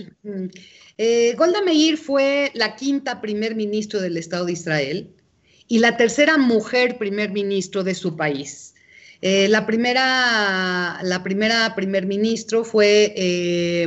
Eh, 0.96 1.34
Golda 1.36 1.60
Meir 1.62 1.98
fue 1.98 2.50
la 2.54 2.74
quinta 2.74 3.20
primer 3.20 3.54
ministro 3.54 4.00
del 4.00 4.16
Estado 4.16 4.46
de 4.46 4.52
Israel 4.52 5.14
y 5.68 5.78
la 5.78 5.96
tercera 5.96 6.38
mujer 6.38 6.96
primer 6.96 7.30
ministro 7.30 7.84
de 7.84 7.94
su 7.94 8.16
país. 8.16 8.74
Eh, 9.20 9.48
la, 9.48 9.66
primera, 9.66 10.98
la 11.02 11.22
primera 11.22 11.74
primer 11.76 12.06
ministro 12.06 12.64
fue 12.64 13.12
eh, 13.16 13.86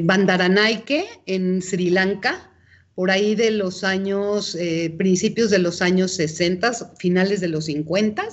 Bandaranaike 0.00 1.06
en 1.26 1.62
Sri 1.62 1.88
Lanka 1.88 2.51
por 2.94 3.10
ahí 3.10 3.34
de 3.34 3.50
los 3.50 3.84
años, 3.84 4.54
eh, 4.54 4.94
principios 4.98 5.50
de 5.50 5.58
los 5.58 5.80
años 5.80 6.12
60, 6.12 6.94
finales 6.98 7.40
de 7.40 7.48
los 7.48 7.64
50. 7.66 8.28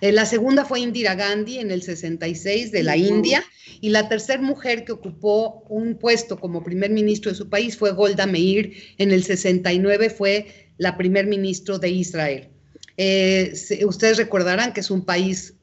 Eh, 0.00 0.12
la 0.12 0.26
segunda 0.26 0.64
fue 0.64 0.80
Indira 0.80 1.14
Gandhi 1.14 1.58
en 1.58 1.70
el 1.70 1.82
66 1.82 2.70
de 2.70 2.82
la 2.84 2.96
India 2.96 3.44
y 3.80 3.88
la 3.88 4.08
tercera 4.08 4.40
mujer 4.40 4.84
que 4.84 4.92
ocupó 4.92 5.64
un 5.68 5.96
puesto 5.96 6.38
como 6.38 6.62
primer 6.62 6.90
ministro 6.90 7.32
de 7.32 7.36
su 7.36 7.48
país 7.48 7.76
fue 7.76 7.92
Golda 7.92 8.26
Meir. 8.26 8.74
En 8.98 9.10
el 9.10 9.24
69 9.24 10.10
fue 10.10 10.68
la 10.78 10.96
primer 10.96 11.26
ministro 11.26 11.78
de 11.78 11.90
Israel. 11.90 12.48
Eh, 12.96 13.52
ustedes 13.84 14.18
recordarán 14.18 14.72
que 14.72 14.80
es 14.80 14.90
un 14.90 15.04
país 15.04 15.54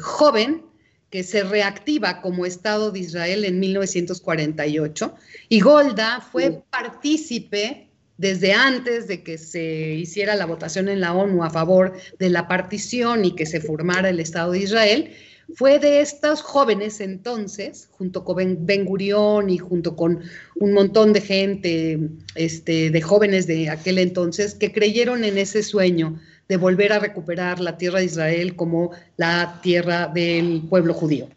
joven, 0.00 0.62
que 1.10 1.22
se 1.22 1.42
reactiva 1.42 2.22
como 2.22 2.46
Estado 2.46 2.92
de 2.92 3.00
Israel 3.00 3.44
en 3.44 3.58
1948 3.58 5.14
y 5.48 5.60
Golda 5.60 6.20
fue 6.20 6.62
partícipe 6.70 7.89
desde 8.20 8.52
antes 8.52 9.08
de 9.08 9.22
que 9.22 9.38
se 9.38 9.94
hiciera 9.94 10.36
la 10.36 10.44
votación 10.44 10.90
en 10.90 11.00
la 11.00 11.14
ONU 11.14 11.42
a 11.42 11.48
favor 11.48 11.94
de 12.18 12.28
la 12.28 12.48
partición 12.48 13.24
y 13.24 13.34
que 13.34 13.46
se 13.46 13.62
formara 13.62 14.10
el 14.10 14.20
Estado 14.20 14.52
de 14.52 14.58
Israel, 14.58 15.10
fue 15.54 15.78
de 15.78 16.02
estos 16.02 16.42
jóvenes 16.42 17.00
entonces, 17.00 17.88
junto 17.92 18.22
con 18.22 18.66
Ben 18.66 18.84
Gurión 18.84 19.48
y 19.48 19.56
junto 19.56 19.96
con 19.96 20.20
un 20.56 20.72
montón 20.74 21.14
de 21.14 21.22
gente, 21.22 21.98
este, 22.34 22.90
de 22.90 23.00
jóvenes 23.00 23.46
de 23.46 23.70
aquel 23.70 23.96
entonces, 23.96 24.54
que 24.54 24.70
creyeron 24.70 25.24
en 25.24 25.38
ese 25.38 25.62
sueño 25.62 26.20
de 26.46 26.58
volver 26.58 26.92
a 26.92 26.98
recuperar 26.98 27.58
la 27.58 27.78
tierra 27.78 28.00
de 28.00 28.04
Israel 28.04 28.54
como 28.54 28.90
la 29.16 29.60
tierra 29.62 30.08
del 30.08 30.64
pueblo 30.68 30.92
judío. 30.92 31.30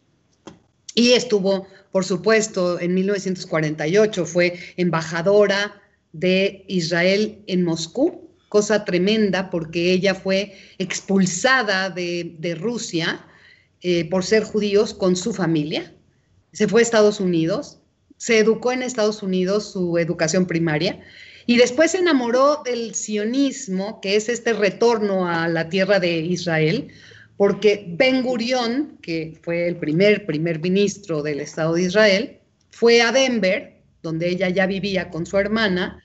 Y 0.95 1.13
estuvo, 1.13 1.65
por 1.93 2.03
supuesto, 2.03 2.77
en 2.81 2.93
1948, 2.93 4.25
fue 4.25 4.59
embajadora 4.75 5.79
de 6.13 6.63
Israel 6.67 7.43
en 7.47 7.63
Moscú, 7.63 8.29
cosa 8.47 8.85
tremenda 8.85 9.49
porque 9.49 9.91
ella 9.91 10.15
fue 10.15 10.53
expulsada 10.77 11.89
de, 11.89 12.57
Rusia 12.59 13.25
eh, 13.81 14.07
por 14.09 14.23
ser 14.23 14.43
judíos 14.43 14.93
con 14.93 15.15
su 15.15 15.33
familia. 15.33 15.93
Se 16.51 16.67
fue 16.67 16.81
a 16.81 16.83
Estados 16.83 17.19
Unidos, 17.19 17.79
se 18.17 18.37
educó 18.37 18.71
en 18.71 18.83
Estados 18.83 19.23
Unidos 19.23 19.71
su 19.73 19.97
educación 19.97 20.45
primaria 20.45 21.01
y 21.45 21.57
después 21.57 21.91
se 21.91 21.97
enamoró 21.97 22.61
del 22.63 22.95
sionismo, 22.95 23.99
que 24.01 24.15
es 24.15 24.29
este 24.29 24.53
retorno 24.53 25.27
a 25.27 25.47
la 25.47 25.67
tierra 25.67 25.99
de 25.99 26.19
Israel, 26.19 26.89
porque 27.35 27.85
Ben 27.87 28.21
Gurión, 28.21 28.97
que 29.01 29.37
fue 29.41 29.67
el 29.67 29.77
primer 29.77 30.25
primer 30.25 30.59
ministro 30.59 31.23
del 31.23 31.39
Estado 31.41 31.73
de 31.73 31.81
Israel, 31.81 32.39
fue 32.69 33.01
a 33.01 33.11
Denver, 33.11 33.72
donde 34.03 34.29
ella 34.29 34.49
ya 34.49 34.67
vivía 34.67 35.09
con 35.09 35.25
su 35.25 35.37
hermana, 35.37 36.03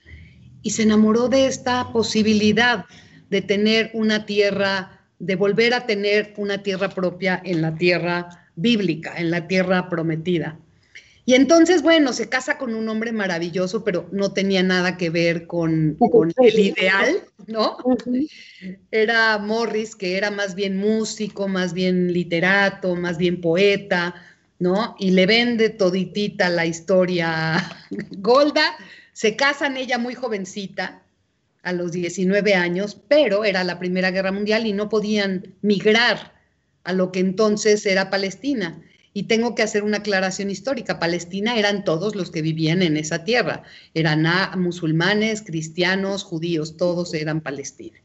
y 0.63 0.71
se 0.71 0.83
enamoró 0.83 1.29
de 1.29 1.45
esta 1.45 1.91
posibilidad 1.93 2.85
de 3.29 3.41
tener 3.41 3.91
una 3.93 4.25
tierra, 4.25 5.03
de 5.19 5.35
volver 5.35 5.73
a 5.73 5.85
tener 5.85 6.33
una 6.37 6.63
tierra 6.63 6.89
propia 6.89 7.39
en 7.45 7.61
la 7.61 7.75
tierra 7.75 8.47
bíblica, 8.55 9.17
en 9.17 9.29
la 9.29 9.47
tierra 9.47 9.89
prometida. 9.89 10.57
Y 11.25 11.35
entonces, 11.35 11.83
bueno, 11.83 12.11
se 12.11 12.27
casa 12.27 12.57
con 12.57 12.73
un 12.73 12.89
hombre 12.89 13.11
maravilloso, 13.11 13.83
pero 13.83 14.07
no 14.11 14.33
tenía 14.33 14.63
nada 14.63 14.97
que 14.97 15.11
ver 15.11 15.45
con, 15.45 15.95
el 16.41 16.59
ideal, 16.59 17.17
¿no? 17.45 17.77
Era 18.89 19.37
Morris, 19.37 19.95
que 19.95 20.17
era 20.17 20.31
más 20.31 20.55
bien 20.55 20.77
músico, 20.77 21.47
más 21.47 21.73
bien 21.73 22.11
literato, 22.11 22.95
más 22.95 23.19
bien 23.19 23.41
poeta, 23.41 24.15
¿no? 24.59 24.95
Y 24.99 25.11
le 25.11 25.25
vende 25.25 25.69
toditita 25.69 26.49
la 26.49 26.65
historia 26.65 27.67
Golda. 28.11 28.75
Se 29.13 29.35
casan 29.35 29.77
ella 29.77 29.97
muy 29.97 30.15
jovencita, 30.15 31.01
a 31.63 31.73
los 31.73 31.91
19 31.91 32.55
años, 32.55 32.97
pero 33.07 33.43
era 33.43 33.63
la 33.63 33.79
Primera 33.79 34.11
Guerra 34.11 34.31
Mundial 34.31 34.65
y 34.65 34.73
no 34.73 34.89
podían 34.89 35.55
migrar 35.61 36.33
a 36.83 36.93
lo 36.93 37.11
que 37.11 37.19
entonces 37.19 37.85
era 37.85 38.09
Palestina. 38.09 38.81
Y 39.11 39.23
tengo 39.23 39.55
que 39.55 39.63
hacer 39.63 39.83
una 39.83 39.97
aclaración 39.97 40.49
histórica. 40.49 40.99
Palestina 40.99 41.57
eran 41.57 41.83
todos 41.83 42.15
los 42.15 42.31
que 42.31 42.41
vivían 42.41 42.81
en 42.81 42.95
esa 42.95 43.23
tierra. 43.23 43.63
Eran 43.93 44.25
musulmanes, 44.57 45.41
cristianos, 45.41 46.23
judíos, 46.23 46.77
todos 46.77 47.13
eran 47.13 47.41
Palestina. 47.41 47.99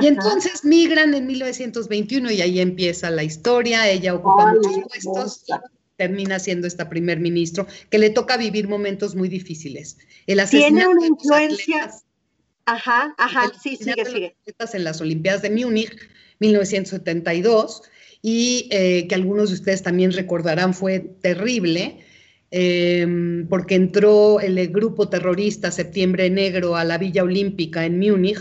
Y 0.00 0.06
entonces 0.06 0.64
migran 0.64 1.12
en 1.14 1.26
1921 1.26 2.30
y 2.30 2.40
ahí 2.40 2.60
empieza 2.60 3.10
la 3.10 3.24
historia. 3.24 3.90
Ella 3.90 4.14
ocupa 4.14 4.54
muchos 4.54 4.84
puestos 4.88 5.44
y 5.46 5.52
termina 5.96 6.38
siendo 6.38 6.66
esta 6.66 6.88
primer 6.88 7.20
ministro 7.20 7.66
que 7.90 7.98
le 7.98 8.10
toca 8.10 8.36
vivir 8.36 8.68
momentos 8.68 9.14
muy 9.14 9.28
difíciles. 9.28 9.98
El 10.26 10.42
Tiene 10.48 10.88
una 10.88 11.06
influencia. 11.06 11.90
ajá, 12.64 13.14
ajá, 13.18 13.52
sí, 13.62 13.76
sigue, 13.76 14.04
sigue. 14.04 14.36
En 14.72 14.84
las 14.84 15.00
Olimpiadas 15.00 15.42
de 15.42 15.50
Múnich, 15.50 15.94
1972 16.38 17.82
y 18.22 18.68
eh, 18.70 19.06
que 19.08 19.14
algunos 19.14 19.50
de 19.50 19.56
ustedes 19.56 19.82
también 19.82 20.12
recordarán 20.12 20.74
fue 20.74 21.00
terrible, 21.00 21.98
em, 22.50 23.46
porque 23.48 23.74
entró 23.74 24.40
el 24.40 24.68
grupo 24.68 25.08
terrorista 25.08 25.70
Septiembre 25.70 26.30
Negro 26.30 26.76
a 26.76 26.84
la 26.84 26.98
Villa 26.98 27.24
Olímpica 27.24 27.84
en 27.84 27.98
Múnich, 27.98 28.40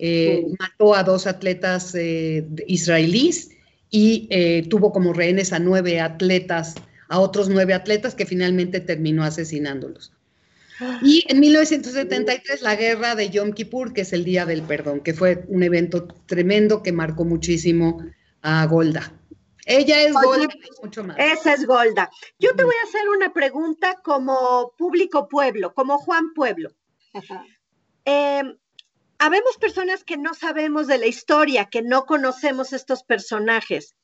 eh, 0.00 0.46
mató 0.58 0.94
a 0.94 1.02
dos 1.02 1.26
atletas 1.26 1.94
eh, 1.94 2.46
israelíes 2.66 3.50
y 3.90 4.28
tuvo 4.68 4.92
como 4.92 5.12
rehenes 5.12 5.52
a 5.52 5.58
nueve 5.58 6.00
atletas, 6.00 6.74
a 7.08 7.18
otros 7.18 7.48
nueve 7.48 7.74
atletas 7.74 8.14
que 8.14 8.24
finalmente 8.24 8.80
terminó 8.80 9.24
asesinándolos. 9.24 10.12
Y 11.02 11.24
en 11.28 11.40
1973 11.40 12.62
la 12.62 12.76
guerra 12.76 13.14
de 13.14 13.30
Yom 13.30 13.52
Kippur, 13.52 13.92
que 13.92 14.02
es 14.02 14.12
el 14.12 14.24
Día 14.24 14.46
del 14.46 14.62
Perdón, 14.62 15.00
que 15.00 15.12
fue 15.12 15.44
un 15.48 15.62
evento 15.62 16.06
tremendo 16.26 16.82
que 16.82 16.92
marcó 16.92 17.24
muchísimo 17.24 18.02
a 18.42 18.64
Golda. 18.66 19.12
Ella 19.66 20.02
es 20.02 20.12
Golda, 20.12 20.48
mucho 20.82 21.04
más. 21.04 21.16
Esa 21.18 21.52
es 21.54 21.66
Golda. 21.66 22.10
Yo 22.38 22.54
te 22.56 22.64
voy 22.64 22.74
a 22.82 22.88
hacer 22.88 23.08
una 23.08 23.32
pregunta 23.32 23.98
como 24.02 24.72
público 24.76 25.28
pueblo, 25.28 25.74
como 25.74 25.98
Juan 25.98 26.32
Pueblo. 26.34 26.70
Eh, 28.06 28.42
habemos 29.20 29.58
personas 29.58 30.02
que 30.02 30.16
no 30.16 30.32
sabemos 30.32 30.86
de 30.86 30.98
la 30.98 31.06
historia, 31.06 31.66
que 31.66 31.82
no 31.82 32.06
conocemos 32.06 32.72
estos 32.72 33.04
personajes. 33.04 33.94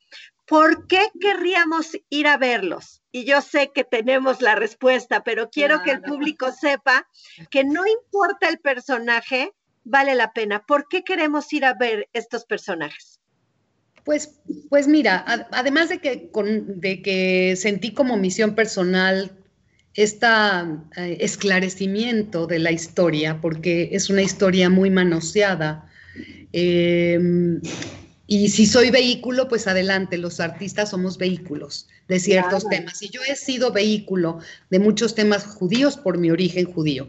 ¿Por 0.47 0.87
qué 0.87 1.09
querríamos 1.19 1.97
ir 2.11 2.29
a 2.29 2.37
verlos? 2.37 3.03
Y 3.11 3.25
yo 3.25 3.41
sé 3.41 3.73
que 3.75 3.83
tenemos 3.83 4.43
la 4.43 4.55
respuesta, 4.55 5.25
pero 5.25 5.51
quiero 5.51 5.83
que 5.83 5.91
el 5.91 6.03
público 6.03 6.53
sepa 6.53 7.09
que 7.51 7.65
no 7.65 7.85
importa 7.87 8.49
el 8.49 8.59
personaje, 8.59 9.53
vale 9.85 10.15
la 10.15 10.33
pena. 10.33 10.65
¿Por 10.67 10.87
qué 10.87 11.03
queremos 11.03 11.51
ir 11.53 11.65
a 11.65 11.73
ver 11.73 12.09
estos 12.13 12.45
personajes? 12.45 13.19
Pues, 14.05 14.39
pues 14.69 14.87
mira, 14.87 15.25
además 15.51 15.89
de 15.89 15.99
que, 15.99 16.31
de 16.35 17.03
que 17.03 17.57
sentí 17.57 17.95
como 17.95 18.19
misión 18.19 18.55
personal 18.55 19.46
este 19.97 20.27
esclarecimiento 20.97 22.47
de 22.47 22.59
la 22.59 22.71
historia, 22.71 23.41
porque 23.41 23.89
es 23.93 24.11
una 24.11 24.23
historia 24.23 24.69
muy 24.69 24.91
manoseada. 24.91 25.89
Em, 26.53 27.61
y 28.27 28.49
si 28.49 28.67
soy 28.67 28.91
vehículo, 28.91 29.49
pues 29.49 29.67
adelante, 29.67 30.19
los 30.19 30.41
artistas 30.41 30.91
somos 30.91 31.17
vehículos 31.17 31.89
de 32.09 32.21
ciertos 32.21 32.69
temas. 32.69 33.03
Y 33.03 33.09
yo 33.09 33.21
he 33.27 33.37
sido 33.37 33.73
vehículo 33.73 34.41
de 34.71 34.79
muchos 34.79 35.15
temas 35.15 35.47
judíos 35.47 35.97
por 35.97 36.19
mi 36.19 36.31
origen 36.31 36.67
judío. 36.67 37.09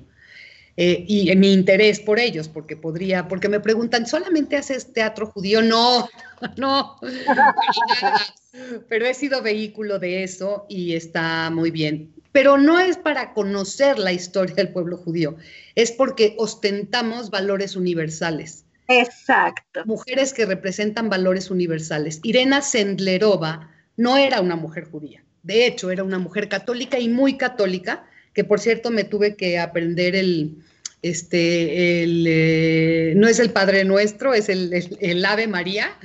Eh, 0.79 1.05
y 1.07 1.35
mi 1.35 1.53
interés 1.53 1.99
por 1.99 2.19
ellos, 2.19 2.47
porque 2.47 2.77
podría, 2.77 3.27
porque 3.27 3.49
me 3.49 3.59
preguntan, 3.59 4.05
¿solamente 4.05 4.57
haces 4.57 4.93
teatro 4.93 5.25
judío? 5.25 5.63
No, 5.63 6.07
no, 6.57 6.99
pero 8.88 9.07
he 9.07 9.13
sido 9.15 9.41
vehículo 9.41 9.97
de 9.97 10.23
eso 10.23 10.67
y 10.69 10.93
está 10.93 11.49
muy 11.49 11.71
bien. 11.71 12.13
Pero 12.38 12.59
no 12.59 12.79
es 12.79 12.97
para 12.97 13.33
conocer 13.33 13.97
la 13.97 14.13
historia 14.13 14.53
del 14.53 14.69
pueblo 14.69 14.95
judío, 14.97 15.38
es 15.73 15.91
porque 15.91 16.35
ostentamos 16.38 17.31
valores 17.31 17.75
universales. 17.75 18.63
Exacto. 18.88 19.81
Mujeres 19.85 20.33
que 20.35 20.45
representan 20.45 21.09
valores 21.09 21.49
universales. 21.49 22.19
Irena 22.21 22.61
Sendlerova 22.61 23.71
no 23.95 24.17
era 24.17 24.39
una 24.39 24.55
mujer 24.55 24.83
judía, 24.83 25.23
de 25.41 25.65
hecho 25.65 25.89
era 25.89 26.03
una 26.03 26.19
mujer 26.19 26.47
católica 26.47 26.99
y 26.99 27.09
muy 27.09 27.38
católica, 27.38 28.05
que 28.33 28.43
por 28.43 28.59
cierto 28.59 28.91
me 28.91 29.03
tuve 29.03 29.35
que 29.35 29.57
aprender 29.57 30.15
el, 30.15 30.63
este, 31.01 32.03
el, 32.03 32.23
eh, 32.27 33.13
no 33.15 33.27
es 33.27 33.39
el 33.39 33.49
Padre 33.49 33.83
Nuestro, 33.83 34.35
es 34.35 34.47
el, 34.47 35.25
Ave 35.25 35.47
María. 35.47 35.97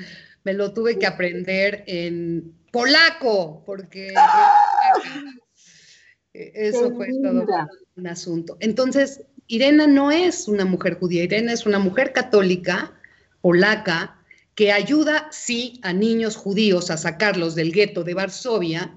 Me 0.44 0.54
lo 0.54 0.72
tuve 0.72 0.98
que 0.98 1.04
aprender 1.04 1.84
en 1.86 2.54
polaco, 2.70 3.62
porque 3.66 4.14
eso 6.34 6.94
fue 6.94 7.08
todo 7.22 7.46
un 7.96 8.06
asunto. 8.06 8.56
Entonces, 8.60 9.22
Irena 9.46 9.86
no 9.86 10.10
es 10.10 10.48
una 10.48 10.64
mujer 10.64 10.98
judía, 10.98 11.24
Irena 11.24 11.52
es 11.52 11.66
una 11.66 11.78
mujer 11.78 12.12
católica, 12.12 12.92
polaca, 13.40 14.18
que 14.54 14.72
ayuda, 14.72 15.28
sí, 15.30 15.80
a 15.82 15.92
niños 15.92 16.36
judíos 16.36 16.90
a 16.90 16.96
sacarlos 16.96 17.54
del 17.54 17.72
gueto 17.72 18.04
de 18.04 18.14
Varsovia 18.14 18.94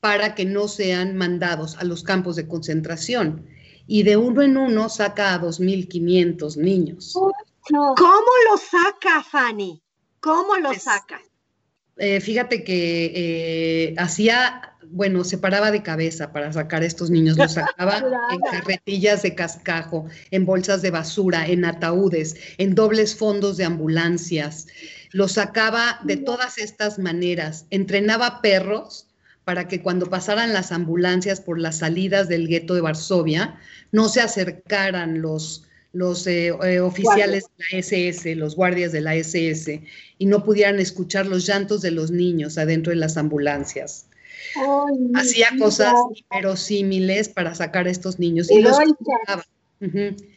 para 0.00 0.34
que 0.34 0.44
no 0.44 0.68
sean 0.68 1.16
mandados 1.16 1.76
a 1.78 1.84
los 1.84 2.02
campos 2.02 2.36
de 2.36 2.48
concentración 2.48 3.46
y 3.86 4.02
de 4.02 4.16
uno 4.16 4.42
en 4.42 4.56
uno 4.56 4.88
saca 4.88 5.34
a 5.34 5.40
2.500 5.40 6.56
niños. 6.56 7.14
¿Cómo 7.14 8.30
lo 8.50 8.56
saca, 8.56 9.22
Fanny? 9.22 9.82
¿Cómo 10.20 10.56
lo 10.56 10.70
pues, 10.70 10.82
saca? 10.82 11.20
Eh, 11.96 12.20
fíjate 12.20 12.64
que 12.64 13.12
eh, 13.14 13.94
hacía, 13.98 14.71
bueno, 14.90 15.24
se 15.24 15.38
paraba 15.38 15.70
de 15.70 15.82
cabeza 15.82 16.32
para 16.32 16.52
sacar 16.52 16.82
a 16.82 16.86
estos 16.86 17.10
niños, 17.10 17.36
los 17.36 17.52
sacaba 17.52 17.98
en 18.30 18.40
carretillas 18.50 19.22
de 19.22 19.34
cascajo, 19.34 20.06
en 20.30 20.44
bolsas 20.44 20.82
de 20.82 20.90
basura, 20.90 21.46
en 21.46 21.64
ataúdes, 21.64 22.36
en 22.58 22.74
dobles 22.74 23.14
fondos 23.16 23.56
de 23.56 23.64
ambulancias. 23.64 24.66
Los 25.10 25.32
sacaba 25.32 26.00
de 26.04 26.16
todas 26.16 26.58
estas 26.58 26.98
maneras. 26.98 27.66
Entrenaba 27.70 28.40
perros 28.40 29.06
para 29.44 29.68
que 29.68 29.82
cuando 29.82 30.08
pasaran 30.08 30.52
las 30.52 30.72
ambulancias 30.72 31.40
por 31.40 31.58
las 31.58 31.78
salidas 31.78 32.28
del 32.28 32.48
gueto 32.48 32.74
de 32.74 32.80
Varsovia, 32.80 33.58
no 33.90 34.08
se 34.08 34.20
acercaran 34.20 35.20
los, 35.20 35.66
los 35.92 36.26
eh, 36.26 36.52
eh, 36.64 36.80
oficiales 36.80 37.44
de 37.58 37.64
la 37.72 37.78
SS, 37.78 38.36
los 38.36 38.54
guardias 38.54 38.92
de 38.92 39.00
la 39.00 39.14
SS, 39.14 39.82
y 40.18 40.26
no 40.26 40.44
pudieran 40.44 40.78
escuchar 40.78 41.26
los 41.26 41.46
llantos 41.46 41.82
de 41.82 41.90
los 41.90 42.10
niños 42.10 42.56
adentro 42.56 42.90
de 42.90 42.96
las 42.96 43.16
ambulancias. 43.16 44.06
Hacía 45.14 45.48
cosas 45.58 45.94
inverosímiles 46.14 47.28
para 47.28 47.54
sacar 47.54 47.86
a 47.86 47.90
estos 47.90 48.18
niños 48.18 48.50
y 48.50 48.60
los 48.60 48.78
colocaba, 48.78 49.46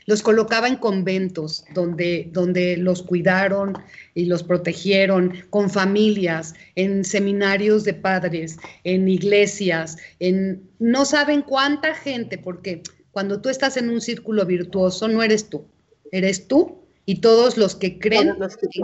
los 0.08 0.22
colocaba 0.22 0.68
en 0.68 0.78
conventos 0.78 1.66
donde, 1.74 2.30
donde 2.32 2.78
los 2.78 3.04
cuidaron 3.04 3.78
y 4.14 4.26
los 4.26 4.44
protegieron, 4.44 5.34
con 5.50 5.70
familias, 5.70 6.54
en 6.76 7.04
seminarios 7.04 7.84
de 7.84 7.94
padres, 7.94 8.58
en 8.84 9.08
iglesias, 9.08 9.98
en 10.20 10.64
no 10.80 11.06
saben 11.06 11.42
cuánta 11.42 11.94
gente, 11.94 12.38
porque 12.38 12.82
cuando 13.12 13.40
tú 13.40 13.50
estás 13.50 13.78
en 13.78 13.90
un 13.90 14.02
círculo 14.02 14.46
virtuoso, 14.46 15.08
no 15.08 15.22
eres 15.22 15.50
tú, 15.50 15.66
eres 16.12 16.48
tú 16.48 16.80
y 17.06 17.22
todos 17.22 17.58
los 17.58 17.76
que 17.76 18.00
creen 18.00 18.36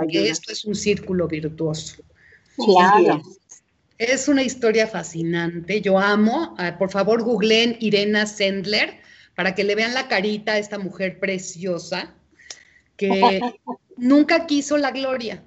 que, 0.10 0.30
esto 0.30 0.52
es 0.52 0.66
un 0.66 0.76
círculo 0.76 1.28
virtuoso. 1.28 2.04
Claro. 2.56 3.22
Es 4.02 4.28
una 4.28 4.42
historia 4.42 4.88
fascinante. 4.88 5.80
Yo 5.80 6.00
amo. 6.00 6.56
Ah, 6.58 6.76
por 6.80 6.90
favor, 6.90 7.22
googleen 7.22 7.78
Irena 7.80 8.26
Sendler 8.26 9.00
para 9.36 9.54
que 9.54 9.64
le 9.64 9.76
vean 9.76 9.94
la 9.94 10.08
carita 10.08 10.54
a 10.54 10.58
esta 10.58 10.80
mujer 10.80 11.20
preciosa 11.20 12.16
que 12.98 13.40
nunca 13.98 14.48
quiso 14.48 14.78
la 14.78 14.90
gloria. 14.90 15.44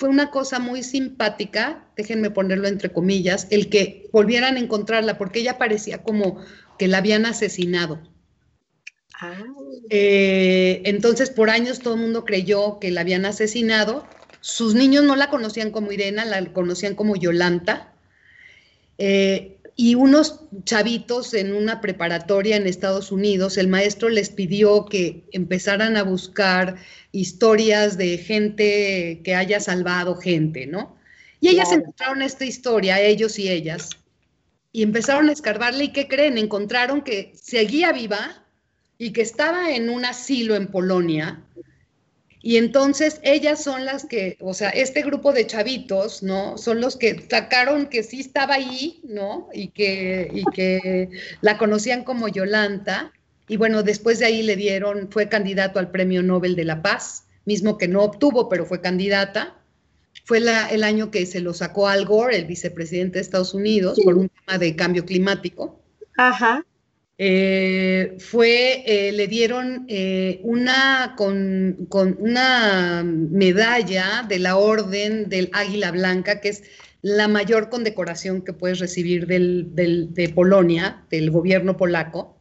Fue 0.00 0.08
una 0.08 0.32
cosa 0.32 0.58
muy 0.58 0.82
simpática, 0.82 1.86
déjenme 1.96 2.30
ponerlo 2.30 2.66
entre 2.66 2.90
comillas, 2.90 3.46
el 3.50 3.68
que 3.68 4.08
volvieran 4.12 4.56
a 4.56 4.60
encontrarla, 4.60 5.16
porque 5.16 5.38
ella 5.38 5.56
parecía 5.56 6.02
como 6.02 6.44
que 6.80 6.88
la 6.88 6.98
habían 6.98 7.24
asesinado. 7.24 8.02
Ah. 9.20 9.44
Eh, 9.90 10.82
entonces, 10.86 11.30
por 11.30 11.50
años 11.50 11.78
todo 11.78 11.94
el 11.94 12.00
mundo 12.00 12.24
creyó 12.24 12.80
que 12.80 12.90
la 12.90 13.02
habían 13.02 13.26
asesinado. 13.26 14.08
Sus 14.40 14.74
niños 14.74 15.04
no 15.04 15.16
la 15.16 15.30
conocían 15.30 15.70
como 15.70 15.92
Irena, 15.92 16.24
la 16.24 16.44
conocían 16.52 16.94
como 16.94 17.16
Yolanta. 17.16 17.92
Eh, 18.98 19.56
y 19.78 19.94
unos 19.94 20.40
chavitos 20.64 21.34
en 21.34 21.54
una 21.54 21.82
preparatoria 21.82 22.56
en 22.56 22.66
Estados 22.66 23.12
Unidos, 23.12 23.58
el 23.58 23.68
maestro 23.68 24.08
les 24.08 24.30
pidió 24.30 24.86
que 24.86 25.24
empezaran 25.32 25.98
a 25.98 26.02
buscar 26.02 26.76
historias 27.12 27.98
de 27.98 28.16
gente 28.16 29.20
que 29.22 29.34
haya 29.34 29.60
salvado 29.60 30.16
gente, 30.16 30.66
¿no? 30.66 30.96
Y 31.40 31.48
ellas 31.48 31.70
encontraron 31.72 32.22
esta 32.22 32.46
historia, 32.46 33.00
ellos 33.02 33.38
y 33.38 33.50
ellas, 33.50 33.90
y 34.72 34.82
empezaron 34.82 35.28
a 35.28 35.32
escarbarle 35.32 35.84
y 35.84 35.92
¿qué 35.92 36.08
creen? 36.08 36.38
Encontraron 36.38 37.02
que 37.02 37.32
seguía 37.34 37.92
viva 37.92 38.44
y 38.96 39.12
que 39.12 39.20
estaba 39.20 39.70
en 39.72 39.90
un 39.90 40.06
asilo 40.06 40.56
en 40.56 40.68
Polonia 40.68 41.42
y 42.42 42.58
entonces 42.58 43.20
ellas 43.22 43.62
son 43.62 43.84
las 43.84 44.04
que, 44.04 44.36
o 44.40 44.54
sea, 44.54 44.70
este 44.70 45.02
grupo 45.02 45.32
de 45.32 45.46
chavitos, 45.46 46.22
¿no? 46.22 46.58
Son 46.58 46.80
los 46.80 46.96
que 46.96 47.26
sacaron 47.28 47.86
que 47.86 48.02
sí 48.02 48.20
estaba 48.20 48.54
ahí, 48.54 49.00
¿no? 49.04 49.48
Y 49.52 49.68
que, 49.68 50.30
y 50.32 50.44
que 50.54 51.08
la 51.40 51.58
conocían 51.58 52.04
como 52.04 52.28
Yolanta. 52.28 53.12
Y 53.48 53.56
bueno, 53.56 53.82
después 53.82 54.18
de 54.18 54.26
ahí 54.26 54.42
le 54.42 54.56
dieron, 54.56 55.10
fue 55.10 55.28
candidato 55.28 55.78
al 55.78 55.90
Premio 55.90 56.22
Nobel 56.22 56.56
de 56.56 56.64
la 56.64 56.82
Paz, 56.82 57.24
mismo 57.44 57.78
que 57.78 57.88
no 57.88 58.02
obtuvo, 58.02 58.48
pero 58.48 58.66
fue 58.66 58.80
candidata. 58.80 59.56
Fue 60.24 60.40
la, 60.40 60.68
el 60.68 60.84
año 60.84 61.10
que 61.10 61.26
se 61.26 61.40
lo 61.40 61.54
sacó 61.54 61.88
Al 61.88 62.04
Gore, 62.04 62.36
el 62.36 62.46
vicepresidente 62.46 63.18
de 63.18 63.22
Estados 63.22 63.54
Unidos, 63.54 63.98
por 64.04 64.16
un 64.16 64.28
tema 64.28 64.58
de 64.58 64.74
cambio 64.74 65.04
climático. 65.04 65.80
Ajá. 66.16 66.64
Eh, 67.18 68.16
fue, 68.18 68.82
eh, 68.86 69.12
le 69.12 69.26
dieron 69.26 69.86
eh, 69.88 70.40
una, 70.42 71.14
con, 71.16 71.88
una 72.18 73.02
medalla 73.04 74.26
de 74.28 74.38
la 74.38 74.56
Orden 74.56 75.30
del 75.30 75.48
Águila 75.52 75.92
Blanca, 75.92 76.40
que 76.40 76.50
es 76.50 76.62
la 77.00 77.26
mayor 77.26 77.70
condecoración 77.70 78.42
que 78.42 78.52
puedes 78.52 78.80
recibir 78.80 79.26
de 79.26 80.32
Polonia, 80.34 81.04
del 81.08 81.30
gobierno 81.30 81.76
polaco, 81.76 82.36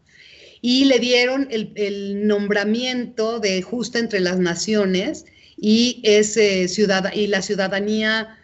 y 0.61 0.85
le 0.85 0.99
dieron 0.99 1.47
el, 1.51 2.27
nombramiento 2.27 3.39
de 3.39 3.61
justa 3.61 3.99
entre 3.99 4.19
las 4.19 4.39
naciones 4.39 5.25
y, 5.55 6.01
y 6.03 7.27
la 7.27 7.41
ciudadanía 7.41 8.39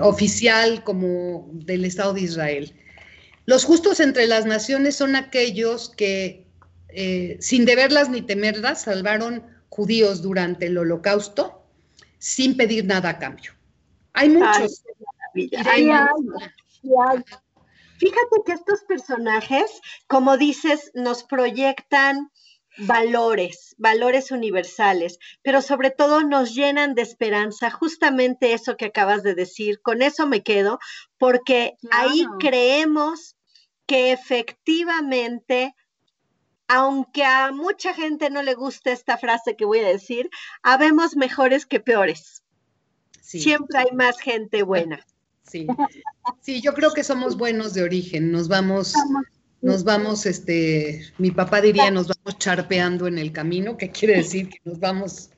oficial 0.00 0.82
como 0.82 1.50
del 1.52 1.84
Estado 1.84 2.14
de 2.14 2.22
Israel. 2.22 2.72
Los 3.46 3.64
justos 3.64 4.00
entre 4.00 4.26
las 4.26 4.46
naciones 4.46 4.96
son 4.96 5.16
aquellos 5.16 5.90
que, 5.90 6.46
eh, 6.88 7.36
sin 7.40 7.64
deberlas 7.64 8.08
ni 8.08 8.22
temerlas, 8.22 8.82
salvaron 8.82 9.44
judíos 9.68 10.22
durante 10.22 10.66
el 10.66 10.78
holocausto 10.78 11.62
sin 12.18 12.56
pedir 12.56 12.86
nada 12.86 13.10
a 13.10 13.18
cambio. 13.18 13.52
Hay 14.14 14.30
muchos. 14.30 14.82
Fíjate 17.98 18.36
que 18.46 18.52
estos 18.52 18.82
personajes, 18.84 19.80
como 20.06 20.36
dices, 20.36 20.90
nos 20.94 21.22
proyectan 21.24 22.30
valores, 22.78 23.74
valores 23.78 24.30
universales, 24.30 25.18
pero 25.42 25.62
sobre 25.62 25.90
todo 25.90 26.22
nos 26.22 26.54
llenan 26.54 26.94
de 26.94 27.02
esperanza, 27.02 27.70
justamente 27.70 28.52
eso 28.52 28.76
que 28.76 28.86
acabas 28.86 29.22
de 29.22 29.34
decir, 29.34 29.80
con 29.80 30.02
eso 30.02 30.26
me 30.26 30.42
quedo, 30.42 30.78
porque 31.18 31.76
ahí 31.90 32.26
creemos 32.38 33.36
que 33.86 34.12
efectivamente, 34.12 35.74
aunque 36.68 37.24
a 37.24 37.52
mucha 37.52 37.94
gente 37.94 38.30
no 38.30 38.42
le 38.42 38.54
guste 38.54 38.92
esta 38.92 39.18
frase 39.18 39.56
que 39.56 39.64
voy 39.64 39.80
a 39.80 39.88
decir, 39.88 40.30
habemos 40.62 41.16
mejores 41.16 41.66
que 41.66 41.80
peores. 41.80 42.42
Siempre 43.20 43.78
hay 43.78 43.96
más 43.96 44.18
gente 44.20 44.62
buena. 44.62 45.04
Sí. 45.42 45.66
sí, 46.40 46.60
yo 46.62 46.72
creo 46.72 46.92
que 46.92 47.04
somos 47.04 47.36
buenos 47.36 47.74
de 47.74 47.82
origen, 47.82 48.32
nos 48.32 48.48
vamos, 48.48 48.94
nos 49.64 49.82
vamos, 49.82 50.26
este, 50.26 51.00
mi 51.16 51.30
papá 51.30 51.62
diría, 51.62 51.90
nos 51.90 52.08
vamos 52.08 52.38
charpeando 52.38 53.06
en 53.06 53.18
el 53.18 53.32
camino, 53.32 53.76
que 53.78 53.90
quiere 53.90 54.16
decir 54.16 54.50
que 54.50 54.58
nos 54.64 54.78
vamos 54.78 55.30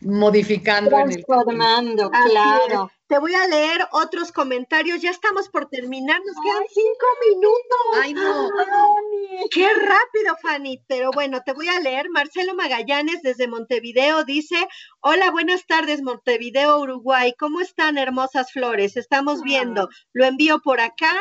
modificando. 0.00 0.90
Transformando, 0.90 2.10
claro. 2.10 2.90
Te 3.06 3.18
voy 3.18 3.34
a 3.34 3.46
leer 3.46 3.86
otros 3.92 4.32
comentarios. 4.32 5.02
Ya 5.02 5.10
estamos 5.10 5.48
por 5.50 5.66
terminar. 5.66 6.18
Nos 6.24 6.36
quedan 6.42 6.64
cinco 6.72 7.06
minutos. 7.28 8.02
Ay, 8.02 8.14
no. 8.14 8.50
Qué 9.50 9.68
rápido, 9.68 10.34
Fanny. 10.40 10.82
Pero 10.88 11.10
bueno, 11.12 11.42
te 11.44 11.52
voy 11.52 11.68
a 11.68 11.78
leer. 11.80 12.08
Marcelo 12.10 12.54
Magallanes 12.54 13.20
desde 13.22 13.48
Montevideo 13.48 14.24
dice: 14.24 14.56
Hola, 15.00 15.30
buenas 15.30 15.66
tardes, 15.66 16.02
Montevideo, 16.02 16.80
Uruguay. 16.80 17.34
¿Cómo 17.38 17.60
están, 17.60 17.98
hermosas 17.98 18.50
flores? 18.50 18.96
Estamos 18.96 19.42
viendo. 19.42 19.88
Lo 20.14 20.24
envío 20.24 20.60
por 20.60 20.80
acá. 20.80 21.14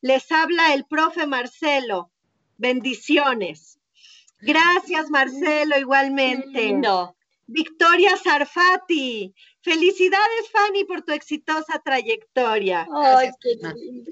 Les 0.00 0.30
habla 0.32 0.74
el 0.74 0.84
profe 0.86 1.26
Marcelo. 1.26 2.10
Bendiciones. 2.56 3.78
Gracias, 4.40 5.10
Marcelo, 5.10 5.78
igualmente. 5.78 6.80
Victoria 7.46 8.16
Sarfati. 8.16 9.34
Felicidades, 9.62 10.50
Fanny, 10.52 10.84
por 10.84 11.02
tu 11.02 11.12
exitosa 11.12 11.80
trayectoria. 11.84 12.86
Ay, 12.94 13.30
qué 13.40 13.54
lindo. 13.54 14.10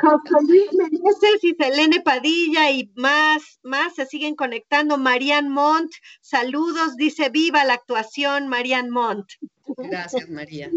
José 0.00 0.46
Luis 0.46 0.72
Meneses 0.72 1.42
y 1.42 1.54
Selene 1.54 2.00
Padilla 2.00 2.70
y 2.70 2.90
más, 2.94 3.58
más 3.62 3.94
se 3.96 4.06
siguen 4.06 4.36
conectando. 4.36 4.96
Marian 4.96 5.48
Montt, 5.48 5.92
saludos, 6.20 6.96
dice 6.96 7.28
viva 7.30 7.64
la 7.64 7.74
actuación, 7.74 8.48
Marian 8.48 8.90
Montt. 8.90 9.32
Gracias, 9.76 10.28
María. 10.28 10.70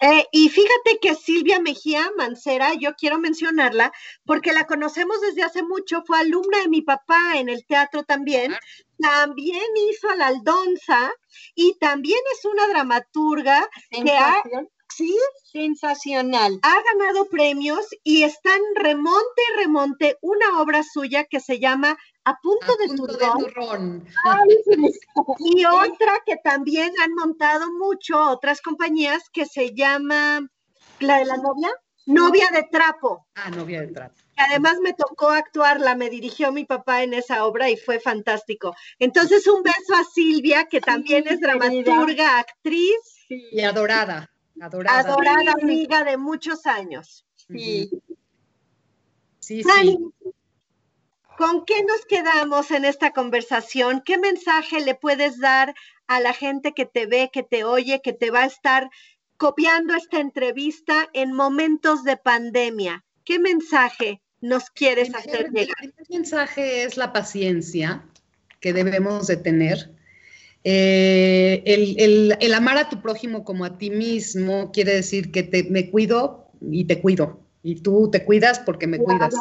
Eh, 0.00 0.26
y 0.32 0.48
fíjate 0.48 0.98
que 1.00 1.14
Silvia 1.14 1.60
Mejía 1.60 2.10
Mancera, 2.16 2.74
yo 2.74 2.94
quiero 2.94 3.18
mencionarla 3.18 3.92
porque 4.24 4.52
la 4.52 4.66
conocemos 4.66 5.20
desde 5.20 5.42
hace 5.42 5.62
mucho, 5.62 6.02
fue 6.06 6.18
alumna 6.18 6.60
de 6.60 6.68
mi 6.68 6.82
papá 6.82 7.36
en 7.36 7.48
el 7.48 7.64
teatro 7.66 8.04
también, 8.04 8.54
también 8.98 9.64
hizo 9.90 10.14
la 10.14 10.28
Aldonza 10.28 11.12
y 11.54 11.74
también 11.78 12.18
es 12.34 12.44
una 12.44 12.66
dramaturga 12.68 13.68
que 13.90 14.12
ha, 14.12 14.42
sí, 14.94 15.16
sensacional. 15.44 16.58
Ha 16.62 16.82
ganado 16.82 17.28
premios 17.28 17.86
y 18.02 18.22
está 18.22 18.54
en 18.54 18.84
remonte 18.84 19.42
y 19.50 19.56
remonte 19.58 20.18
una 20.20 20.60
obra 20.60 20.82
suya 20.82 21.24
que 21.24 21.40
se 21.40 21.58
llama 21.58 21.96
A 22.26 22.36
punto, 22.40 22.76
de, 22.76 22.88
turrón. 22.88 24.04
y 25.38 25.64
otra 25.64 26.20
que 26.26 26.36
también 26.42 26.92
han 27.00 27.14
montado 27.14 27.70
mucho 27.78 28.20
otras 28.20 28.60
compañías 28.60 29.30
que 29.32 29.46
se 29.46 29.72
llama 29.74 30.44
la 30.98 31.18
de 31.18 31.24
la 31.24 31.36
novia, 31.36 31.70
novia 32.06 32.48
de 32.52 32.64
trapo. 32.64 33.28
Ah, 33.36 33.48
novia 33.50 33.82
de 33.82 33.92
trapo. 33.92 34.16
además 34.36 34.78
me 34.82 34.92
tocó 34.92 35.28
actuarla, 35.28 35.94
me 35.94 36.10
dirigió 36.10 36.50
mi 36.50 36.64
papá 36.64 37.04
en 37.04 37.14
esa 37.14 37.44
obra 37.46 37.70
y 37.70 37.76
fue 37.76 38.00
fantástico. 38.00 38.74
Entonces, 38.98 39.46
un 39.46 39.62
beso 39.62 39.94
a 39.94 40.02
Silvia, 40.02 40.64
que 40.64 40.80
también 40.80 41.28
es 41.28 41.40
dramaturga, 41.40 42.40
actriz. 42.40 42.98
Y 43.28 43.60
adorada. 43.60 44.32
Adorada. 44.60 44.98
Adorada 44.98 45.52
amiga 45.62 46.02
de 46.02 46.16
muchos 46.16 46.66
años. 46.66 47.24
Sí. 47.36 47.88
Sí, 49.38 49.62
sí. 49.62 49.98
¿Con 51.36 51.64
qué 51.66 51.82
nos 51.82 52.04
quedamos 52.08 52.70
en 52.70 52.84
esta 52.84 53.12
conversación? 53.12 54.02
¿Qué 54.04 54.18
mensaje 54.18 54.80
le 54.80 54.94
puedes 54.94 55.38
dar 55.38 55.74
a 56.06 56.20
la 56.20 56.32
gente 56.32 56.72
que 56.72 56.86
te 56.86 57.06
ve, 57.06 57.30
que 57.32 57.42
te 57.42 57.64
oye, 57.64 58.00
que 58.02 58.12
te 58.12 58.30
va 58.30 58.42
a 58.42 58.46
estar 58.46 58.88
copiando 59.36 59.94
esta 59.94 60.20
entrevista 60.20 61.08
en 61.12 61.32
momentos 61.32 62.04
de 62.04 62.16
pandemia? 62.16 63.04
¿Qué 63.24 63.38
mensaje 63.38 64.22
nos 64.40 64.70
quieres 64.70 65.14
hacer 65.14 65.50
llegar? 65.50 65.76
El 65.82 65.92
primer 65.92 66.20
mensaje 66.20 66.84
es 66.84 66.96
la 66.96 67.12
paciencia 67.12 68.04
que 68.60 68.72
debemos 68.72 69.26
de 69.26 69.36
tener 69.36 69.90
eh, 70.64 71.62
el, 71.64 72.54
amar 72.54 72.78
a 72.78 72.88
tu 72.88 73.00
prójimo 73.00 73.44
como 73.44 73.64
a 73.64 73.78
ti 73.78 73.90
mismo 73.90 74.72
quiere 74.72 74.94
decir 74.94 75.30
que 75.30 75.42
te, 75.42 75.64
me 75.64 75.90
cuido 75.90 76.50
y 76.60 76.86
te 76.86 77.00
cuido. 77.00 77.40
Y 77.62 77.82
tú 77.82 78.10
te 78.10 78.24
cuidas 78.24 78.58
porque 78.60 78.86
me 78.86 78.98
cuidas. 78.98 79.34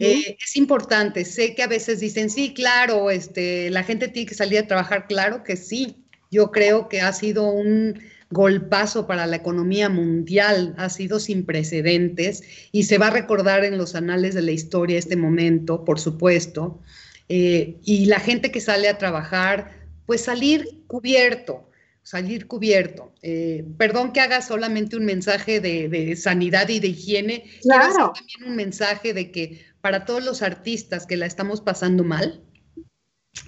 Eh, 0.00 0.36
es 0.40 0.56
importante. 0.56 1.24
Sé 1.24 1.54
que 1.54 1.62
a 1.62 1.68
veces 1.68 2.00
dicen, 2.00 2.30
sí, 2.30 2.52
claro, 2.54 3.10
este, 3.10 3.70
la 3.70 3.82
gente 3.82 4.08
tiene 4.08 4.28
que 4.28 4.34
salir 4.34 4.58
a 4.58 4.66
trabajar. 4.66 5.06
Claro 5.06 5.44
que 5.44 5.56
sí. 5.56 5.96
Yo 6.30 6.50
creo 6.50 6.88
que 6.88 7.00
ha 7.00 7.12
sido 7.12 7.50
un 7.50 8.00
golpazo 8.30 9.06
para 9.06 9.26
la 9.26 9.36
economía 9.36 9.88
mundial, 9.88 10.74
ha 10.76 10.90
sido 10.90 11.18
sin 11.18 11.46
precedentes 11.46 12.42
y 12.72 12.82
se 12.82 12.98
va 12.98 13.06
a 13.06 13.10
recordar 13.10 13.64
en 13.64 13.78
los 13.78 13.94
anales 13.94 14.34
de 14.34 14.42
la 14.42 14.50
historia 14.50 14.98
este 14.98 15.16
momento, 15.16 15.84
por 15.84 15.98
supuesto. 15.98 16.80
Eh, 17.28 17.76
y 17.84 18.06
la 18.06 18.20
gente 18.20 18.50
que 18.50 18.60
sale 18.60 18.88
a 18.88 18.98
trabajar 18.98 19.78
pues 20.06 20.22
salir 20.22 20.82
cubierto, 20.86 21.68
salir 22.08 22.46
cubierto. 22.46 23.12
Eh, 23.20 23.66
perdón 23.76 24.14
que 24.14 24.20
haga 24.20 24.40
solamente 24.40 24.96
un 24.96 25.04
mensaje 25.04 25.60
de, 25.60 26.16
sanidad 26.16 26.66
y 26.70 26.80
de 26.80 26.88
higiene, 26.88 27.44
claro. 27.60 28.14
también 28.14 28.50
un 28.50 28.56
mensaje 28.56 29.12
de 29.12 29.30
que 29.30 29.66
para 29.82 30.06
todos 30.06 30.24
los 30.24 30.40
artistas 30.40 31.04
que 31.04 31.18
la 31.18 31.26
estamos 31.26 31.60
pasando 31.60 32.04
mal, 32.04 32.42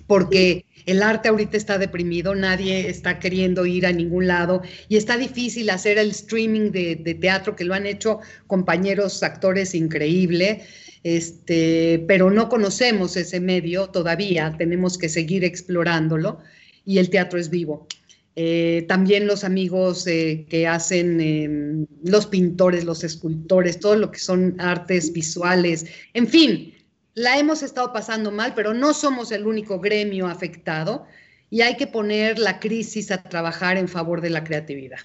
porque 0.06 0.66
el 0.84 1.02
arte 1.02 1.30
ahorita 1.30 1.56
está 1.56 1.78
deprimido, 1.78 2.34
nadie 2.34 2.90
está 2.90 3.18
queriendo 3.18 3.64
ir 3.64 3.86
a 3.86 3.92
ningún 3.92 4.26
lado 4.26 4.61
y 4.90 4.98
está 4.98 5.16
difícil 5.16 5.70
hacer 5.70 5.96
el 5.96 6.11
streaming 6.11 6.70
de, 6.70 7.16
teatro 7.18 7.56
que 7.56 7.64
lo 7.64 7.72
han 7.72 7.86
hecho 7.86 8.20
compañeros 8.46 9.22
actores 9.22 9.74
increíble, 9.74 10.66
este, 11.02 12.04
pero 12.06 12.30
no 12.30 12.50
conocemos 12.50 13.16
ese 13.16 13.40
medio 13.40 13.88
todavía, 13.88 14.54
tenemos 14.58 14.98
que 14.98 15.08
seguir 15.08 15.44
explorándolo 15.44 16.40
y 16.84 16.98
el 16.98 17.08
teatro 17.08 17.38
es 17.38 17.48
vivo. 17.48 17.88
Eh, 18.37 18.85
también 18.89 19.26
los 19.26 19.43
amigos 19.43 20.07
eh, 20.07 20.47
que 20.49 20.66
hacen 20.66 21.20
em, 21.20 21.87
los 22.05 22.26
pintores, 22.26 22.85
los 22.85 23.03
escultores, 23.03 23.81
todo 23.81 23.97
lo 23.97 24.11
que 24.11 24.20
son 24.20 24.61
artes 24.61 25.12
visuales, 25.12 25.87
en 26.14 26.28
fin, 26.28 26.74
la 27.14 27.39
hemos 27.39 27.62
estado 27.62 27.93
pasando 27.93 28.31
mal, 28.31 28.55
pero 28.55 28.72
no 28.72 28.95
somos 28.95 29.33
el 29.33 29.47
único 29.47 29.81
gremio 29.81 30.26
afectado 30.26 31.07
y 31.51 31.62
hay 31.62 31.76
que 31.76 31.89
poner 31.89 32.39
la 32.39 32.61
crisis 32.61 33.11
a 33.11 33.22
trabajar 33.22 33.76
en 33.76 33.89
favor 33.89 34.20
de 34.20 34.31
la 34.31 34.45
creatividad. 34.45 35.01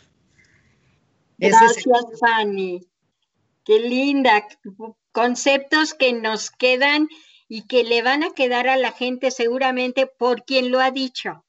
Gracias, 1.37 1.83
Fanny. 2.19 2.87
Qué 3.63 3.79
linda. 3.79 4.47
Conceptos 5.11 5.93
que 5.93 6.13
nos 6.13 6.51
quedan 6.51 7.07
y 7.47 7.67
que 7.67 7.83
le 7.83 8.01
van 8.03 8.23
a 8.23 8.31
quedar 8.31 8.67
a 8.67 8.77
la 8.77 8.91
gente 8.91 9.31
seguramente 9.31 10.07
por 10.07 10.45
quien 10.45 10.71
lo 10.71 10.79
ha 10.79 10.91
dicho. 10.91 11.44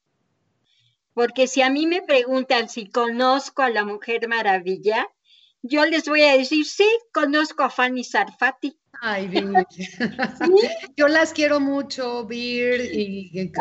Porque 1.17 1.47
si 1.47 1.63
a 1.63 1.71
mí 1.71 1.87
me 1.87 2.03
preguntan 2.03 2.69
si 2.69 2.91
conozco 2.91 3.63
a 3.63 3.71
la 3.71 3.83
Mujer 3.83 4.27
Maravilla, 4.27 5.07
yo 5.63 5.83
les 5.83 6.07
voy 6.07 6.21
a 6.21 6.37
decir, 6.37 6.63
sí, 6.63 6.87
conozco 7.11 7.63
a 7.63 7.71
Fanny 7.71 8.03
Sarfati. 8.03 8.77
Ay, 9.01 9.27
Yo 10.95 11.07
las 11.07 11.33
quiero 11.33 11.59
mucho, 11.59 12.23
Vir 12.27 12.81
y, 12.93 13.51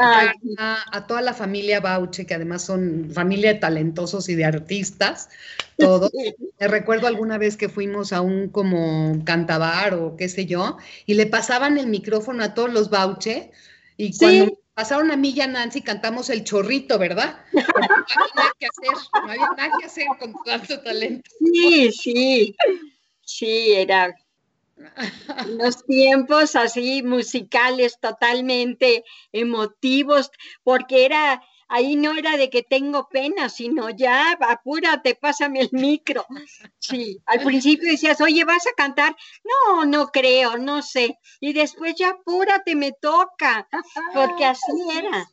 a 0.59 1.07
toda 1.07 1.23
la 1.23 1.33
familia 1.33 1.81
Bauche, 1.81 2.27
que 2.27 2.35
además 2.35 2.63
son 2.63 3.09
familia 3.11 3.55
de 3.55 3.61
talentosos 3.61 4.29
y 4.29 4.35
de 4.35 4.45
artistas, 4.45 5.31
todos. 5.79 6.11
Me 6.61 6.69
recuerdo 6.69 7.07
alguna 7.07 7.39
vez 7.39 7.57
que 7.57 7.71
fuimos 7.71 8.13
a 8.13 8.21
un 8.21 8.51
como 8.51 9.25
cantabar 9.25 9.95
o 9.95 10.15
qué 10.15 10.29
sé 10.29 10.45
yo, 10.45 10.77
y 11.07 11.15
le 11.15 11.25
pasaban 11.25 11.79
el 11.79 11.87
micrófono 11.87 12.45
a 12.45 12.53
todos 12.53 12.71
los 12.71 12.91
Bauche, 12.91 13.51
y 13.97 14.15
cuando 14.19 14.59
pasaron 14.77 15.11
a 15.11 15.17
mí 15.17 15.31
y 15.31 15.41
a 15.41 15.47
Nancy, 15.47 15.81
cantamos 15.81 16.29
el 16.29 16.45
chorrito, 16.45 16.99
¿verdad? 16.99 17.39
no 17.53 17.61
había 17.63 18.35
nada 18.35 18.53
que 18.61 18.67
hacer, 18.67 19.09
no 19.15 19.33
había 19.33 19.49
nada 19.57 19.71
que 19.81 19.87
hacer 19.87 20.07
con 20.19 20.35
tanto 20.45 20.81
talento. 20.83 21.31
Sí, 21.41 21.91
sí, 21.93 22.57
sí, 23.23 23.73
era 23.73 24.15
los 25.49 25.83
tiempos 25.87 26.55
así 26.55 27.03
musicales 27.03 27.99
totalmente 27.99 29.03
emotivos, 29.33 30.31
porque 30.63 31.07
era, 31.07 31.43
ahí 31.69 31.97
no 31.97 32.13
era 32.13 32.37
de 32.37 32.51
que 32.51 32.63
tengo 32.63 33.09
pena, 33.09 33.49
sino 33.49 33.91
ya 33.91 34.33
apúrate, 34.33 35.15
pásame 35.15 35.61
el 35.61 35.71
micro. 35.73 36.27
Sí, 36.79 37.21
al 37.27 37.41
principio 37.43 37.91
decías, 37.91 38.21
oye, 38.21 38.45
¿vas 38.45 38.67
a 38.67 38.73
cantar? 38.73 39.17
No, 39.45 39.85
no 39.85 40.09
creo, 40.09 40.57
no 40.59 40.83
sé. 40.83 41.19
Y 41.41 41.53
después 41.53 41.95
ya 41.97 42.11
apúrate, 42.11 42.75
me 42.75 42.93
toca, 42.93 43.69
porque 44.15 44.45
así 44.45 44.73
era. 44.97 45.29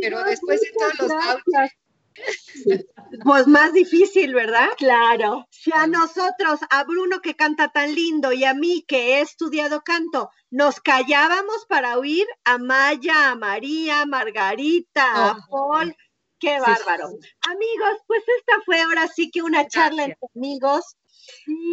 Pero 0.00 0.24
después 0.24 0.60
de 0.60 0.72
todos 0.78 0.98
los 0.98 1.70
pues 3.24 3.46
más 3.46 3.72
difícil, 3.72 4.34
¿verdad? 4.34 4.68
Claro. 4.76 5.46
Si 5.50 5.70
a 5.72 5.86
nosotros, 5.86 6.60
a 6.70 6.84
Bruno 6.84 7.20
que 7.20 7.34
canta 7.34 7.68
tan 7.68 7.94
lindo 7.94 8.32
y 8.32 8.44
a 8.44 8.54
mí 8.54 8.84
que 8.86 9.16
he 9.16 9.20
estudiado 9.20 9.82
canto, 9.82 10.30
nos 10.50 10.80
callábamos 10.80 11.66
para 11.68 11.98
oír 11.98 12.26
a 12.44 12.58
Maya, 12.58 13.30
a 13.30 13.34
María, 13.34 14.02
a 14.02 14.06
Margarita, 14.06 15.30
a 15.30 15.46
Paul. 15.50 15.96
Qué 16.38 16.60
bárbaro. 16.60 17.08
Amigos, 17.40 18.02
pues 18.06 18.22
esta 18.38 18.60
fue 18.66 18.80
ahora 18.80 19.08
sí 19.08 19.30
que 19.30 19.42
una 19.42 19.66
charla 19.66 20.04
entre 20.04 20.28
amigos. 20.34 20.96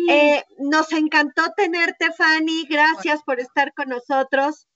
Eh, 0.10 0.44
nos 0.60 0.92
encantó 0.94 1.52
tenerte, 1.58 2.12
Fanny. 2.14 2.66
Gracias 2.70 3.22
por 3.24 3.40
estar 3.40 3.74
con 3.74 3.90
nosotros. 3.90 4.68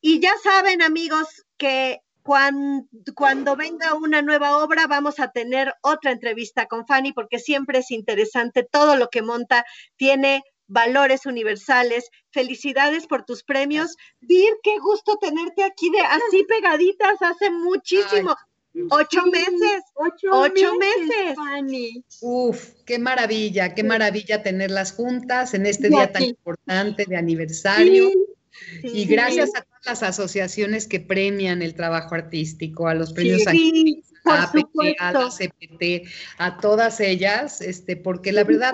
Y 0.00 0.20
ya 0.20 0.32
saben, 0.42 0.82
amigos, 0.82 1.44
que 1.58 2.02
cuando, 2.22 3.56
venga 3.56 3.94
una 3.94 4.22
nueva 4.22 4.58
obra, 4.58 4.86
vamos 4.86 5.18
a 5.18 5.30
tener 5.30 5.74
otra 5.82 6.12
entrevista 6.12 6.66
con 6.66 6.86
Fanny 6.86 7.12
porque 7.12 7.38
siempre 7.38 7.80
es 7.80 7.90
interesante. 7.90 8.62
Todo 8.70 8.96
lo 8.96 9.08
que 9.08 9.22
monta 9.22 9.64
tiene 9.96 10.42
valores 10.68 11.26
universales. 11.26 12.08
Felicidades 12.30 13.06
por 13.06 13.24
tus 13.24 13.42
premios. 13.42 13.96
Vir, 14.20 14.52
qué 14.62 14.78
gusto 14.78 15.16
tenerte 15.16 15.64
aquí 15.64 15.90
de 15.90 16.00
así 16.00 16.44
pegaditas 16.44 17.20
hace 17.20 17.50
muchísimo. 17.50 18.34
ocho 18.90 19.26
meses, 19.26 19.82
ocho, 19.94 20.74
meses. 20.76 21.34
Fanny. 21.36 22.04
Uf, 22.20 22.72
qué 22.86 22.98
maravilla, 22.98 23.74
qué 23.74 23.82
maravilla 23.82 24.42
tenerlas 24.42 24.92
juntas 24.92 25.54
en 25.54 25.66
este 25.66 25.90
día 25.90 26.10
tan 26.10 26.22
importante 26.22 27.04
de 27.06 27.16
aniversario 27.16 28.10
y 28.82 29.04
gracias 29.06 29.50
a 29.54 29.62
todas 29.62 29.86
las 29.86 30.02
asociaciones 30.02 30.86
que 30.86 31.00
premian 31.00 31.62
el 31.62 31.74
trabajo 31.74 32.14
artístico, 32.14 32.88
a 32.88 32.94
los 32.94 33.12
premios 33.12 33.42
a, 33.46 33.52
la 34.36 35.30
CPT, 35.30 36.08
a 36.38 36.58
todas 36.58 37.00
ellas, 37.00 37.60
este, 37.60 37.96
porque 37.96 38.32
la 38.32 38.44
verdad 38.44 38.72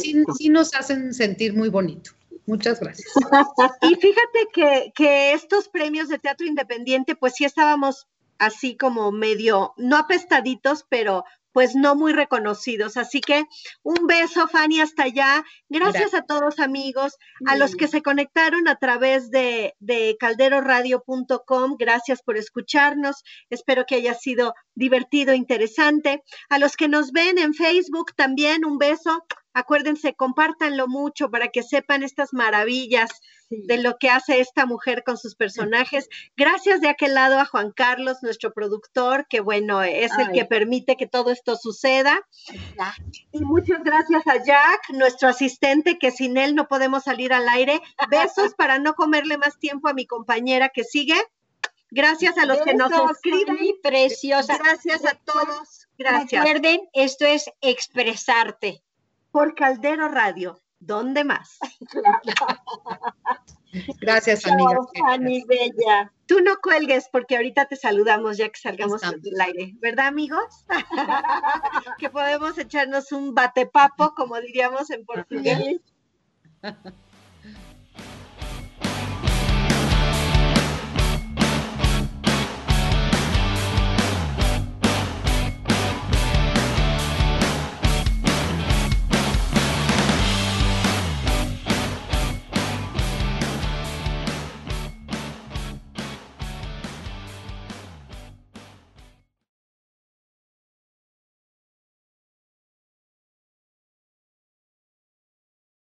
sí, 0.00 0.48
nos 0.48 0.74
hacen 0.74 1.12
sentir 1.14 1.54
muy 1.54 1.68
bonito. 1.68 2.12
Muchas 2.46 2.80
gracias. 2.80 3.08
Y 3.82 3.94
fíjate 3.94 4.48
que, 4.52 4.92
que 4.94 5.32
estos 5.32 5.68
premios 5.68 6.08
de 6.08 6.18
teatro 6.18 6.46
independiente, 6.46 7.14
pues 7.14 7.34
sí 7.36 7.44
estábamos 7.44 8.08
así 8.38 8.76
como 8.76 9.12
medio, 9.12 9.74
no 9.76 9.96
apestaditos, 9.96 10.84
pero 10.88 11.24
pues 11.52 11.74
no 11.74 11.94
muy 11.94 12.12
reconocidos. 12.12 12.96
Así 12.96 13.20
que 13.20 13.44
un 13.82 14.06
beso, 14.06 14.48
Fanny, 14.48 14.80
hasta 14.80 15.04
allá. 15.04 15.44
Gracias, 15.68 16.14
a 16.14 16.22
todos 16.22 16.58
amigos, 16.58 17.16
a 17.46 17.56
los 17.56 17.74
que 17.74 17.88
se 17.88 18.02
conectaron 18.02 18.68
a 18.68 18.76
través 18.76 19.30
de, 19.30 19.74
de 19.78 20.16
calderoradio.com. 20.18 21.76
Gracias 21.78 22.22
por 22.22 22.36
escucharnos. 22.36 23.22
Espero 23.50 23.84
que 23.86 23.96
haya 23.96 24.14
sido 24.14 24.54
divertido, 24.74 25.34
interesante. 25.34 26.22
A 26.48 26.58
los 26.58 26.76
que 26.76 26.88
nos 26.88 27.12
ven 27.12 27.38
en 27.38 27.54
Facebook 27.54 28.14
también, 28.14 28.64
un 28.64 28.78
beso. 28.78 29.24
Acuérdense, 29.52 30.14
compártanlo 30.14 30.86
mucho 30.86 31.30
para 31.30 31.48
que 31.48 31.62
sepan 31.62 32.02
estas 32.02 32.32
maravillas 32.32 33.10
de 33.50 33.78
lo 33.78 33.98
que 33.98 34.08
hace 34.08 34.40
esta 34.40 34.64
mujer 34.64 35.02
con 35.02 35.18
sus 35.18 35.34
personajes. 35.34 36.08
Gracias 36.36 36.80
de 36.80 36.88
aquel 36.88 37.14
lado 37.14 37.38
a 37.40 37.44
Juan 37.44 37.72
Carlos, 37.72 38.22
nuestro 38.22 38.52
productor, 38.52 39.26
que 39.28 39.40
bueno, 39.40 39.82
es 39.82 40.12
el 40.18 40.30
que 40.30 40.44
permite 40.44 40.96
que 40.96 41.08
todo 41.08 41.32
esto 41.32 41.56
suceda. 41.56 42.20
Y 43.32 43.40
muchas 43.40 43.82
gracias 43.82 44.24
a 44.28 44.42
Jack, 44.44 44.90
nuestro 44.90 45.28
asistente, 45.28 45.98
que 45.98 46.12
sin 46.12 46.36
él 46.36 46.54
no 46.54 46.68
podemos 46.68 47.04
salir 47.04 47.32
al 47.32 47.48
aire. 47.48 47.80
Besos 48.08 48.54
para 48.54 48.78
no 48.78 48.94
comerle 48.94 49.36
más 49.36 49.58
tiempo 49.58 49.88
a 49.88 49.94
mi 49.94 50.06
compañera 50.06 50.68
que 50.68 50.84
sigue. 50.84 51.16
Gracias 51.90 52.38
a 52.38 52.46
los 52.46 52.62
que 52.62 52.74
nos 52.74 52.92
escriben. 53.10 53.58
Preciosa. 53.82 54.58
Gracias 54.58 55.04
a 55.04 55.14
todos. 55.14 55.88
Gracias. 55.98 56.44
Recuerden, 56.44 56.88
esto 56.92 57.26
es 57.26 57.50
expresarte. 57.60 58.84
Por 59.30 59.54
Caldero 59.54 60.08
Radio. 60.08 60.60
¿Dónde 60.78 61.24
más? 61.24 61.58
Gracias, 64.00 64.46
amiga. 64.46 64.78
Fanny 64.98 65.44
Bella. 65.44 66.12
Tú 66.26 66.40
no 66.40 66.56
cuelgues 66.62 67.08
porque 67.12 67.36
ahorita 67.36 67.66
te 67.66 67.76
saludamos 67.76 68.36
ya 68.36 68.48
que 68.48 68.58
salgamos 68.58 69.00
del 69.00 69.40
aire, 69.40 69.74
¿verdad, 69.80 70.06
amigos? 70.06 70.64
que 71.98 72.08
podemos 72.08 72.56
echarnos 72.58 73.12
un 73.12 73.34
batepapo, 73.34 74.14
como 74.14 74.40
diríamos 74.40 74.90
en 74.90 75.04
portugués. 75.04 75.80